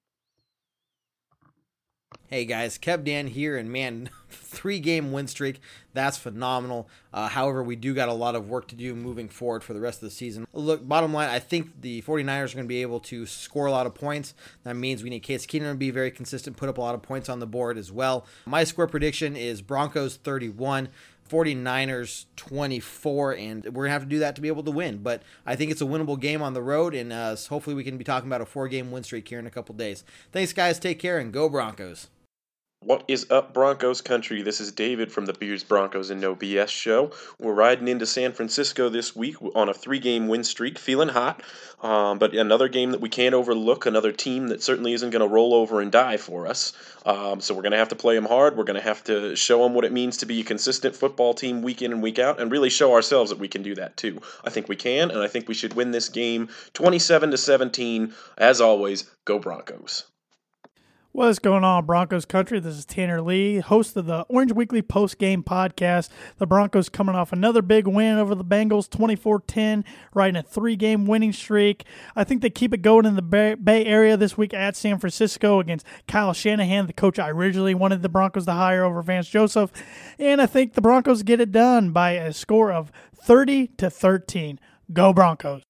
Hey 2.31 2.45
guys, 2.45 2.77
Kev 2.77 3.03
Dan 3.03 3.27
here, 3.27 3.57
and 3.57 3.69
man, 3.69 4.09
three 4.29 4.79
game 4.79 5.11
win 5.11 5.27
streak. 5.27 5.59
That's 5.93 6.17
phenomenal. 6.17 6.87
Uh, 7.13 7.27
however, 7.27 7.61
we 7.61 7.75
do 7.75 7.93
got 7.93 8.07
a 8.07 8.13
lot 8.13 8.35
of 8.35 8.47
work 8.47 8.69
to 8.69 8.75
do 8.75 8.95
moving 8.95 9.27
forward 9.27 9.65
for 9.65 9.73
the 9.73 9.81
rest 9.81 10.01
of 10.01 10.07
the 10.07 10.15
season. 10.15 10.47
Look, 10.53 10.87
bottom 10.87 11.13
line, 11.13 11.29
I 11.29 11.39
think 11.39 11.81
the 11.81 12.01
49ers 12.03 12.51
are 12.51 12.55
going 12.55 12.65
to 12.65 12.69
be 12.69 12.81
able 12.81 13.01
to 13.01 13.25
score 13.25 13.65
a 13.65 13.71
lot 13.71 13.85
of 13.85 13.95
points. 13.95 14.33
That 14.63 14.75
means 14.75 15.03
we 15.03 15.09
need 15.09 15.19
Case 15.21 15.45
Keenum 15.45 15.71
to 15.71 15.75
be 15.75 15.91
very 15.91 16.09
consistent, 16.09 16.55
put 16.55 16.69
up 16.69 16.77
a 16.77 16.81
lot 16.81 16.95
of 16.95 17.01
points 17.01 17.27
on 17.27 17.39
the 17.39 17.47
board 17.47 17.77
as 17.77 17.91
well. 17.91 18.25
My 18.45 18.63
score 18.63 18.87
prediction 18.87 19.35
is 19.35 19.61
Broncos 19.61 20.15
31. 20.15 20.87
49ers 21.31 22.25
24, 22.35 23.35
and 23.35 23.63
we're 23.65 23.71
going 23.71 23.87
to 23.87 23.91
have 23.91 24.03
to 24.03 24.09
do 24.09 24.19
that 24.19 24.35
to 24.35 24.41
be 24.41 24.49
able 24.49 24.63
to 24.63 24.71
win. 24.71 24.97
But 24.97 25.23
I 25.45 25.55
think 25.55 25.71
it's 25.71 25.81
a 25.81 25.85
winnable 25.85 26.19
game 26.19 26.41
on 26.41 26.53
the 26.53 26.61
road, 26.61 26.93
and 26.93 27.13
uh, 27.13 27.35
hopefully 27.49 27.75
we 27.75 27.83
can 27.83 27.97
be 27.97 28.03
talking 28.03 28.27
about 28.27 28.41
a 28.41 28.45
four 28.45 28.67
game 28.67 28.91
win 28.91 29.03
streak 29.03 29.27
here 29.27 29.39
in 29.39 29.47
a 29.47 29.51
couple 29.51 29.73
days. 29.73 30.03
Thanks, 30.31 30.51
guys. 30.51 30.77
Take 30.77 30.99
care, 30.99 31.17
and 31.17 31.31
go 31.31 31.47
Broncos. 31.47 32.09
What 32.83 33.03
is 33.07 33.27
up, 33.29 33.53
Broncos 33.53 34.01
country? 34.01 34.41
This 34.41 34.59
is 34.59 34.71
David 34.71 35.11
from 35.11 35.27
the 35.27 35.33
Beers, 35.33 35.63
Broncos, 35.63 36.09
and 36.09 36.19
No 36.19 36.35
BS 36.35 36.69
show. 36.69 37.11
We're 37.37 37.53
riding 37.53 37.87
into 37.87 38.07
San 38.07 38.31
Francisco 38.31 38.89
this 38.89 39.15
week 39.15 39.35
on 39.53 39.69
a 39.69 39.73
three 39.73 39.99
game 39.99 40.27
win 40.27 40.43
streak, 40.43 40.79
feeling 40.79 41.09
hot. 41.09 41.43
Um, 41.83 42.17
but 42.17 42.33
another 42.33 42.67
game 42.67 42.89
that 42.89 42.99
we 42.99 43.07
can't 43.07 43.35
overlook, 43.35 43.85
another 43.85 44.11
team 44.11 44.47
that 44.47 44.63
certainly 44.63 44.93
isn't 44.93 45.11
going 45.11 45.21
to 45.21 45.31
roll 45.31 45.53
over 45.53 45.79
and 45.79 45.91
die 45.91 46.17
for 46.17 46.47
us. 46.47 46.73
Um, 47.05 47.39
so 47.39 47.53
we're 47.53 47.61
going 47.61 47.73
to 47.73 47.77
have 47.77 47.89
to 47.89 47.95
play 47.95 48.15
them 48.15 48.25
hard. 48.25 48.57
We're 48.57 48.63
going 48.63 48.81
to 48.81 48.87
have 48.87 49.03
to 49.03 49.35
show 49.35 49.61
them 49.61 49.75
what 49.75 49.85
it 49.85 49.91
means 49.91 50.17
to 50.17 50.25
be 50.25 50.41
a 50.41 50.43
consistent 50.43 50.95
football 50.95 51.35
team 51.35 51.61
week 51.61 51.83
in 51.83 51.93
and 51.93 52.01
week 52.01 52.17
out, 52.17 52.39
and 52.39 52.51
really 52.51 52.71
show 52.71 52.95
ourselves 52.95 53.29
that 53.29 53.37
we 53.37 53.47
can 53.47 53.61
do 53.61 53.75
that 53.75 53.95
too. 53.95 54.19
I 54.43 54.49
think 54.49 54.67
we 54.67 54.75
can, 54.75 55.11
and 55.11 55.21
I 55.21 55.27
think 55.27 55.47
we 55.47 55.53
should 55.53 55.75
win 55.75 55.91
this 55.91 56.09
game 56.09 56.49
27 56.73 57.29
to 57.29 57.37
17. 57.37 58.11
As 58.39 58.59
always, 58.59 59.03
go 59.23 59.37
Broncos. 59.37 60.05
What's 61.13 61.39
going 61.39 61.65
on, 61.65 61.85
Broncos 61.85 62.23
country? 62.23 62.61
This 62.61 62.77
is 62.77 62.85
Tanner 62.85 63.21
Lee, 63.21 63.59
host 63.59 63.97
of 63.97 64.05
the 64.05 64.21
Orange 64.29 64.53
Weekly 64.53 64.81
Post 64.81 65.17
Game 65.17 65.43
Podcast. 65.43 66.07
The 66.37 66.47
Broncos 66.47 66.87
coming 66.87 67.15
off 67.15 67.33
another 67.33 67.61
big 67.61 67.85
win 67.85 68.17
over 68.17 68.33
the 68.33 68.45
Bengals, 68.45 68.89
24 68.89 69.41
10, 69.41 69.83
riding 70.13 70.37
a 70.37 70.41
three 70.41 70.77
game 70.77 71.05
winning 71.05 71.33
streak. 71.33 71.83
I 72.15 72.23
think 72.23 72.41
they 72.41 72.49
keep 72.49 72.73
it 72.73 72.81
going 72.81 73.05
in 73.05 73.17
the 73.17 73.21
Bay 73.21 73.55
Bay 73.55 73.83
Area 73.83 74.15
this 74.15 74.37
week 74.37 74.53
at 74.53 74.77
San 74.77 74.99
Francisco 74.99 75.59
against 75.59 75.85
Kyle 76.07 76.31
Shanahan, 76.31 76.87
the 76.87 76.93
coach 76.93 77.19
I 77.19 77.29
originally 77.29 77.75
wanted 77.75 78.03
the 78.03 78.09
Broncos 78.09 78.45
to 78.45 78.53
hire 78.53 78.85
over 78.85 79.01
Vance 79.01 79.27
Joseph. 79.27 79.73
And 80.17 80.41
I 80.41 80.45
think 80.45 80.75
the 80.75 80.81
Broncos 80.81 81.23
get 81.23 81.41
it 81.41 81.51
done 81.51 81.91
by 81.91 82.11
a 82.11 82.31
score 82.31 82.71
of 82.71 82.89
30 83.21 83.67
to 83.79 83.89
13. 83.89 84.61
Go 84.93 85.11
Broncos. 85.11 85.63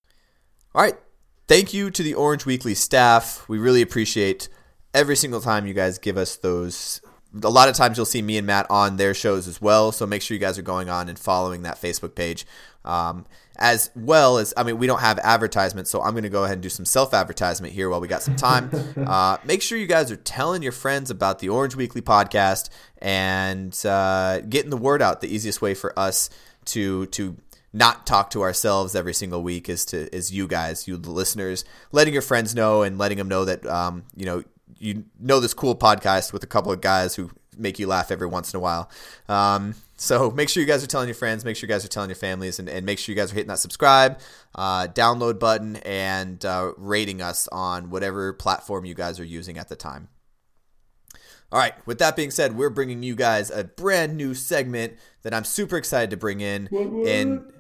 All 0.76 0.84
right. 0.84 1.00
Thank 1.48 1.74
you 1.74 1.90
to 1.90 2.04
the 2.04 2.14
Orange 2.14 2.46
Weekly 2.46 2.76
staff. 2.76 3.50
We 3.50 3.58
really 3.58 3.82
appreciate 3.82 4.48
every 4.94 5.16
single 5.16 5.42
time 5.42 5.66
you 5.66 5.74
guys 5.74 5.98
give 5.98 6.18
us 6.18 6.36
those. 6.36 7.02
A 7.44 7.50
lot 7.50 7.70
of 7.70 7.76
times 7.76 7.96
you'll 7.98 8.06
see 8.06 8.22
me 8.22 8.38
and 8.38 8.46
Matt 8.46 8.68
on 8.70 8.98
their 8.98 9.14
shows 9.14 9.48
as 9.48 9.62
well. 9.62 9.92
So 9.92 10.06
make 10.06 10.22
sure 10.22 10.36
you 10.36 10.40
guys 10.42 10.58
are 10.58 10.64
going 10.64 10.90
on 10.90 11.08
and 11.08 11.18
following 11.18 11.62
that 11.64 11.82
Facebook 11.82 12.14
page. 12.14 12.46
Um, 12.84 13.26
as 13.58 13.92
well 13.96 14.38
as, 14.38 14.54
I 14.58 14.64
mean, 14.64 14.80
we 14.80 14.88
don't 14.88 15.02
have 15.02 15.20
advertisements, 15.20 15.92
so 15.92 16.02
I'm 16.02 16.12
going 16.12 16.24
to 16.24 16.30
go 16.30 16.44
ahead 16.44 16.54
and 16.54 16.64
do 16.64 16.70
some 16.70 16.84
self 16.84 17.14
advertisement 17.14 17.74
here 17.74 17.90
while 17.90 18.02
we 18.02 18.08
got 18.08 18.24
some 18.24 18.36
time. 18.36 18.72
uh, 18.98 19.38
make 19.46 19.62
sure 19.62 19.78
you 19.78 19.88
guys 19.88 20.12
are 20.12 20.16
telling 20.18 20.64
your 20.64 20.72
friends 20.72 21.12
about 21.12 21.40
the 21.40 21.50
Orange 21.50 21.76
Weekly 21.76 22.02
podcast 22.02 22.70
and 22.98 23.80
uh, 23.86 24.42
getting 24.42 24.72
the 24.72 24.78
word 24.78 25.02
out. 25.02 25.22
The 25.22 25.34
easiest 25.34 25.62
way 25.62 25.74
for 25.74 25.98
us 25.98 26.30
to 26.66 27.06
to 27.08 27.38
not 27.74 28.06
talk 28.06 28.30
to 28.32 28.42
ourselves 28.42 28.96
every 28.96 29.14
single 29.14 29.44
week 29.44 29.70
is 29.70 29.86
to 29.86 30.14
is 30.16 30.34
you 30.34 30.48
guys, 30.48 30.88
you 30.88 30.98
the 30.98 31.12
listeners, 31.12 31.64
letting 31.92 32.14
your 32.14 32.22
friends 32.22 32.56
know 32.56 32.82
and 32.82 32.98
letting 32.98 33.18
them 33.18 33.28
know 33.28 33.46
that 33.46 33.66
um, 33.66 34.04
you 34.16 34.26
know 34.26 34.44
you 34.82 35.06
know 35.20 35.40
this 35.40 35.54
cool 35.54 35.76
podcast 35.76 36.34
with 36.34 36.44
a 36.44 36.48
couple 36.48 36.72
of 36.72 36.82
guys 36.82 37.16
who 37.16 37.32
make 37.58 37.80
you 37.80 37.88
laugh 37.88 38.12
every 38.12 38.28
once 38.28 38.54
in 38.54 38.58
a 38.58 38.62
while. 38.62 38.90
Um, 39.30 39.76
So 40.02 40.32
make 40.32 40.50
sure 40.50 40.62
you 40.62 40.68
guys 40.68 40.84
are 40.84 40.88
telling 40.88 41.08
your 41.08 41.16
friends, 41.16 41.46
make 41.46 41.56
sure 41.56 41.68
you 41.68 41.72
guys 41.72 41.86
are 41.86 41.88
telling 41.88 42.10
your 42.10 42.16
families, 42.16 42.58
and, 42.58 42.68
and 42.68 42.88
make 42.88 42.98
sure 42.98 43.14
you 43.14 43.22
guys 43.22 43.32
are 43.32 43.36
hitting 43.36 43.50
that 43.50 43.60
subscribe, 43.60 44.20
uh, 44.56 44.88
download 44.88 45.38
button, 45.38 45.76
and 45.76 46.44
uh, 46.44 46.72
rating 46.76 47.22
us 47.22 47.48
on 47.52 47.92
whatever 47.92 48.34
platform 48.34 48.84
you 48.84 48.96
guys 48.96 49.20
are 49.20 49.24
using 49.24 49.60
at 49.60 49.70
the 49.70 49.76
time. 49.76 50.08
All 51.52 51.60
right, 51.60 51.74
with 51.86 52.00
that 52.00 52.16
being 52.16 52.32
said, 52.32 52.58
we're 52.58 52.72
bringing 52.72 53.04
you 53.04 53.14
guys 53.14 53.52
a 53.52 53.64
brand 53.66 54.18
new 54.18 54.34
segment 54.34 54.94
that 55.22 55.36
I'm 55.36 55.44
super 55.44 55.78
excited 55.78 56.10
to 56.10 56.18
bring 56.18 56.42
in. 56.42 56.68
And 57.06 57.54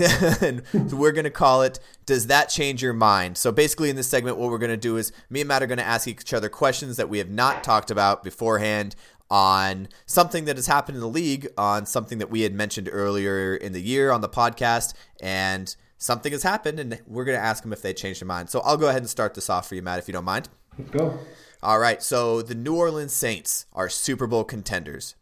and 0.00 0.62
we're 0.92 1.12
going 1.12 1.24
to 1.24 1.30
call 1.30 1.62
it 1.62 1.78
Does 2.06 2.26
That 2.28 2.48
Change 2.48 2.82
Your 2.82 2.92
Mind? 2.92 3.36
So 3.36 3.52
basically, 3.52 3.90
in 3.90 3.96
this 3.96 4.08
segment, 4.08 4.36
what 4.36 4.50
we're 4.50 4.58
going 4.58 4.70
to 4.70 4.76
do 4.76 4.96
is 4.96 5.12
me 5.30 5.40
and 5.40 5.48
Matt 5.48 5.62
are 5.62 5.66
going 5.66 5.78
to 5.78 5.84
ask 5.84 6.08
each 6.08 6.32
other 6.32 6.48
questions 6.48 6.96
that 6.96 7.08
we 7.08 7.18
have 7.18 7.30
not 7.30 7.64
talked 7.64 7.90
about 7.90 8.22
beforehand 8.22 8.96
on 9.30 9.88
something 10.06 10.44
that 10.44 10.56
has 10.56 10.66
happened 10.66 10.96
in 10.96 11.00
the 11.00 11.08
league, 11.08 11.48
on 11.56 11.86
something 11.86 12.18
that 12.18 12.30
we 12.30 12.42
had 12.42 12.52
mentioned 12.52 12.88
earlier 12.92 13.54
in 13.54 13.72
the 13.72 13.80
year 13.80 14.10
on 14.10 14.20
the 14.20 14.28
podcast, 14.28 14.94
and 15.20 15.74
something 15.96 16.32
has 16.32 16.42
happened, 16.42 16.78
and 16.78 17.00
we're 17.06 17.24
going 17.24 17.38
to 17.38 17.44
ask 17.44 17.62
them 17.62 17.72
if 17.72 17.82
they 17.82 17.94
changed 17.94 18.20
their 18.20 18.28
mind. 18.28 18.50
So 18.50 18.60
I'll 18.60 18.76
go 18.76 18.88
ahead 18.88 19.00
and 19.00 19.10
start 19.10 19.34
this 19.34 19.48
off 19.48 19.68
for 19.68 19.74
you, 19.74 19.82
Matt, 19.82 19.98
if 19.98 20.08
you 20.08 20.12
don't 20.12 20.24
mind. 20.24 20.48
Let's 20.78 20.90
go. 20.90 21.18
All 21.62 21.78
right, 21.78 22.02
so 22.02 22.42
the 22.42 22.54
New 22.54 22.76
Orleans 22.76 23.14
Saints 23.14 23.66
are 23.72 23.88
Super 23.88 24.26
Bowl 24.26 24.44
contenders. 24.44 25.14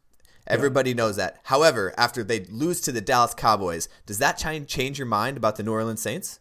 Everybody 0.47 0.95
knows 0.95 1.16
that. 1.16 1.38
However, 1.45 1.95
after 1.97 2.24
they 2.24 2.40
lose 2.47 2.80
to 2.82 2.93
the 2.93 3.01
Dallas 3.01 3.34
Cowboys, 3.34 3.88
does 4.07 4.18
that 4.18 4.38
change 4.38 4.99
your 4.99 5.07
mind 5.07 5.36
about 5.36 5.57
the 5.57 5.62
New 5.62 5.72
Orleans 5.72 6.03
Saints? 6.03 6.40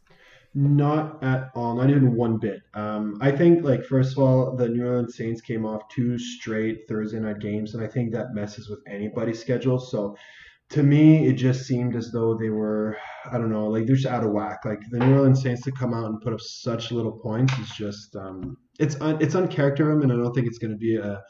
Not 0.53 1.23
at 1.23 1.49
all. 1.55 1.75
Not 1.75 1.89
even 1.89 2.15
one 2.15 2.37
bit. 2.37 2.61
Um, 2.73 3.17
I 3.21 3.31
think, 3.31 3.63
like, 3.63 3.85
first 3.85 4.13
of 4.13 4.19
all, 4.19 4.55
the 4.55 4.67
New 4.67 4.85
Orleans 4.85 5.15
Saints 5.15 5.39
came 5.39 5.65
off 5.65 5.87
two 5.89 6.17
straight 6.17 6.89
Thursday 6.89 7.19
night 7.19 7.39
games, 7.39 7.73
and 7.73 7.83
I 7.83 7.87
think 7.87 8.11
that 8.11 8.33
messes 8.33 8.69
with 8.69 8.79
anybody's 8.85 9.39
schedule. 9.39 9.79
So, 9.79 10.17
to 10.71 10.83
me, 10.83 11.27
it 11.27 11.33
just 11.33 11.65
seemed 11.65 11.95
as 11.95 12.11
though 12.11 12.35
they 12.37 12.49
were, 12.49 12.97
I 13.31 13.37
don't 13.37 13.49
know, 13.49 13.67
like 13.67 13.85
they're 13.85 13.95
just 13.95 14.07
out 14.07 14.23
of 14.23 14.31
whack. 14.31 14.59
Like 14.65 14.79
the 14.89 14.99
New 14.99 15.15
Orleans 15.15 15.41
Saints 15.41 15.61
to 15.63 15.71
come 15.71 15.93
out 15.93 16.05
and 16.05 16.21
put 16.21 16.33
up 16.33 16.39
such 16.39 16.91
little 16.91 17.11
points 17.11 17.53
is 17.59 17.69
just, 17.71 18.15
um, 18.15 18.57
it's 18.79 18.99
un, 19.01 19.17
it's 19.21 19.35
uncharacter 19.35 19.93
of 19.93 20.01
and 20.01 20.11
I 20.11 20.15
don't 20.15 20.33
think 20.33 20.47
it's 20.47 20.57
going 20.57 20.71
to 20.71 20.77
be 20.77 20.95
a 20.95 21.21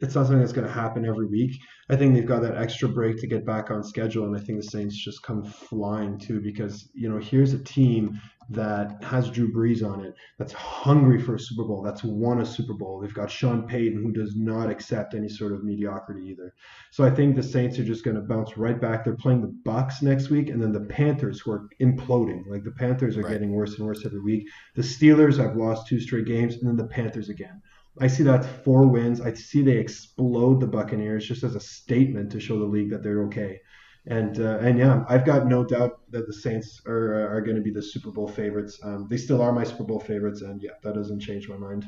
it's 0.00 0.14
not 0.14 0.26
something 0.26 0.40
that's 0.40 0.52
going 0.52 0.66
to 0.66 0.72
happen 0.72 1.04
every 1.04 1.26
week. 1.26 1.60
I 1.88 1.96
think 1.96 2.14
they've 2.14 2.26
got 2.26 2.42
that 2.42 2.56
extra 2.56 2.88
break 2.88 3.18
to 3.18 3.26
get 3.26 3.44
back 3.44 3.70
on 3.70 3.82
schedule, 3.82 4.24
and 4.24 4.36
I 4.36 4.40
think 4.40 4.60
the 4.60 4.68
Saints 4.68 4.96
just 4.96 5.22
come 5.22 5.44
flying 5.44 6.18
too 6.18 6.40
because 6.40 6.88
you 6.94 7.08
know 7.08 7.18
here's 7.18 7.52
a 7.52 7.62
team 7.62 8.20
that 8.50 9.02
has 9.04 9.30
Drew 9.30 9.52
Brees 9.52 9.84
on 9.84 10.04
it, 10.04 10.14
that's 10.36 10.52
hungry 10.52 11.22
for 11.22 11.36
a 11.36 11.40
Super 11.40 11.62
Bowl, 11.62 11.82
that's 11.82 12.02
won 12.02 12.40
a 12.40 12.46
Super 12.46 12.74
Bowl. 12.74 12.98
They've 12.98 13.14
got 13.14 13.30
Sean 13.30 13.66
Payton 13.66 14.02
who 14.02 14.10
does 14.10 14.34
not 14.34 14.68
accept 14.68 15.14
any 15.14 15.28
sort 15.28 15.52
of 15.52 15.62
mediocrity 15.62 16.26
either. 16.26 16.52
So 16.90 17.04
I 17.04 17.10
think 17.10 17.36
the 17.36 17.44
Saints 17.44 17.78
are 17.78 17.84
just 17.84 18.04
going 18.04 18.16
to 18.16 18.22
bounce 18.22 18.56
right 18.56 18.80
back. 18.80 19.04
They're 19.04 19.14
playing 19.14 19.42
the 19.42 19.54
Bucks 19.64 20.02
next 20.02 20.30
week, 20.30 20.48
and 20.48 20.60
then 20.60 20.72
the 20.72 20.80
Panthers 20.80 21.40
who 21.40 21.52
are 21.52 21.68
imploding. 21.80 22.42
Like 22.48 22.64
the 22.64 22.72
Panthers 22.72 23.16
are 23.16 23.22
right. 23.22 23.32
getting 23.32 23.52
worse 23.52 23.78
and 23.78 23.86
worse 23.86 24.04
every 24.04 24.20
week. 24.20 24.48
The 24.74 24.82
Steelers 24.82 25.38
have 25.38 25.56
lost 25.56 25.86
two 25.86 26.00
straight 26.00 26.26
games, 26.26 26.54
and 26.56 26.66
then 26.66 26.76
the 26.76 26.92
Panthers 26.92 27.28
again. 27.28 27.62
I 28.00 28.06
see 28.06 28.22
that 28.24 28.44
four 28.64 28.86
wins. 28.86 29.20
I 29.20 29.32
see 29.34 29.62
they 29.62 29.76
explode 29.76 30.60
the 30.60 30.66
Buccaneers 30.66 31.26
just 31.26 31.44
as 31.44 31.54
a 31.54 31.60
statement 31.60 32.32
to 32.32 32.40
show 32.40 32.58
the 32.58 32.64
league 32.64 32.90
that 32.90 33.02
they're 33.02 33.24
okay. 33.24 33.60
And 34.06 34.40
uh, 34.40 34.58
and 34.60 34.78
yeah, 34.78 35.04
I've 35.08 35.26
got 35.26 35.46
no 35.46 35.62
doubt 35.62 36.00
that 36.10 36.26
the 36.26 36.32
Saints 36.32 36.80
are 36.86 37.30
are 37.30 37.42
going 37.42 37.56
to 37.56 37.62
be 37.62 37.70
the 37.70 37.82
Super 37.82 38.10
Bowl 38.10 38.26
favorites. 38.26 38.80
Um, 38.82 39.06
they 39.10 39.18
still 39.18 39.42
are 39.42 39.52
my 39.52 39.64
Super 39.64 39.84
Bowl 39.84 40.00
favorites, 40.00 40.40
and 40.40 40.62
yeah, 40.62 40.70
that 40.82 40.94
doesn't 40.94 41.20
change 41.20 41.48
my 41.48 41.56
mind. 41.56 41.84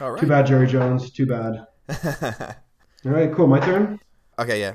All 0.00 0.12
right. 0.12 0.20
Too 0.20 0.28
bad, 0.28 0.46
Jerry 0.46 0.68
Jones. 0.68 1.10
Too 1.10 1.26
bad. 1.26 1.66
All 3.04 3.10
right, 3.12 3.32
cool. 3.34 3.48
My 3.48 3.58
turn. 3.58 3.98
Okay, 4.38 4.60
yeah. 4.60 4.74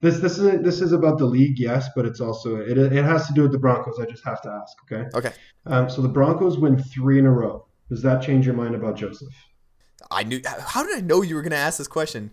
This 0.00 0.20
this 0.20 0.38
is 0.38 0.62
this 0.62 0.80
is 0.80 0.92
about 0.92 1.18
the 1.18 1.26
league, 1.26 1.58
yes, 1.58 1.90
but 1.94 2.06
it's 2.06 2.20
also 2.20 2.56
it 2.56 2.78
it 2.78 3.04
has 3.04 3.26
to 3.26 3.34
do 3.34 3.42
with 3.42 3.52
the 3.52 3.58
Broncos. 3.58 4.00
I 4.00 4.06
just 4.06 4.24
have 4.24 4.40
to 4.42 4.50
ask. 4.50 4.72
Okay. 4.90 5.08
Okay. 5.14 5.32
Um, 5.66 5.90
so 5.90 6.00
the 6.00 6.08
Broncos 6.08 6.58
win 6.58 6.82
three 6.82 7.18
in 7.18 7.26
a 7.26 7.30
row. 7.30 7.66
Does 7.90 8.00
that 8.02 8.22
change 8.22 8.46
your 8.46 8.54
mind 8.54 8.74
about 8.74 8.96
Joseph? 8.96 9.34
I 10.10 10.22
knew. 10.22 10.40
How 10.44 10.84
did 10.84 10.96
I 10.96 11.00
know 11.00 11.22
you 11.22 11.34
were 11.34 11.42
going 11.42 11.52
to 11.52 11.56
ask 11.56 11.78
this 11.78 11.88
question? 11.88 12.30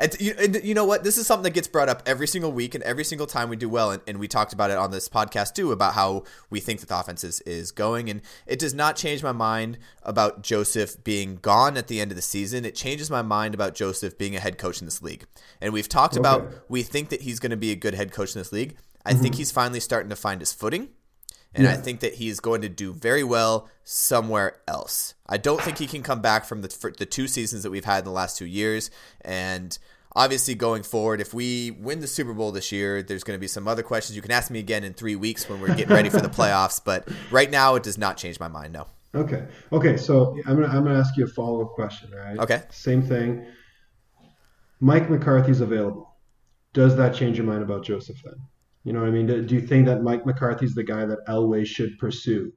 And 0.00 0.16
you, 0.18 0.34
and 0.38 0.64
you, 0.64 0.72
know 0.72 0.86
what? 0.86 1.04
This 1.04 1.18
is 1.18 1.26
something 1.26 1.42
that 1.42 1.50
gets 1.50 1.68
brought 1.68 1.90
up 1.90 2.02
every 2.06 2.26
single 2.26 2.50
week 2.50 2.74
and 2.74 2.82
every 2.84 3.04
single 3.04 3.26
time 3.26 3.50
we 3.50 3.56
do 3.56 3.68
well. 3.68 3.90
And, 3.90 4.02
and, 4.06 4.18
we 4.18 4.28
talked 4.28 4.54
about 4.54 4.70
it 4.70 4.78
on 4.78 4.90
this 4.90 5.10
podcast 5.10 5.52
too 5.52 5.72
about 5.72 5.92
how 5.92 6.24
we 6.48 6.58
think 6.58 6.80
that 6.80 6.88
the 6.88 6.98
offense 6.98 7.22
is, 7.22 7.42
is 7.42 7.70
going. 7.70 8.08
And 8.08 8.22
it 8.46 8.58
does 8.58 8.72
not 8.72 8.96
change 8.96 9.22
my 9.22 9.32
mind 9.32 9.76
about 10.02 10.42
Joseph 10.42 11.04
being 11.04 11.36
gone 11.36 11.76
at 11.76 11.88
the 11.88 12.00
end 12.00 12.10
of 12.12 12.16
the 12.16 12.22
season. 12.22 12.64
It 12.64 12.74
changes 12.74 13.10
my 13.10 13.20
mind 13.20 13.52
about 13.52 13.74
Joseph 13.74 14.16
being 14.16 14.34
a 14.34 14.40
head 14.40 14.56
coach 14.56 14.80
in 14.80 14.86
this 14.86 15.02
league. 15.02 15.26
And 15.60 15.74
we've 15.74 15.88
talked 15.88 16.14
okay. 16.14 16.20
about 16.20 16.50
we 16.70 16.82
think 16.82 17.10
that 17.10 17.20
he's 17.20 17.38
going 17.38 17.50
to 17.50 17.58
be 17.58 17.70
a 17.70 17.76
good 17.76 17.92
head 17.92 18.10
coach 18.10 18.34
in 18.34 18.40
this 18.40 18.52
league. 18.52 18.78
I 19.04 19.12
mm-hmm. 19.12 19.22
think 19.22 19.34
he's 19.34 19.50
finally 19.52 19.80
starting 19.80 20.08
to 20.08 20.16
find 20.16 20.40
his 20.40 20.52
footing. 20.52 20.88
And 21.54 21.64
yeah. 21.64 21.72
I 21.72 21.76
think 21.76 22.00
that 22.00 22.14
he's 22.14 22.38
going 22.38 22.62
to 22.62 22.68
do 22.68 22.92
very 22.92 23.24
well 23.24 23.68
somewhere 23.82 24.60
else. 24.68 25.14
I 25.26 25.36
don't 25.36 25.60
think 25.60 25.78
he 25.78 25.86
can 25.86 26.02
come 26.02 26.20
back 26.20 26.44
from 26.44 26.62
the, 26.62 26.94
the 26.98 27.06
two 27.06 27.26
seasons 27.26 27.64
that 27.64 27.70
we've 27.70 27.84
had 27.84 28.00
in 28.00 28.04
the 28.04 28.12
last 28.12 28.38
two 28.38 28.46
years. 28.46 28.90
And 29.22 29.76
obviously, 30.14 30.54
going 30.54 30.84
forward, 30.84 31.20
if 31.20 31.34
we 31.34 31.72
win 31.72 32.00
the 32.00 32.06
Super 32.06 32.32
Bowl 32.34 32.52
this 32.52 32.70
year, 32.70 33.02
there's 33.02 33.24
going 33.24 33.36
to 33.36 33.40
be 33.40 33.48
some 33.48 33.66
other 33.66 33.82
questions. 33.82 34.14
You 34.14 34.22
can 34.22 34.30
ask 34.30 34.50
me 34.50 34.60
again 34.60 34.84
in 34.84 34.94
three 34.94 35.16
weeks 35.16 35.48
when 35.48 35.60
we're 35.60 35.74
getting 35.74 35.94
ready 35.94 36.08
for 36.08 36.20
the 36.20 36.28
playoffs. 36.28 36.80
But 36.84 37.08
right 37.32 37.50
now, 37.50 37.74
it 37.74 37.82
does 37.82 37.98
not 37.98 38.16
change 38.16 38.38
my 38.38 38.48
mind. 38.48 38.72
No. 38.72 38.86
Okay. 39.12 39.48
Okay. 39.72 39.96
So 39.96 40.36
I'm 40.46 40.54
gonna 40.60 40.68
I'm 40.68 40.84
gonna 40.84 40.98
ask 40.98 41.16
you 41.16 41.24
a 41.24 41.28
follow 41.28 41.62
up 41.62 41.72
question. 41.72 42.12
Right. 42.12 42.38
Okay. 42.38 42.62
Same 42.70 43.02
thing. 43.02 43.44
Mike 44.78 45.10
McCarthy's 45.10 45.60
available. 45.60 46.16
Does 46.72 46.96
that 46.96 47.14
change 47.14 47.36
your 47.36 47.46
mind 47.46 47.62
about 47.62 47.84
Joseph 47.84 48.22
then? 48.24 48.34
You 48.84 48.92
know 48.92 49.00
what 49.00 49.08
I 49.08 49.12
mean? 49.12 49.26
Do, 49.26 49.42
do 49.42 49.54
you 49.54 49.60
think 49.60 49.86
that 49.86 50.02
Mike 50.02 50.24
McCarthy's 50.24 50.74
the 50.74 50.82
guy 50.82 51.04
that 51.04 51.26
Elway 51.28 51.66
should 51.66 51.98
pursue? 51.98 52.52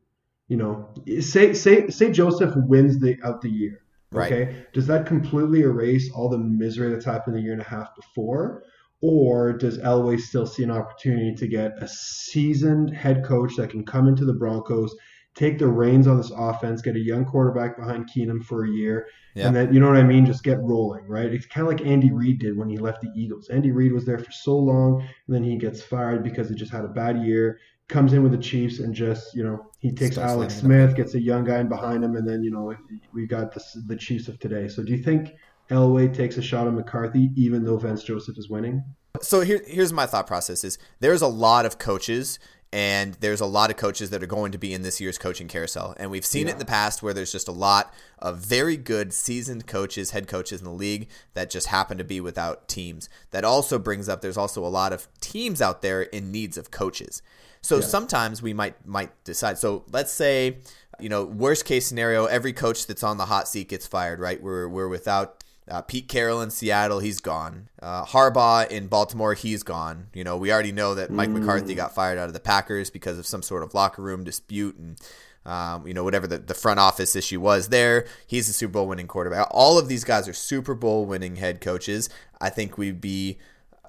You 0.47 0.57
know, 0.57 0.89
say 1.19 1.53
say 1.53 1.87
say 1.89 2.11
Joseph 2.11 2.53
wins 2.55 2.99
the 2.99 3.17
out 3.23 3.41
the 3.41 3.49
year. 3.49 3.81
Okay, 4.13 4.65
does 4.73 4.85
that 4.87 5.07
completely 5.07 5.61
erase 5.61 6.11
all 6.11 6.29
the 6.29 6.37
misery 6.37 6.91
that's 6.91 7.05
happened 7.05 7.37
a 7.37 7.41
year 7.41 7.53
and 7.53 7.61
a 7.61 7.65
half 7.65 7.95
before? 7.95 8.63
Or 9.01 9.51
does 9.51 9.79
Elway 9.79 10.19
still 10.19 10.45
see 10.45 10.63
an 10.63 10.71
opportunity 10.71 11.33
to 11.35 11.47
get 11.47 11.81
a 11.81 11.87
seasoned 11.87 12.93
head 12.93 13.25
coach 13.25 13.55
that 13.57 13.71
can 13.71 13.83
come 13.83 14.07
into 14.07 14.23
the 14.23 14.33
Broncos 14.33 14.95
take 15.35 15.57
the 15.57 15.67
reins 15.67 16.07
on 16.07 16.17
this 16.17 16.31
offense, 16.35 16.81
get 16.81 16.95
a 16.95 16.99
young 16.99 17.25
quarterback 17.25 17.77
behind 17.77 18.09
Keenum 18.09 18.43
for 18.43 18.65
a 18.65 18.69
year, 18.69 19.07
yeah. 19.35 19.47
and 19.47 19.55
then 19.55 19.73
you 19.73 19.79
know 19.79 19.87
what 19.87 19.97
I 19.97 20.03
mean, 20.03 20.25
just 20.25 20.43
get 20.43 20.59
rolling, 20.61 21.05
right? 21.07 21.31
It's 21.31 21.45
kind 21.45 21.67
of 21.67 21.73
like 21.73 21.85
Andy 21.85 22.11
Reid 22.11 22.39
did 22.39 22.57
when 22.57 22.69
he 22.69 22.77
left 22.77 23.01
the 23.01 23.11
Eagles. 23.15 23.49
Andy 23.49 23.71
Reid 23.71 23.93
was 23.93 24.05
there 24.05 24.19
for 24.19 24.31
so 24.31 24.57
long, 24.57 25.01
and 25.01 25.35
then 25.35 25.43
he 25.43 25.57
gets 25.57 25.81
fired 25.81 26.23
because 26.23 26.49
he 26.49 26.55
just 26.55 26.71
had 26.71 26.85
a 26.85 26.89
bad 26.89 27.23
year. 27.23 27.59
Comes 27.89 28.13
in 28.13 28.23
with 28.23 28.31
the 28.31 28.37
Chiefs 28.37 28.79
and 28.79 28.93
just 28.93 29.35
you 29.35 29.43
know 29.43 29.71
he 29.79 29.91
takes 29.91 30.15
Starts 30.15 30.31
Alex 30.31 30.55
Smith, 30.55 30.95
gets 30.95 31.15
a 31.15 31.21
young 31.21 31.43
guy 31.43 31.59
in 31.59 31.67
behind 31.67 32.03
him, 32.03 32.15
and 32.15 32.27
then 32.27 32.43
you 32.43 32.51
know 32.51 32.73
we 33.13 33.25
got 33.27 33.53
the 33.53 33.63
the 33.87 33.95
Chiefs 33.95 34.27
of 34.27 34.39
today. 34.39 34.67
So 34.67 34.83
do 34.83 34.91
you 34.91 35.03
think 35.03 35.33
Elway 35.69 36.13
takes 36.13 36.37
a 36.37 36.41
shot 36.41 36.67
at 36.67 36.73
McCarthy 36.73 37.31
even 37.35 37.65
though 37.65 37.77
Vance 37.77 38.03
Joseph 38.03 38.37
is 38.37 38.49
winning? 38.49 38.83
So 39.21 39.41
here, 39.41 39.61
here's 39.67 39.93
my 39.93 40.05
thought 40.05 40.27
process: 40.27 40.63
is 40.63 40.77
there's 40.99 41.21
a 41.21 41.27
lot 41.27 41.65
of 41.65 41.77
coaches 41.77 42.39
and 42.73 43.13
there's 43.19 43.39
a 43.39 43.45
lot 43.45 43.69
of 43.69 43.77
coaches 43.77 44.09
that 44.09 44.23
are 44.23 44.27
going 44.27 44.51
to 44.51 44.57
be 44.57 44.73
in 44.73 44.81
this 44.81 44.99
year's 44.99 45.19
coaching 45.19 45.47
carousel. 45.47 45.93
And 45.99 46.09
we've 46.09 46.25
seen 46.25 46.47
yeah. 46.47 46.49
it 46.49 46.53
in 46.53 46.59
the 46.59 46.65
past 46.65 47.03
where 47.03 47.13
there's 47.13 47.31
just 47.31 47.47
a 47.47 47.51
lot 47.51 47.93
of 48.17 48.39
very 48.39 48.77
good 48.77 49.13
seasoned 49.13 49.67
coaches, 49.67 50.09
head 50.09 50.27
coaches 50.27 50.59
in 50.59 50.65
the 50.65 50.73
league 50.73 51.07
that 51.35 51.51
just 51.51 51.67
happen 51.67 51.99
to 51.99 52.03
be 52.03 52.19
without 52.19 52.67
teams. 52.67 53.09
That 53.29 53.45
also 53.45 53.77
brings 53.77 54.09
up 54.09 54.21
there's 54.21 54.37
also 54.37 54.65
a 54.65 54.69
lot 54.69 54.91
of 54.91 55.07
teams 55.21 55.61
out 55.61 55.83
there 55.83 56.01
in 56.01 56.31
needs 56.31 56.57
of 56.57 56.71
coaches. 56.71 57.21
So 57.61 57.75
yeah. 57.75 57.83
sometimes 57.83 58.41
we 58.41 58.53
might 58.53 58.83
might 58.87 59.11
decide. 59.23 59.59
So 59.59 59.85
let's 59.91 60.11
say, 60.11 60.57
you 60.99 61.09
know, 61.09 61.25
worst 61.25 61.65
case 61.65 61.85
scenario, 61.85 62.25
every 62.25 62.53
coach 62.53 62.87
that's 62.87 63.03
on 63.03 63.17
the 63.17 63.25
hot 63.25 63.47
seat 63.47 63.69
gets 63.69 63.85
fired, 63.85 64.19
right? 64.19 64.41
We're 64.41 64.67
we're 64.67 64.87
without 64.87 65.43
uh, 65.69 65.81
Pete 65.81 66.07
Carroll 66.07 66.41
in 66.41 66.49
Seattle, 66.49 66.99
he's 66.99 67.19
gone. 67.19 67.69
Uh, 67.81 68.05
Harbaugh 68.05 68.69
in 68.69 68.87
Baltimore, 68.87 69.33
he's 69.33 69.63
gone. 69.63 70.07
You 70.13 70.23
know, 70.23 70.37
we 70.37 70.51
already 70.51 70.71
know 70.71 70.95
that 70.95 71.09
Mike 71.09 71.29
mm. 71.29 71.39
McCarthy 71.39 71.75
got 71.75 71.95
fired 71.95 72.17
out 72.17 72.27
of 72.27 72.33
the 72.33 72.39
Packers 72.39 72.89
because 72.89 73.17
of 73.17 73.25
some 73.25 73.41
sort 73.41 73.63
of 73.63 73.73
locker 73.73 74.01
room 74.01 74.23
dispute 74.23 74.75
and, 74.75 74.99
um, 75.45 75.87
you 75.87 75.93
know, 75.93 76.03
whatever 76.03 76.27
the, 76.27 76.37
the 76.37 76.53
front 76.53 76.79
office 76.79 77.15
issue 77.15 77.39
was 77.39 77.69
there. 77.69 78.05
He's 78.27 78.49
a 78.49 78.53
Super 78.53 78.73
Bowl 78.73 78.87
winning 78.87 79.07
quarterback. 79.07 79.47
All 79.51 79.77
of 79.79 79.87
these 79.87 80.03
guys 80.03 80.27
are 80.27 80.33
Super 80.33 80.75
Bowl 80.75 81.05
winning 81.05 81.37
head 81.37 81.61
coaches. 81.61 82.09
I 82.41 82.49
think 82.49 82.77
we'd 82.77 83.01
be 83.01 83.39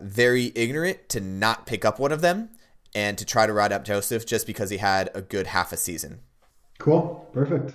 very 0.01 0.53
ignorant 0.55 1.09
to 1.09 1.21
not 1.21 1.67
pick 1.67 1.85
up 1.85 1.99
one 1.99 2.13
of 2.13 2.21
them 2.21 2.51
and 2.95 3.19
to 3.19 3.25
try 3.25 3.47
to 3.47 3.53
ride 3.53 3.73
up 3.73 3.85
Joseph 3.85 4.27
just 4.27 4.47
because 4.47 4.71
he 4.71 4.77
had 4.77 5.11
a 5.15 5.23
good 5.23 5.49
half 5.49 5.73
a 5.73 5.77
season. 5.77 6.21
Cool. 6.79 7.29
Perfect. 7.33 7.75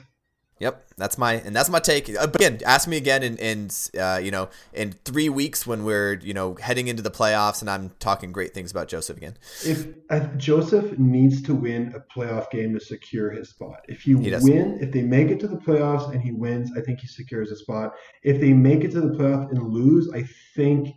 Yep, 0.60 0.92
that's 0.98 1.18
my 1.18 1.36
and 1.36 1.56
that's 1.56 1.70
my 1.70 1.80
take. 1.80 2.10
Uh, 2.10 2.28
again, 2.34 2.60
ask 2.66 2.88
me 2.88 2.98
again 2.98 3.24
in, 3.24 3.38
in 3.38 3.70
uh, 3.98 4.20
you 4.22 4.30
know 4.30 4.50
in 4.74 4.92
three 5.06 5.30
weeks 5.30 5.66
when 5.66 5.86
we're 5.86 6.20
you 6.22 6.34
know 6.34 6.56
heading 6.56 6.90
into 6.90 7.02
the 7.02 7.12
playoffs 7.12 7.62
and 7.62 7.70
I'm 7.70 7.92
talking 8.00 8.34
great 8.34 8.54
things 8.54 8.70
about 8.70 8.90
Joseph 8.90 9.16
again. 9.16 9.38
If 9.66 9.88
uh, 10.10 10.28
Joseph 10.36 11.00
needs 11.00 11.42
to 11.44 11.56
win 11.56 11.94
a 11.96 12.02
playoff 12.02 12.52
game 12.52 12.74
to 12.74 12.80
secure 12.80 13.32
his 13.32 13.50
spot, 13.50 13.86
if 13.88 14.06
you 14.06 14.20
he 14.20 14.32
win, 14.42 14.80
if 14.82 14.92
they 14.92 15.02
make 15.02 15.30
it 15.30 15.40
to 15.40 15.48
the 15.48 15.56
playoffs 15.56 16.12
and 16.12 16.22
he 16.22 16.34
wins, 16.34 16.72
I 16.78 16.82
think 16.82 17.00
he 17.00 17.08
secures 17.08 17.52
a 17.52 17.56
spot. 17.56 17.94
If 18.24 18.42
they 18.42 18.52
make 18.52 18.84
it 18.84 18.92
to 18.92 19.02
the 19.02 19.18
playoff 19.18 19.50
and 19.50 19.64
lose, 19.64 20.12
I 20.14 20.24
think 20.56 20.94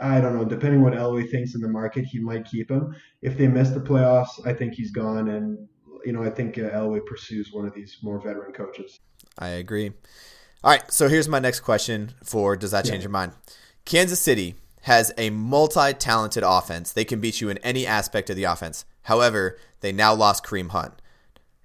I 0.00 0.20
don't 0.20 0.36
know. 0.36 0.44
Depending 0.44 0.82
what 0.82 0.94
Elway 0.94 1.30
thinks 1.30 1.54
in 1.54 1.60
the 1.60 1.68
market, 1.68 2.04
he 2.04 2.18
might 2.18 2.44
keep 2.44 2.70
him. 2.70 2.94
If 3.22 3.38
they 3.38 3.46
miss 3.46 3.70
the 3.70 3.80
playoffs, 3.80 4.44
I 4.44 4.52
think 4.52 4.74
he's 4.74 4.90
gone. 4.90 5.28
And 5.28 5.68
you 6.04 6.12
know, 6.12 6.22
I 6.22 6.30
think 6.30 6.58
uh, 6.58 6.62
Elway 6.70 7.04
pursues 7.04 7.52
one 7.52 7.66
of 7.66 7.74
these 7.74 7.98
more 8.02 8.18
veteran 8.18 8.52
coaches. 8.52 9.00
I 9.38 9.48
agree. 9.48 9.92
All 10.62 10.70
right, 10.70 10.90
so 10.90 11.08
here's 11.08 11.28
my 11.28 11.38
next 11.38 11.60
question 11.60 12.12
for 12.22 12.56
Does 12.56 12.70
That 12.70 12.84
Change 12.84 12.98
yeah. 12.98 13.02
Your 13.02 13.10
Mind? 13.10 13.32
Kansas 13.84 14.20
City 14.20 14.54
has 14.82 15.12
a 15.18 15.30
multi 15.30 15.92
talented 15.94 16.42
offense. 16.42 16.92
They 16.92 17.04
can 17.04 17.20
beat 17.20 17.40
you 17.40 17.48
in 17.48 17.58
any 17.58 17.86
aspect 17.86 18.30
of 18.30 18.36
the 18.36 18.44
offense. 18.44 18.84
However, 19.02 19.58
they 19.80 19.92
now 19.92 20.14
lost 20.14 20.44
Kareem 20.44 20.70
Hunt. 20.70 20.94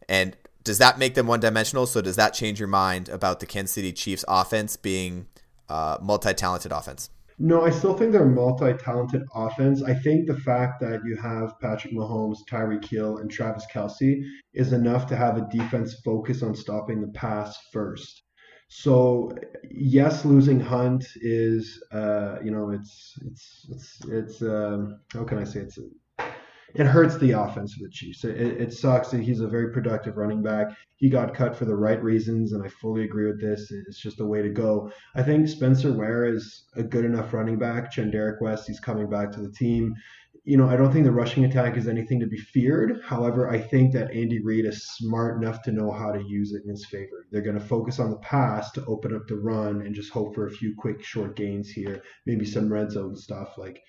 And 0.08 0.36
does 0.64 0.78
that 0.80 1.00
make 1.00 1.16
them 1.16 1.28
one 1.28 1.40
dimensional? 1.40 1.86
So 1.86 2.02
does 2.02 2.16
that 2.18 2.34
change 2.34 2.60
your 2.60 2.68
mind 2.68 3.08
about 3.10 3.40
the 3.40 3.46
Kansas 3.46 3.74
City 3.74 3.94
Chiefs 3.94 4.26
offense 4.28 4.76
being 4.76 5.28
uh, 5.70 5.98
multi 6.02 6.34
talented 6.34 6.72
offense? 6.72 7.10
No, 7.42 7.64
I 7.64 7.70
still 7.70 7.94
think 7.94 8.12
they're 8.12 8.24
a 8.24 8.30
multi-talented 8.30 9.24
offense. 9.34 9.82
I 9.82 9.94
think 9.94 10.28
the 10.28 10.38
fact 10.38 10.82
that 10.82 11.00
you 11.06 11.16
have 11.16 11.58
Patrick 11.62 11.94
Mahomes, 11.94 12.40
Tyreek 12.50 12.84
Hill, 12.84 13.18
and 13.18 13.32
Travis 13.32 13.66
Kelce 13.74 14.22
is 14.54 14.74
enough 14.74 15.08
to 15.08 15.16
have 15.16 15.38
a 15.38 15.48
defense 15.50 15.96
focus 16.04 16.44
on 16.44 16.54
stopping 16.54 17.00
the 17.00 17.08
pass 17.08 17.58
first. 17.72 18.24
So 18.68 19.32
yes, 19.72 20.26
losing 20.26 20.60
Hunt 20.60 21.06
is, 21.16 21.82
uh, 21.94 22.40
you 22.44 22.52
know, 22.52 22.72
it's 22.72 23.18
it's 23.26 23.68
it's 23.72 24.06
it's 24.10 24.42
um, 24.42 25.00
how 25.14 25.24
can 25.24 25.38
I 25.38 25.46
say 25.46 25.62
it's 25.62 25.80
it 26.76 26.86
hurts 26.86 27.18
the 27.18 27.32
offense 27.32 27.74
of 27.74 27.82
the 27.82 27.90
Chiefs. 27.90 28.24
It, 28.24 28.40
it, 28.40 28.74
sucks 28.74 29.12
he's 29.12 29.40
a 29.40 29.48
very 29.48 29.72
productive 29.72 30.18
running 30.18 30.44
back. 30.44 30.68
He 30.98 31.10
got 31.10 31.34
cut 31.34 31.56
for 31.56 31.66
the 31.66 31.76
right 31.76 32.02
reasons, 32.02 32.54
and 32.54 32.64
I 32.64 32.68
fully 32.68 33.04
agree 33.04 33.26
with 33.26 33.42
this. 33.42 33.72
It's 33.72 34.00
just 34.00 34.20
a 34.20 34.26
way 34.26 34.42
to 34.42 34.50
go. 34.50 34.92
I 35.16 35.24
think 35.24 35.48
Spencer 35.48 35.94
Ware 35.94 36.26
is 36.26 36.66
a 36.76 36.84
good 36.84 37.06
enough 37.06 37.34
running 37.34 37.58
back. 37.58 37.92
Charcandrick 37.92 38.42
West, 38.42 38.68
he's 38.68 38.80
coming 38.80 39.10
back 39.10 39.32
to 39.32 39.42
the 39.42 39.52
team. 39.52 39.96
You 40.44 40.58
know, 40.58 40.70
I 40.70 40.76
don't 40.76 40.92
think 40.92 41.06
the 41.06 41.12
rushing 41.12 41.46
attack 41.46 41.76
is 41.78 41.88
anything 41.88 42.20
to 42.20 42.28
be 42.28 42.38
feared. 42.38 43.02
However, 43.04 43.50
I 43.50 43.60
think 43.60 43.94
that 43.94 44.12
Andy 44.12 44.42
Reid 44.42 44.66
is 44.66 44.88
smart 44.96 45.42
enough 45.42 45.62
to 45.64 45.72
know 45.72 45.92
how 45.92 46.12
to 46.12 46.24
use 46.24 46.54
it 46.54 46.64
in 46.64 46.70
his 46.70 46.86
favor. 46.86 47.26
They're 47.32 47.42
going 47.42 47.60
to 47.60 47.66
focus 47.66 48.00
on 48.00 48.12
the 48.12 48.18
pass 48.18 48.72
to 48.72 48.86
open 48.86 49.16
up 49.16 49.28
the 49.28 49.36
run 49.36 49.82
and 49.82 49.94
just 49.94 50.12
hope 50.12 50.36
for 50.36 50.48
a 50.48 50.52
few 50.52 50.76
quick, 50.78 51.04
short 51.04 51.36
gains 51.36 51.70
here, 51.70 52.04
maybe 52.26 52.46
some 52.46 52.72
red 52.72 52.92
zone 52.92 53.16
stuff. 53.16 53.58
Like, 53.58 53.82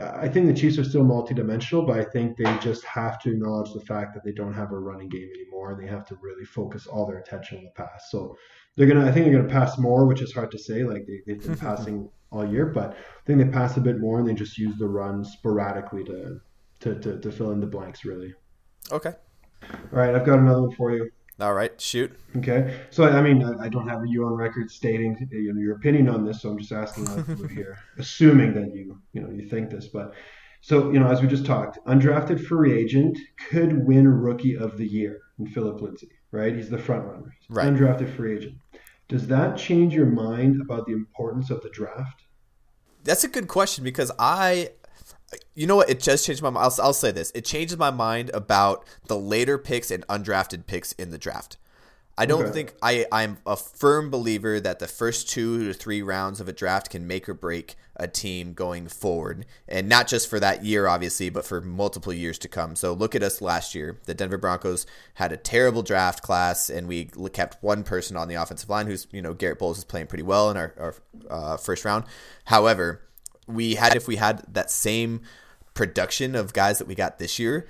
I 0.00 0.28
think 0.28 0.46
the 0.46 0.54
Chiefs 0.54 0.78
are 0.78 0.84
still 0.84 1.04
multidimensional, 1.04 1.86
but 1.86 1.98
I 1.98 2.04
think 2.04 2.36
they 2.36 2.58
just 2.58 2.84
have 2.84 3.18
to 3.20 3.30
acknowledge 3.30 3.72
the 3.72 3.80
fact 3.80 4.14
that 4.14 4.22
they 4.22 4.32
don't 4.32 4.52
have 4.52 4.72
a 4.72 4.78
running 4.78 5.08
game 5.08 5.28
anymore, 5.34 5.72
and 5.72 5.82
they 5.82 5.90
have 5.90 6.04
to 6.06 6.18
really 6.20 6.44
focus 6.44 6.86
all 6.86 7.06
their 7.06 7.18
attention 7.18 7.58
on 7.58 7.64
the 7.64 7.70
pass. 7.70 8.10
So 8.10 8.36
they're 8.76 8.86
gonna, 8.86 9.08
I 9.08 9.12
think 9.12 9.24
they're 9.24 9.34
gonna 9.34 9.48
pass 9.48 9.78
more, 9.78 10.06
which 10.06 10.20
is 10.20 10.32
hard 10.32 10.50
to 10.50 10.58
say. 10.58 10.84
Like 10.84 11.06
they, 11.06 11.20
they've 11.26 11.42
been 11.42 11.56
passing 11.68 12.10
all 12.30 12.46
year, 12.46 12.66
but 12.66 12.90
I 12.90 13.26
think 13.26 13.38
they 13.38 13.48
pass 13.48 13.76
a 13.78 13.80
bit 13.80 13.98
more, 13.98 14.18
and 14.18 14.28
they 14.28 14.34
just 14.34 14.58
use 14.58 14.76
the 14.76 14.88
run 14.88 15.24
sporadically 15.24 16.04
to 16.04 16.40
to 16.80 16.98
to, 17.00 17.18
to 17.18 17.32
fill 17.32 17.52
in 17.52 17.60
the 17.60 17.66
blanks. 17.66 18.04
Really. 18.04 18.34
Okay. 18.92 19.14
All 19.62 19.98
right, 19.98 20.14
I've 20.14 20.26
got 20.26 20.38
another 20.38 20.62
one 20.62 20.76
for 20.76 20.92
you. 20.92 21.10
All 21.40 21.54
right, 21.54 21.80
shoot. 21.80 22.18
Okay, 22.36 22.80
so 22.90 23.04
I 23.04 23.22
mean, 23.22 23.44
I 23.44 23.68
don't 23.68 23.86
have 23.88 24.04
you 24.06 24.26
on 24.26 24.32
record 24.32 24.70
stating 24.70 25.28
you 25.30 25.52
know, 25.52 25.60
your 25.60 25.76
opinion 25.76 26.08
on 26.08 26.24
this, 26.24 26.42
so 26.42 26.50
I'm 26.50 26.58
just 26.58 26.72
asking 26.72 27.06
here, 27.48 27.78
assuming 27.98 28.54
that 28.54 28.74
you 28.74 29.00
you 29.12 29.20
know 29.20 29.30
you 29.30 29.48
think 29.48 29.70
this, 29.70 29.86
but 29.86 30.14
so 30.60 30.90
you 30.90 30.98
know, 30.98 31.08
as 31.08 31.22
we 31.22 31.28
just 31.28 31.46
talked, 31.46 31.78
undrafted 31.86 32.44
free 32.44 32.72
agent 32.76 33.18
could 33.50 33.86
win 33.86 34.08
Rookie 34.08 34.56
of 34.56 34.76
the 34.76 34.86
Year 34.86 35.20
in 35.38 35.46
Phillip 35.46 35.80
Lindsay, 35.80 36.10
right? 36.32 36.54
He's 36.54 36.70
the 36.70 36.78
front 36.78 37.04
runner. 37.04 37.32
Right. 37.48 37.68
Undrafted 37.68 38.14
free 38.16 38.36
agent. 38.36 38.56
Does 39.06 39.26
that 39.28 39.56
change 39.56 39.94
your 39.94 40.06
mind 40.06 40.60
about 40.60 40.86
the 40.86 40.92
importance 40.92 41.50
of 41.50 41.62
the 41.62 41.70
draft? 41.70 42.24
That's 43.04 43.24
a 43.24 43.28
good 43.28 43.48
question 43.48 43.84
because 43.84 44.10
I 44.18 44.70
you 45.54 45.66
know 45.66 45.76
what? 45.76 45.90
It 45.90 46.00
just 46.00 46.26
changed 46.26 46.42
my 46.42 46.50
mind. 46.50 46.64
I'll, 46.64 46.86
I'll 46.86 46.92
say 46.92 47.10
this. 47.10 47.30
It 47.34 47.44
changes 47.44 47.76
my 47.76 47.90
mind 47.90 48.30
about 48.32 48.86
the 49.06 49.18
later 49.18 49.58
picks 49.58 49.90
and 49.90 50.06
undrafted 50.06 50.66
picks 50.66 50.92
in 50.92 51.10
the 51.10 51.18
draft. 51.18 51.56
I 52.18 52.26
don't 52.26 52.42
okay. 52.42 52.52
think 52.52 52.74
I, 52.82 53.06
I'm 53.12 53.38
a 53.46 53.56
firm 53.56 54.10
believer 54.10 54.58
that 54.58 54.80
the 54.80 54.88
first 54.88 55.28
two 55.28 55.68
to 55.68 55.72
three 55.72 56.02
rounds 56.02 56.40
of 56.40 56.48
a 56.48 56.52
draft 56.52 56.90
can 56.90 57.06
make 57.06 57.28
or 57.28 57.34
break 57.34 57.76
a 57.94 58.08
team 58.08 58.54
going 58.54 58.88
forward. 58.88 59.46
And 59.68 59.88
not 59.88 60.08
just 60.08 60.28
for 60.28 60.40
that 60.40 60.64
year, 60.64 60.88
obviously, 60.88 61.30
but 61.30 61.44
for 61.44 61.60
multiple 61.60 62.12
years 62.12 62.36
to 62.40 62.48
come. 62.48 62.74
So 62.74 62.92
look 62.92 63.14
at 63.14 63.22
us 63.22 63.40
last 63.40 63.72
year. 63.72 64.00
The 64.06 64.14
Denver 64.14 64.36
Broncos 64.36 64.84
had 65.14 65.30
a 65.30 65.36
terrible 65.36 65.82
draft 65.82 66.22
class, 66.22 66.68
and 66.68 66.88
we 66.88 67.04
kept 67.32 67.62
one 67.62 67.84
person 67.84 68.16
on 68.16 68.26
the 68.26 68.34
offensive 68.34 68.68
line 68.68 68.88
who's, 68.88 69.06
you 69.12 69.22
know, 69.22 69.32
Garett 69.32 69.60
Bolles 69.60 69.78
is 69.78 69.84
playing 69.84 70.08
pretty 70.08 70.24
well 70.24 70.50
in 70.50 70.56
our, 70.56 70.74
our 70.76 70.94
uh, 71.30 71.56
first 71.56 71.84
round. 71.84 72.04
However, 72.46 73.00
we 73.48 73.74
had 73.74 73.96
if 73.96 74.06
we 74.06 74.16
had 74.16 74.44
that 74.52 74.70
same 74.70 75.22
production 75.74 76.34
of 76.34 76.52
guys 76.52 76.78
that 76.78 76.86
we 76.86 76.94
got 76.94 77.18
this 77.18 77.38
year 77.38 77.66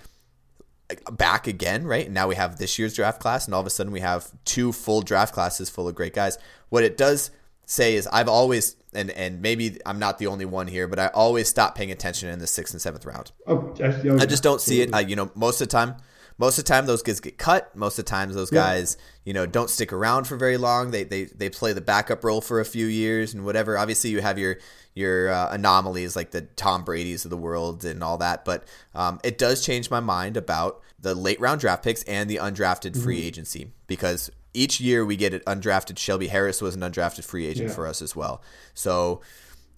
back 1.12 1.46
again, 1.46 1.84
right? 1.86 2.06
And 2.06 2.14
now 2.14 2.28
we 2.28 2.34
have 2.34 2.58
this 2.58 2.78
year's 2.78 2.94
draft 2.94 3.20
class, 3.20 3.46
and 3.46 3.54
all 3.54 3.60
of 3.60 3.66
a 3.66 3.70
sudden 3.70 3.92
we 3.92 4.00
have 4.00 4.32
two 4.44 4.72
full 4.72 5.02
draft 5.02 5.34
classes 5.34 5.68
full 5.68 5.88
of 5.88 5.94
great 5.94 6.14
guys. 6.14 6.38
What 6.68 6.82
it 6.84 6.96
does 6.96 7.30
say 7.66 7.94
is 7.94 8.06
I've 8.06 8.28
always 8.28 8.76
and 8.94 9.10
and 9.10 9.42
maybe 9.42 9.78
I'm 9.84 9.98
not 9.98 10.18
the 10.18 10.26
only 10.26 10.46
one 10.46 10.66
here, 10.66 10.88
but 10.88 10.98
I 10.98 11.08
always 11.08 11.48
stop 11.48 11.74
paying 11.74 11.90
attention 11.90 12.28
in 12.30 12.38
the 12.38 12.46
sixth 12.46 12.72
and 12.72 12.80
seventh 12.80 13.04
round. 13.04 13.32
Oh, 13.46 13.74
I, 13.82 14.22
I 14.22 14.26
just 14.26 14.42
don't 14.42 14.60
see 14.60 14.80
it. 14.80 14.94
I, 14.94 15.00
you 15.00 15.16
know, 15.16 15.30
most 15.34 15.60
of 15.60 15.68
the 15.68 15.72
time, 15.72 15.96
most 16.38 16.58
of 16.58 16.64
the 16.64 16.68
time 16.68 16.86
those 16.86 17.02
guys 17.02 17.20
get 17.20 17.36
cut. 17.36 17.74
Most 17.76 17.98
of 17.98 18.06
the 18.06 18.10
times 18.10 18.34
those 18.34 18.50
guys, 18.50 18.96
you 19.24 19.34
know, 19.34 19.44
don't 19.44 19.68
stick 19.68 19.92
around 19.92 20.24
for 20.24 20.36
very 20.36 20.56
long. 20.56 20.90
They 20.90 21.04
they 21.04 21.24
they 21.24 21.50
play 21.50 21.74
the 21.74 21.82
backup 21.82 22.24
role 22.24 22.40
for 22.40 22.60
a 22.60 22.64
few 22.64 22.86
years 22.86 23.34
and 23.34 23.44
whatever. 23.44 23.76
Obviously, 23.76 24.10
you 24.10 24.22
have 24.22 24.38
your 24.38 24.56
your 24.98 25.30
uh, 25.30 25.50
anomalies 25.50 26.16
like 26.16 26.32
the 26.32 26.42
Tom 26.42 26.84
Brady's 26.84 27.24
of 27.24 27.30
the 27.30 27.36
world 27.36 27.84
and 27.84 28.02
all 28.02 28.18
that. 28.18 28.44
But 28.44 28.64
um, 28.94 29.20
it 29.22 29.38
does 29.38 29.64
change 29.64 29.90
my 29.90 30.00
mind 30.00 30.36
about 30.36 30.82
the 30.98 31.14
late 31.14 31.40
round 31.40 31.60
draft 31.60 31.84
picks 31.84 32.02
and 32.04 32.28
the 32.28 32.36
undrafted 32.36 32.92
mm-hmm. 32.92 33.02
free 33.02 33.22
agency 33.22 33.70
because 33.86 34.30
each 34.52 34.80
year 34.80 35.04
we 35.04 35.16
get 35.16 35.32
an 35.32 35.40
undrafted. 35.40 35.98
Shelby 35.98 36.28
Harris 36.28 36.60
was 36.60 36.74
an 36.74 36.80
undrafted 36.80 37.24
free 37.24 37.46
agent 37.46 37.68
yeah. 37.68 37.74
for 37.74 37.86
us 37.86 38.02
as 38.02 38.16
well. 38.16 38.42
So 38.74 39.20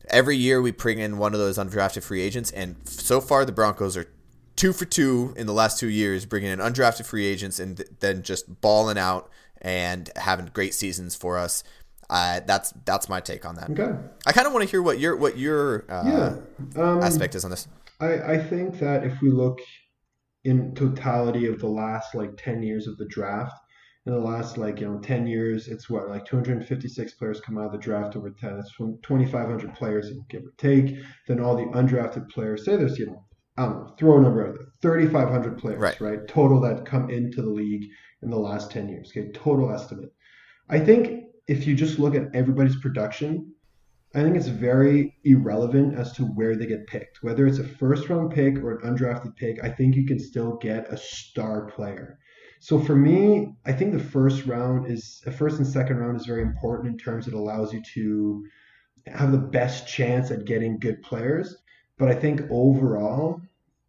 every 0.09 0.37
year 0.37 0.63
we 0.63 0.71
bring 0.71 0.99
in 0.99 1.19
one 1.19 1.35
of 1.35 1.41
those 1.41 1.59
undrafted 1.59 2.03
free 2.03 2.23
agents, 2.23 2.51
and 2.51 2.77
so 2.89 3.21
far 3.21 3.45
the 3.45 3.53
Broncos 3.53 3.97
are 3.97 4.07
two 4.57 4.73
for 4.73 4.85
two 4.85 5.35
in 5.37 5.47
the 5.47 5.53
last 5.53 5.79
two 5.79 5.89
years, 5.89 6.27
bringing 6.27 6.51
in 6.51 6.59
undrafted 6.59 7.07
free 7.07 7.27
agents 7.27 7.59
and 7.59 7.77
th- 7.77 7.89
then 8.01 8.23
just 8.23 8.61
balling 8.61 8.99
out 8.99 9.31
and 9.61 10.11
having 10.17 10.47
great 10.47 10.75
seasons 10.75 11.15
for 11.15 11.39
us. 11.39 11.63
Uh, 12.11 12.41
that's 12.45 12.75
that's 12.85 13.09
my 13.09 13.21
take 13.21 13.47
on 13.47 13.55
that. 13.55 13.71
Okay. 13.71 13.97
I 14.27 14.33
kind 14.33 14.47
of 14.47 14.53
want 14.53 14.65
to 14.65 14.71
hear 14.71 14.83
what 14.83 14.99
your 14.99 15.17
what 15.17 15.39
your 15.39 15.85
uh, 15.89 16.03
yeah. 16.77 16.83
um, 16.83 17.03
aspect 17.03 17.37
is 17.37 17.45
on 17.45 17.53
this. 17.53 17.69
I, 18.01 18.33
I 18.33 18.39
think 18.39 18.81
that 18.81 19.05
if 19.05 19.21
we 19.23 19.31
look 19.31 19.61
in 20.43 20.75
totality 20.75 21.47
of 21.47 21.61
the 21.61 21.69
last 21.69 22.17
like 22.17 22.37
ten 22.37 22.63
years 22.65 22.89
of 22.89 22.97
the 22.99 23.07
draft, 23.07 23.55
in 24.07 24.13
the 24.13 24.19
last 24.19 24.59
like 24.59 24.81
you 24.81 24.89
know 24.89 24.99
10 24.99 25.27
years 25.27 25.69
it's 25.69 25.91
what 25.91 26.09
like 26.09 26.25
256 26.25 27.15
players 27.15 27.41
come 27.41 27.59
out 27.59 27.67
of 27.67 27.73
the 27.73 27.79
draft 27.79 28.17
over 28.17 28.31
10 28.31 28.59
it's 28.59 28.75
2500 28.77 29.75
players 29.75 30.11
give 30.29 30.43
or 30.43 30.53
take 30.57 30.97
then 31.29 31.41
all 31.41 31.57
the 31.57 31.79
undrafted 31.79 32.29
players 32.31 32.65
say 32.65 32.77
there's 32.77 32.99
you 32.99 33.07
know 33.07 33.25
i 33.59 33.67
don't 33.67 33.77
know 33.77 33.95
throw 33.99 34.19
a 34.19 34.21
number 34.23 34.47
out 34.49 34.55
there 34.55 34.69
3500 34.81 35.59
players 35.59 35.81
right. 35.81 36.01
right 36.01 36.29
total 36.29 36.61
that 36.61 36.87
come 36.87 37.11
into 37.11 37.43
the 37.43 37.51
league 37.51 37.85
in 38.23 38.31
the 38.31 38.39
last 38.39 38.71
10 38.71 38.89
years 38.89 39.13
okay 39.15 39.31
total 39.33 39.71
estimate 39.71 40.13
i 40.71 40.79
think 40.79 41.25
if 41.51 41.67
you 41.67 41.75
just 41.75 41.99
look 41.99 42.15
at 42.15 42.33
everybody's 42.33 42.77
production, 42.77 43.53
I 44.15 44.23
think 44.23 44.37
it's 44.37 44.47
very 44.47 45.17
irrelevant 45.25 45.99
as 45.99 46.13
to 46.13 46.23
where 46.23 46.55
they 46.55 46.67
get 46.67 46.87
picked. 46.87 47.25
Whether 47.25 47.45
it's 47.45 47.59
a 47.59 47.65
first 47.65 48.09
round 48.09 48.31
pick 48.31 48.59
or 48.59 48.79
an 48.79 48.97
undrafted 48.97 49.35
pick, 49.35 49.63
I 49.65 49.69
think 49.69 49.97
you 49.97 50.07
can 50.07 50.21
still 50.21 50.59
get 50.59 50.93
a 50.93 50.97
star 50.97 51.67
player. 51.67 52.21
So 52.61 52.79
for 52.79 52.95
me, 52.95 53.53
I 53.67 53.73
think 53.73 53.93
the 53.93 53.99
first 53.99 54.47
round 54.47 54.87
is 54.87 55.23
a 55.27 55.33
first 55.33 55.59
and 55.59 55.67
second 55.67 55.97
round 55.97 56.21
is 56.21 56.27
very 56.27 56.43
important 56.43 56.93
in 56.93 56.99
terms 56.99 57.27
it 57.27 57.35
allows 57.35 57.73
you 57.73 57.83
to 57.95 58.45
have 59.07 59.33
the 59.33 59.39
best 59.39 59.89
chance 59.89 60.31
at 60.31 60.45
getting 60.45 60.79
good 60.79 61.03
players. 61.03 61.57
But 61.99 62.11
I 62.11 62.15
think 62.15 62.43
overall, 62.49 63.41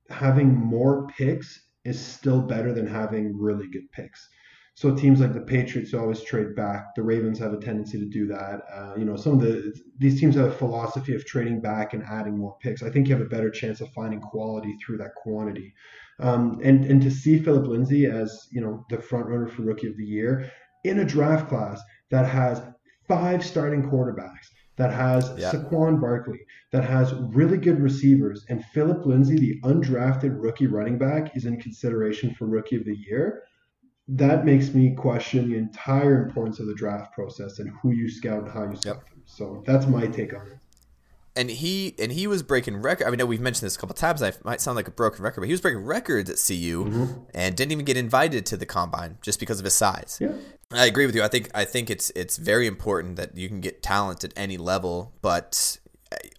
having 0.09 0.51
more 0.51 1.07
picks 1.15 1.61
is 1.83 2.03
still 2.03 2.41
better 2.41 2.73
than 2.73 2.87
having 2.87 3.37
really 3.37 3.69
good 3.69 3.91
picks. 3.91 4.27
So 4.81 4.95
teams 4.95 5.19
like 5.19 5.35
the 5.35 5.41
Patriots 5.41 5.93
always 5.93 6.23
trade 6.23 6.55
back. 6.55 6.95
The 6.95 7.03
Ravens 7.03 7.37
have 7.37 7.53
a 7.53 7.59
tendency 7.59 7.99
to 7.99 8.05
do 8.05 8.25
that. 8.29 8.61
Uh, 8.73 8.95
you 8.97 9.05
know, 9.05 9.15
some 9.15 9.33
of 9.33 9.41
the 9.41 9.79
these 9.99 10.19
teams 10.19 10.33
have 10.33 10.47
a 10.47 10.51
philosophy 10.51 11.13
of 11.13 11.23
trading 11.23 11.61
back 11.61 11.93
and 11.93 12.03
adding 12.03 12.35
more 12.35 12.57
picks. 12.59 12.81
I 12.81 12.89
think 12.89 13.07
you 13.07 13.13
have 13.13 13.23
a 13.23 13.29
better 13.29 13.51
chance 13.51 13.79
of 13.79 13.93
finding 13.93 14.19
quality 14.19 14.75
through 14.77 14.97
that 14.97 15.13
quantity. 15.13 15.75
Um, 16.19 16.59
and 16.63 16.83
and 16.85 16.99
to 17.03 17.11
see 17.11 17.37
Phillip 17.37 17.67
Lindsay 17.67 18.07
as 18.07 18.47
you 18.51 18.59
know 18.59 18.83
the 18.89 18.99
front 18.99 19.27
runner 19.27 19.47
for 19.47 19.61
Rookie 19.61 19.85
of 19.85 19.97
the 19.97 20.03
Year 20.03 20.51
in 20.83 20.97
a 20.97 21.05
draft 21.05 21.47
class 21.47 21.79
that 22.09 22.25
has 22.25 22.59
five 23.07 23.45
starting 23.45 23.83
quarterbacks, 23.83 24.47
that 24.77 24.91
has 24.91 25.31
yeah. 25.37 25.51
Saquon 25.51 26.01
Barkley, 26.01 26.39
that 26.71 26.85
has 26.85 27.13
really 27.13 27.59
good 27.59 27.79
receivers, 27.79 28.47
and 28.49 28.65
Phillip 28.73 29.05
Lindsay, 29.05 29.37
the 29.37 29.61
undrafted 29.61 30.41
rookie 30.41 30.65
running 30.65 30.97
back, 30.97 31.37
is 31.37 31.45
in 31.45 31.61
consideration 31.61 32.33
for 32.33 32.47
Rookie 32.47 32.77
of 32.77 32.85
the 32.85 32.97
Year 32.97 33.43
that 34.07 34.45
makes 34.45 34.73
me 34.73 34.93
question 34.95 35.49
the 35.49 35.57
entire 35.57 36.25
importance 36.25 36.59
of 36.59 36.67
the 36.67 36.75
draft 36.75 37.13
process 37.13 37.59
and 37.59 37.71
who 37.81 37.91
you 37.91 38.09
scout 38.09 38.43
and 38.43 38.51
how 38.51 38.63
you 38.69 38.75
scout 38.75 38.97
yep. 38.97 39.09
them. 39.09 39.21
So 39.25 39.63
that's 39.65 39.85
my 39.87 40.07
take 40.07 40.33
on 40.33 40.47
it. 40.47 40.57
and 41.35 41.49
he 41.49 41.95
and 41.97 42.11
he 42.11 42.27
was 42.27 42.43
breaking 42.43 42.77
record. 42.81 43.07
I 43.07 43.11
mean, 43.11 43.25
we've 43.27 43.39
mentioned 43.39 43.65
this 43.65 43.75
a 43.77 43.79
couple 43.79 43.95
times. 43.95 44.21
I 44.21 44.33
might 44.43 44.59
sound 44.59 44.75
like 44.75 44.87
a 44.87 44.91
broken 44.91 45.23
record, 45.23 45.41
but 45.41 45.45
he 45.47 45.53
was 45.53 45.61
breaking 45.61 45.85
records 45.85 46.29
at 46.29 46.35
CU 46.45 46.85
Mm-hmm. 46.85 47.21
and 47.33 47.55
didn't 47.55 47.71
even 47.71 47.85
get 47.85 47.95
invited 47.97 48.45
to 48.47 48.57
the 48.57 48.65
combine 48.65 49.17
just 49.21 49.39
because 49.39 49.59
of 49.59 49.65
his 49.65 49.73
size. 49.73 50.17
Yeah. 50.19 50.33
I 50.73 50.85
agree 50.85 51.05
with 51.05 51.15
you. 51.15 51.23
I 51.23 51.27
think 51.29 51.49
I 51.53 51.63
think 51.65 51.89
it's 51.89 52.11
it's 52.15 52.37
very 52.37 52.67
important 52.67 53.15
that 53.15 53.37
you 53.37 53.47
can 53.47 53.61
get 53.61 53.81
talent 53.83 54.23
at 54.23 54.33
any 54.35 54.57
level, 54.57 55.13
but 55.21 55.77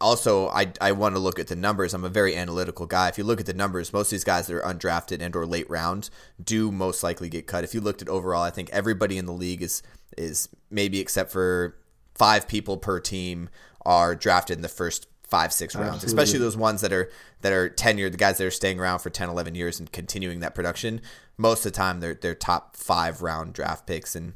also 0.00 0.48
I, 0.48 0.72
I 0.80 0.92
want 0.92 1.14
to 1.14 1.18
look 1.18 1.38
at 1.38 1.46
the 1.48 1.56
numbers. 1.56 1.94
I'm 1.94 2.04
a 2.04 2.08
very 2.08 2.36
analytical 2.36 2.86
guy. 2.86 3.08
If 3.08 3.18
you 3.18 3.24
look 3.24 3.40
at 3.40 3.46
the 3.46 3.54
numbers, 3.54 3.92
most 3.92 4.08
of 4.08 4.10
these 4.10 4.24
guys 4.24 4.46
that 4.46 4.56
are 4.56 4.62
undrafted 4.62 5.20
and 5.20 5.34
or 5.34 5.46
late 5.46 5.68
round 5.70 6.10
do 6.42 6.70
most 6.70 7.02
likely 7.02 7.28
get 7.28 7.46
cut. 7.46 7.64
If 7.64 7.74
you 7.74 7.80
looked 7.80 8.02
at 8.02 8.08
overall, 8.08 8.42
I 8.42 8.50
think 8.50 8.70
everybody 8.70 9.18
in 9.18 9.26
the 9.26 9.32
league 9.32 9.62
is 9.62 9.82
is 10.18 10.48
maybe 10.70 11.00
except 11.00 11.32
for 11.32 11.76
five 12.14 12.46
people 12.46 12.76
per 12.76 13.00
team 13.00 13.48
are 13.86 14.14
drafted 14.14 14.56
in 14.58 14.62
the 14.62 14.68
first 14.68 15.06
five 15.26 15.50
six 15.50 15.74
rounds 15.74 16.04
Absolutely. 16.04 16.22
especially 16.22 16.38
those 16.40 16.56
ones 16.58 16.82
that 16.82 16.92
are 16.92 17.10
that 17.40 17.54
are 17.54 17.70
tenured 17.70 18.10
the 18.10 18.18
guys 18.18 18.36
that 18.36 18.46
are 18.46 18.50
staying 18.50 18.78
around 18.78 18.98
for 18.98 19.08
10 19.08 19.30
11 19.30 19.54
years 19.54 19.80
and 19.80 19.90
continuing 19.90 20.40
that 20.40 20.54
production 20.54 21.00
most 21.38 21.64
of 21.64 21.72
the 21.72 21.76
time 21.76 22.00
they're 22.00 22.12
they're 22.12 22.34
top 22.34 22.76
five 22.76 23.22
round 23.22 23.54
draft 23.54 23.86
picks 23.86 24.14
and 24.14 24.34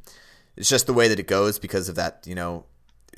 it's 0.57 0.70
just 0.70 0.87
the 0.87 0.95
way 0.95 1.07
that 1.07 1.20
it 1.20 1.26
goes 1.28 1.59
because 1.59 1.91
of 1.91 1.97
that 1.97 2.24
you 2.26 2.34
know 2.34 2.64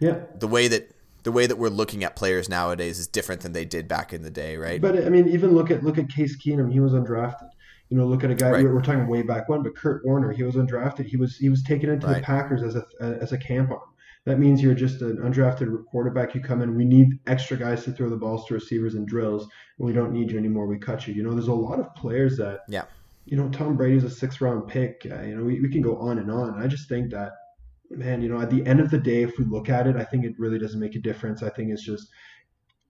Yeah. 0.01 0.19
the 0.37 0.49
way 0.49 0.67
that 0.67 0.91
the 1.23 1.33
way 1.33 1.47
that 1.47 1.57
we're 1.57 1.69
looking 1.69 2.05
at 2.05 2.17
players 2.17 2.49
nowadays 2.49 2.99
is 2.99 3.07
different 3.07 3.41
than 3.43 3.53
they 3.53 3.65
did 3.65 3.89
back 3.89 4.13
in 4.13 4.23
the 4.23 4.31
day 4.31 4.57
right 4.57 4.81
But 4.81 5.05
I 5.05 5.09
mean, 5.09 5.29
even 5.29 5.55
look 5.55 5.71
at 5.71 5.83
look 5.83 5.99
at 5.99 6.09
Case 6.09 6.37
Keenum. 6.37 6.73
He 6.73 6.81
was 6.81 6.93
undrafted. 6.93 7.51
You 7.91 7.97
know, 7.97 8.07
look 8.07 8.23
at 8.23 8.31
a 8.31 8.35
guy 8.35 8.51
Right. 8.51 8.65
we're, 8.65 8.75
we're 8.75 8.83
talking 8.83 9.07
way 9.07 9.23
back 9.23 9.49
when, 9.49 9.63
but 9.63 9.75
Kurt 9.75 10.05
Warner, 10.05 10.31
he 10.33 10.43
was 10.43 10.57
undrafted. 10.57 11.07
He 11.07 11.17
was 11.17 11.37
he 11.37 11.49
was 11.49 11.63
taken 11.63 11.91
into 11.91 12.07
the 12.07 12.21
Packers 12.21 12.63
as 12.63 12.77
a 12.77 12.85
as 13.01 13.33
a 13.33 13.39
camp 13.39 13.71
arm. 13.71 13.81
That 14.25 14.39
means 14.39 14.63
you're 14.63 14.75
just 14.75 15.01
an 15.01 15.17
undrafted 15.19 15.87
quarterback. 15.87 16.35
You 16.35 16.43
come 16.43 16.61
in. 16.61 16.77
We 16.77 16.85
need 16.85 17.19
extra 17.27 17.57
guys 17.57 17.85
to 17.85 17.93
throw 17.93 18.11
the 18.11 18.17
balls 18.17 18.47
to 18.47 18.55
receivers 18.55 18.95
and 18.95 19.07
drills. 19.07 19.45
And 19.79 19.87
we 19.87 19.95
don't 19.95 20.13
need 20.13 20.31
you 20.31 20.39
anymore. 20.39 20.67
We 20.67 20.79
cut 20.79 21.07
you. 21.07 21.15
You 21.15 21.23
know, 21.23 21.33
there's 21.33 21.49
a 21.49 21.55
lot 21.55 21.81
of 21.81 21.95
players 21.95 22.37
that 22.37 22.61
yeah 22.69 22.85
you 23.29 23.37
know, 23.37 23.49
Tom 23.51 23.77
Brady's 23.77 24.05
a 24.05 24.11
six 24.11 24.41
round 24.41 24.69
pick. 24.69 25.07
Uh, 25.11 25.21
you 25.21 25.37
know, 25.37 25.45
we, 25.45 25.61
we 25.61 25.69
can 25.69 25.83
go 25.83 25.99
on 25.99 26.19
and 26.19 26.31
on. 26.31 26.63
I 26.63 26.67
just 26.67 26.89
think 26.89 27.11
that, 27.11 27.33
man, 27.91 28.23
you 28.23 28.29
know, 28.29 28.41
at 28.41 28.51
the 28.51 28.65
end 28.67 28.81
of 28.81 28.91
the 28.91 28.99
day, 28.99 29.23
if 29.23 29.39
we 29.39 29.45
look 29.45 29.69
at 29.69 29.87
it, 29.87 29.97
I 29.97 30.05
think 30.05 30.25
it 30.25 30.35
really 30.39 30.59
doesn't 30.59 30.81
make 30.81 30.95
a 30.95 31.01
difference. 31.01 31.43
I 31.43 31.51
think 31.51 31.71
it's 31.71 31.85
just 31.85 32.09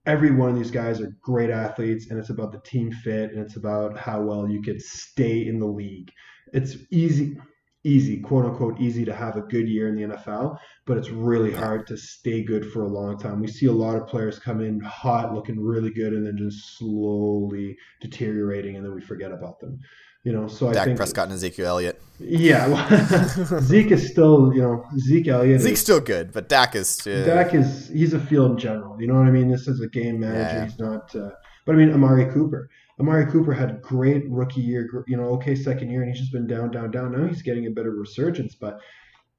every 0.07 0.31
one 0.31 0.49
of 0.49 0.57
these 0.57 0.71
guys 0.71 1.01
are 1.01 1.15
great 1.23 1.51
athletes, 1.51 2.11
and 2.11 2.19
it's 2.19 2.31
about 2.31 2.53
the 2.53 2.61
team 2.61 2.91
fit, 2.91 3.33
and 3.33 3.41
it's 3.41 3.57
about 3.57 3.97
how 3.99 4.23
well 4.23 4.49
you 4.49 4.63
could 4.63 4.81
stay 4.81 5.47
in 5.47 5.61
the 5.61 5.67
league. 5.67 6.11
It's 6.53 6.77
easy, 6.91 7.37
easy, 7.85 8.19
quote 8.21 8.47
unquote, 8.47 8.81
easy 8.81 9.05
to 9.05 9.15
have 9.15 9.37
a 9.37 9.43
good 9.43 9.69
year 9.69 9.89
in 9.89 9.97
the 9.97 10.17
NFL, 10.17 10.59
but 10.87 10.97
it's 10.97 11.11
really 11.11 11.53
hard 11.53 11.87
to 11.89 11.97
stay 11.97 12.43
good 12.43 12.73
for 12.73 12.83
a 12.83 12.89
long 12.89 13.19
time. 13.19 13.41
We 13.41 13.49
see 13.49 13.67
a 13.67 13.73
lot 13.73 13.97
of 13.97 14.07
players 14.07 14.39
come 14.39 14.61
in 14.61 14.81
hot, 14.81 15.35
looking 15.35 15.61
really 15.61 15.91
good, 15.91 16.13
and 16.13 16.27
then 16.27 16.39
just 16.39 16.79
slowly 16.79 17.77
deteriorating, 18.01 18.77
and 18.77 18.85
then 18.85 18.95
we 18.95 19.01
forget 19.01 19.33
about 19.33 19.61
them. 19.61 19.79
You 20.25 20.33
know, 20.33 20.49
so 20.49 20.69
I 20.69 20.73
Dak 20.73 20.85
think 20.87 20.97
Prescott 20.97 21.25
and 21.25 21.35
Ezekiel 21.35 21.67
Elliott 21.67 22.03
yeah, 22.21 22.67
well, 22.67 23.61
Zeke 23.63 23.93
is 23.93 24.11
still, 24.11 24.53
you 24.53 24.61
know, 24.61 24.85
Zeke 24.99 25.29
Elliott. 25.29 25.61
Zeke's 25.61 25.79
is, 25.79 25.81
still 25.81 26.01
good 26.01 26.33
but 26.33 26.49
Dak 26.49 26.75
is 26.75 27.07
uh, 27.07 27.25
Dak 27.25 27.55
is 27.55 27.89
he's 27.89 28.13
a 28.13 28.19
field 28.19 28.59
general. 28.59 29.01
You 29.01 29.07
know 29.07 29.15
what 29.15 29.27
I 29.27 29.31
mean? 29.31 29.49
This 29.49 29.69
is 29.69 29.81
a 29.81 29.89
game 29.89 30.21
manager. 30.21 30.57
Yeah. 30.57 30.65
He's 30.65 30.79
not. 30.79 31.15
Uh, 31.15 31.31
but 31.65 31.75
I 31.75 31.79
mean, 31.79 31.93
Amari 31.93 32.27
Cooper. 32.33 32.69
Amari 32.99 33.31
Cooper 33.31 33.53
had 33.53 33.81
great 33.83 34.29
rookie 34.29 34.61
year. 34.61 35.05
You 35.07 35.17
know, 35.17 35.29
okay 35.35 35.55
second 35.55 35.91
year, 35.91 36.03
and 36.03 36.11
he's 36.11 36.19
just 36.19 36.33
been 36.33 36.49
down, 36.49 36.73
down, 36.73 36.91
down. 36.91 37.13
Now 37.13 37.29
he's 37.29 37.43
getting 37.43 37.67
a 37.67 37.71
bit 37.71 37.87
of 37.87 37.95
resurgence, 37.95 38.57
but 38.57 38.81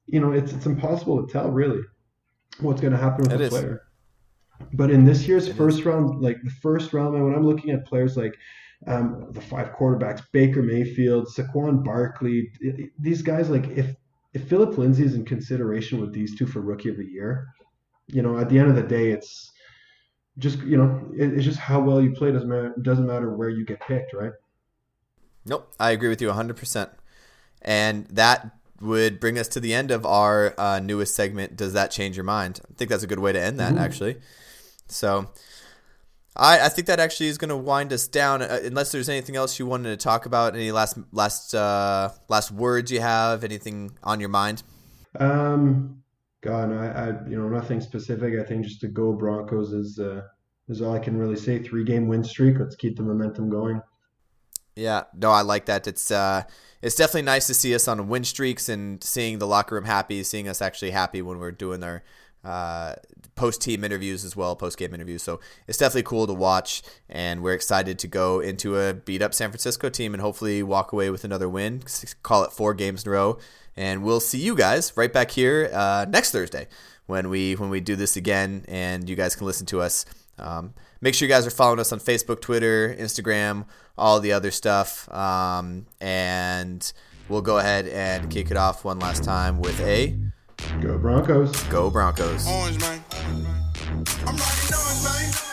you 0.06 0.20
know, 0.20 0.32
it's 0.32 0.52
it's 0.52 0.66
impossible 0.66 1.24
to 1.24 1.30
tell 1.30 1.50
really 1.50 1.80
what's 2.60 2.80
going 2.80 2.94
to 2.94 2.98
happen 2.98 3.24
with 3.24 3.32
It 3.34 3.38
the 3.38 3.44
is. 3.44 3.50
player. 3.50 3.82
But 4.72 4.90
in 4.90 5.04
this 5.04 5.28
year's 5.28 5.50
first 5.52 5.84
round, 5.84 6.22
like 6.22 6.38
the 6.42 6.50
first 6.62 6.94
round, 6.94 7.12
when 7.12 7.34
I'm 7.34 7.46
looking 7.46 7.70
at 7.70 7.86
players 7.86 8.16
like 8.16 8.34
um, 8.86 9.26
the 9.30 9.40
five 9.40 9.72
quarterbacks, 9.72 10.22
Baker 10.32 10.62
Mayfield, 10.62 11.26
Saquon 11.28 11.84
Barkley, 11.84 12.50
these 12.98 13.22
guys, 13.22 13.50
like 13.50 13.68
if 13.68 13.94
if 14.32 14.48
Phillip 14.48 14.78
Lindsay 14.78 15.04
is 15.04 15.14
in 15.14 15.24
consideration 15.24 16.00
with 16.00 16.12
these 16.12 16.38
two 16.38 16.46
for 16.46 16.60
rookie 16.60 16.88
of 16.88 16.96
the 16.96 17.04
year, 17.04 17.48
you 18.06 18.22
know, 18.22 18.38
at 18.38 18.48
the 18.48 18.58
end 18.58 18.70
of 18.70 18.76
the 18.76 18.82
day, 18.82 19.10
it's 19.10 19.50
just 20.38 20.60
you 20.60 20.76
know, 20.76 21.10
it, 21.16 21.34
it's 21.34 21.44
just 21.44 21.58
how 21.58 21.80
well 21.80 22.00
you 22.00 22.12
play 22.12 22.32
doesn't 22.32 22.48
matter. 22.48 22.74
Doesn't 22.82 23.06
matter 23.06 23.34
where 23.34 23.50
you 23.50 23.64
get 23.64 23.80
picked, 23.80 24.14
right? 24.14 24.32
Nope, 25.44 25.72
I 25.80 25.90
agree 25.90 26.08
with 26.08 26.20
you 26.20 26.28
100%. 26.28 26.90
And 27.62 28.06
that 28.06 28.56
would 28.80 29.20
bring 29.20 29.38
us 29.38 29.48
to 29.48 29.60
the 29.60 29.74
end 29.74 29.90
of 29.90 30.06
our 30.06 30.54
uh, 30.58 30.80
newest 30.80 31.14
segment. 31.14 31.56
Does 31.56 31.72
that 31.72 31.90
change 31.90 32.16
your 32.16 32.24
mind? 32.24 32.60
I 32.70 32.74
think 32.74 32.90
that's 32.90 33.02
a 33.02 33.06
good 33.06 33.18
way 33.18 33.32
to 33.32 33.40
end 33.40 33.58
that, 33.58 33.74
Ooh. 33.74 33.78
actually. 33.78 34.16
So, 34.88 35.30
I, 36.36 36.66
I 36.66 36.68
think 36.68 36.86
that 36.86 37.00
actually 37.00 37.26
is 37.26 37.38
going 37.38 37.48
to 37.48 37.56
wind 37.56 37.92
us 37.92 38.06
down. 38.06 38.42
Uh, 38.42 38.60
unless 38.64 38.92
there's 38.92 39.08
anything 39.08 39.36
else 39.36 39.58
you 39.58 39.66
wanted 39.66 39.90
to 39.90 39.96
talk 39.96 40.26
about, 40.26 40.54
any 40.54 40.72
last 40.72 40.98
last 41.12 41.54
uh, 41.54 42.10
last 42.28 42.50
words 42.50 42.92
you 42.92 43.00
have, 43.00 43.44
anything 43.44 43.96
on 44.02 44.20
your 44.20 44.28
mind? 44.28 44.62
Um, 45.18 46.02
God, 46.42 46.72
I, 46.72 46.86
I 46.86 47.06
you 47.28 47.36
know 47.36 47.48
nothing 47.48 47.80
specific. 47.80 48.34
I 48.38 48.44
think 48.44 48.64
just 48.64 48.80
to 48.82 48.88
go 48.88 49.12
Broncos 49.12 49.72
is 49.72 49.98
uh, 49.98 50.22
is 50.68 50.80
all 50.82 50.94
I 50.94 51.00
can 51.00 51.16
really 51.16 51.36
say. 51.36 51.58
Three 51.58 51.84
game 51.84 52.06
win 52.06 52.22
streak. 52.22 52.58
Let's 52.58 52.76
keep 52.76 52.96
the 52.96 53.02
momentum 53.02 53.50
going. 53.50 53.82
Yeah, 54.76 55.02
no, 55.14 55.30
I 55.30 55.42
like 55.42 55.66
that. 55.66 55.86
It's 55.86 56.10
uh, 56.10 56.44
it's 56.80 56.94
definitely 56.94 57.22
nice 57.22 57.48
to 57.48 57.54
see 57.54 57.74
us 57.74 57.88
on 57.88 58.08
win 58.08 58.24
streaks 58.24 58.68
and 58.68 59.02
seeing 59.02 59.38
the 59.38 59.46
locker 59.46 59.74
room 59.74 59.84
happy, 59.84 60.22
seeing 60.22 60.48
us 60.48 60.62
actually 60.62 60.92
happy 60.92 61.22
when 61.22 61.38
we're 61.38 61.50
doing 61.50 61.82
our 61.82 62.02
uh, 62.44 62.94
post 63.34 63.62
team 63.62 63.84
interviews 63.84 64.24
as 64.24 64.36
well, 64.36 64.54
post 64.56 64.78
game 64.78 64.94
interviews. 64.94 65.22
So 65.22 65.40
it's 65.66 65.78
definitely 65.78 66.04
cool 66.04 66.26
to 66.26 66.34
watch, 66.34 66.82
and 67.08 67.42
we're 67.42 67.54
excited 67.54 67.98
to 68.00 68.08
go 68.08 68.40
into 68.40 68.78
a 68.78 68.94
beat 68.94 69.22
up 69.22 69.34
San 69.34 69.50
Francisco 69.50 69.88
team 69.88 70.14
and 70.14 70.20
hopefully 70.20 70.62
walk 70.62 70.92
away 70.92 71.10
with 71.10 71.24
another 71.24 71.48
win. 71.48 71.82
Call 72.22 72.44
it 72.44 72.52
four 72.52 72.74
games 72.74 73.04
in 73.04 73.08
a 73.08 73.12
row, 73.12 73.38
and 73.76 74.02
we'll 74.02 74.20
see 74.20 74.38
you 74.38 74.54
guys 74.54 74.92
right 74.96 75.12
back 75.12 75.30
here 75.30 75.70
uh, 75.72 76.06
next 76.08 76.32
Thursday 76.32 76.68
when 77.06 77.28
we 77.28 77.54
when 77.54 77.70
we 77.70 77.80
do 77.80 77.96
this 77.96 78.16
again, 78.16 78.64
and 78.68 79.08
you 79.08 79.16
guys 79.16 79.34
can 79.34 79.46
listen 79.46 79.66
to 79.66 79.80
us. 79.80 80.04
Um, 80.38 80.74
make 81.00 81.14
sure 81.14 81.28
you 81.28 81.34
guys 81.34 81.46
are 81.46 81.50
following 81.50 81.80
us 81.80 81.92
on 81.92 82.00
Facebook, 82.00 82.40
Twitter, 82.40 82.94
Instagram, 82.94 83.66
all 83.98 84.20
the 84.20 84.32
other 84.32 84.50
stuff. 84.50 85.12
Um, 85.12 85.86
and 86.00 86.90
we'll 87.28 87.42
go 87.42 87.58
ahead 87.58 87.86
and 87.86 88.30
kick 88.30 88.50
it 88.50 88.56
off 88.56 88.84
one 88.84 88.98
last 88.98 89.22
time 89.22 89.60
with 89.60 89.78
a 89.80 90.16
Go 90.80 90.98
Broncos. 90.98 91.62
Go 91.64 91.90
Broncos. 91.90 92.46
Orange, 92.48 92.80
man. 92.80 93.02
I'm 94.26 94.36
rocking 94.36 94.74
orange, 94.74 95.04
man. 95.04 95.49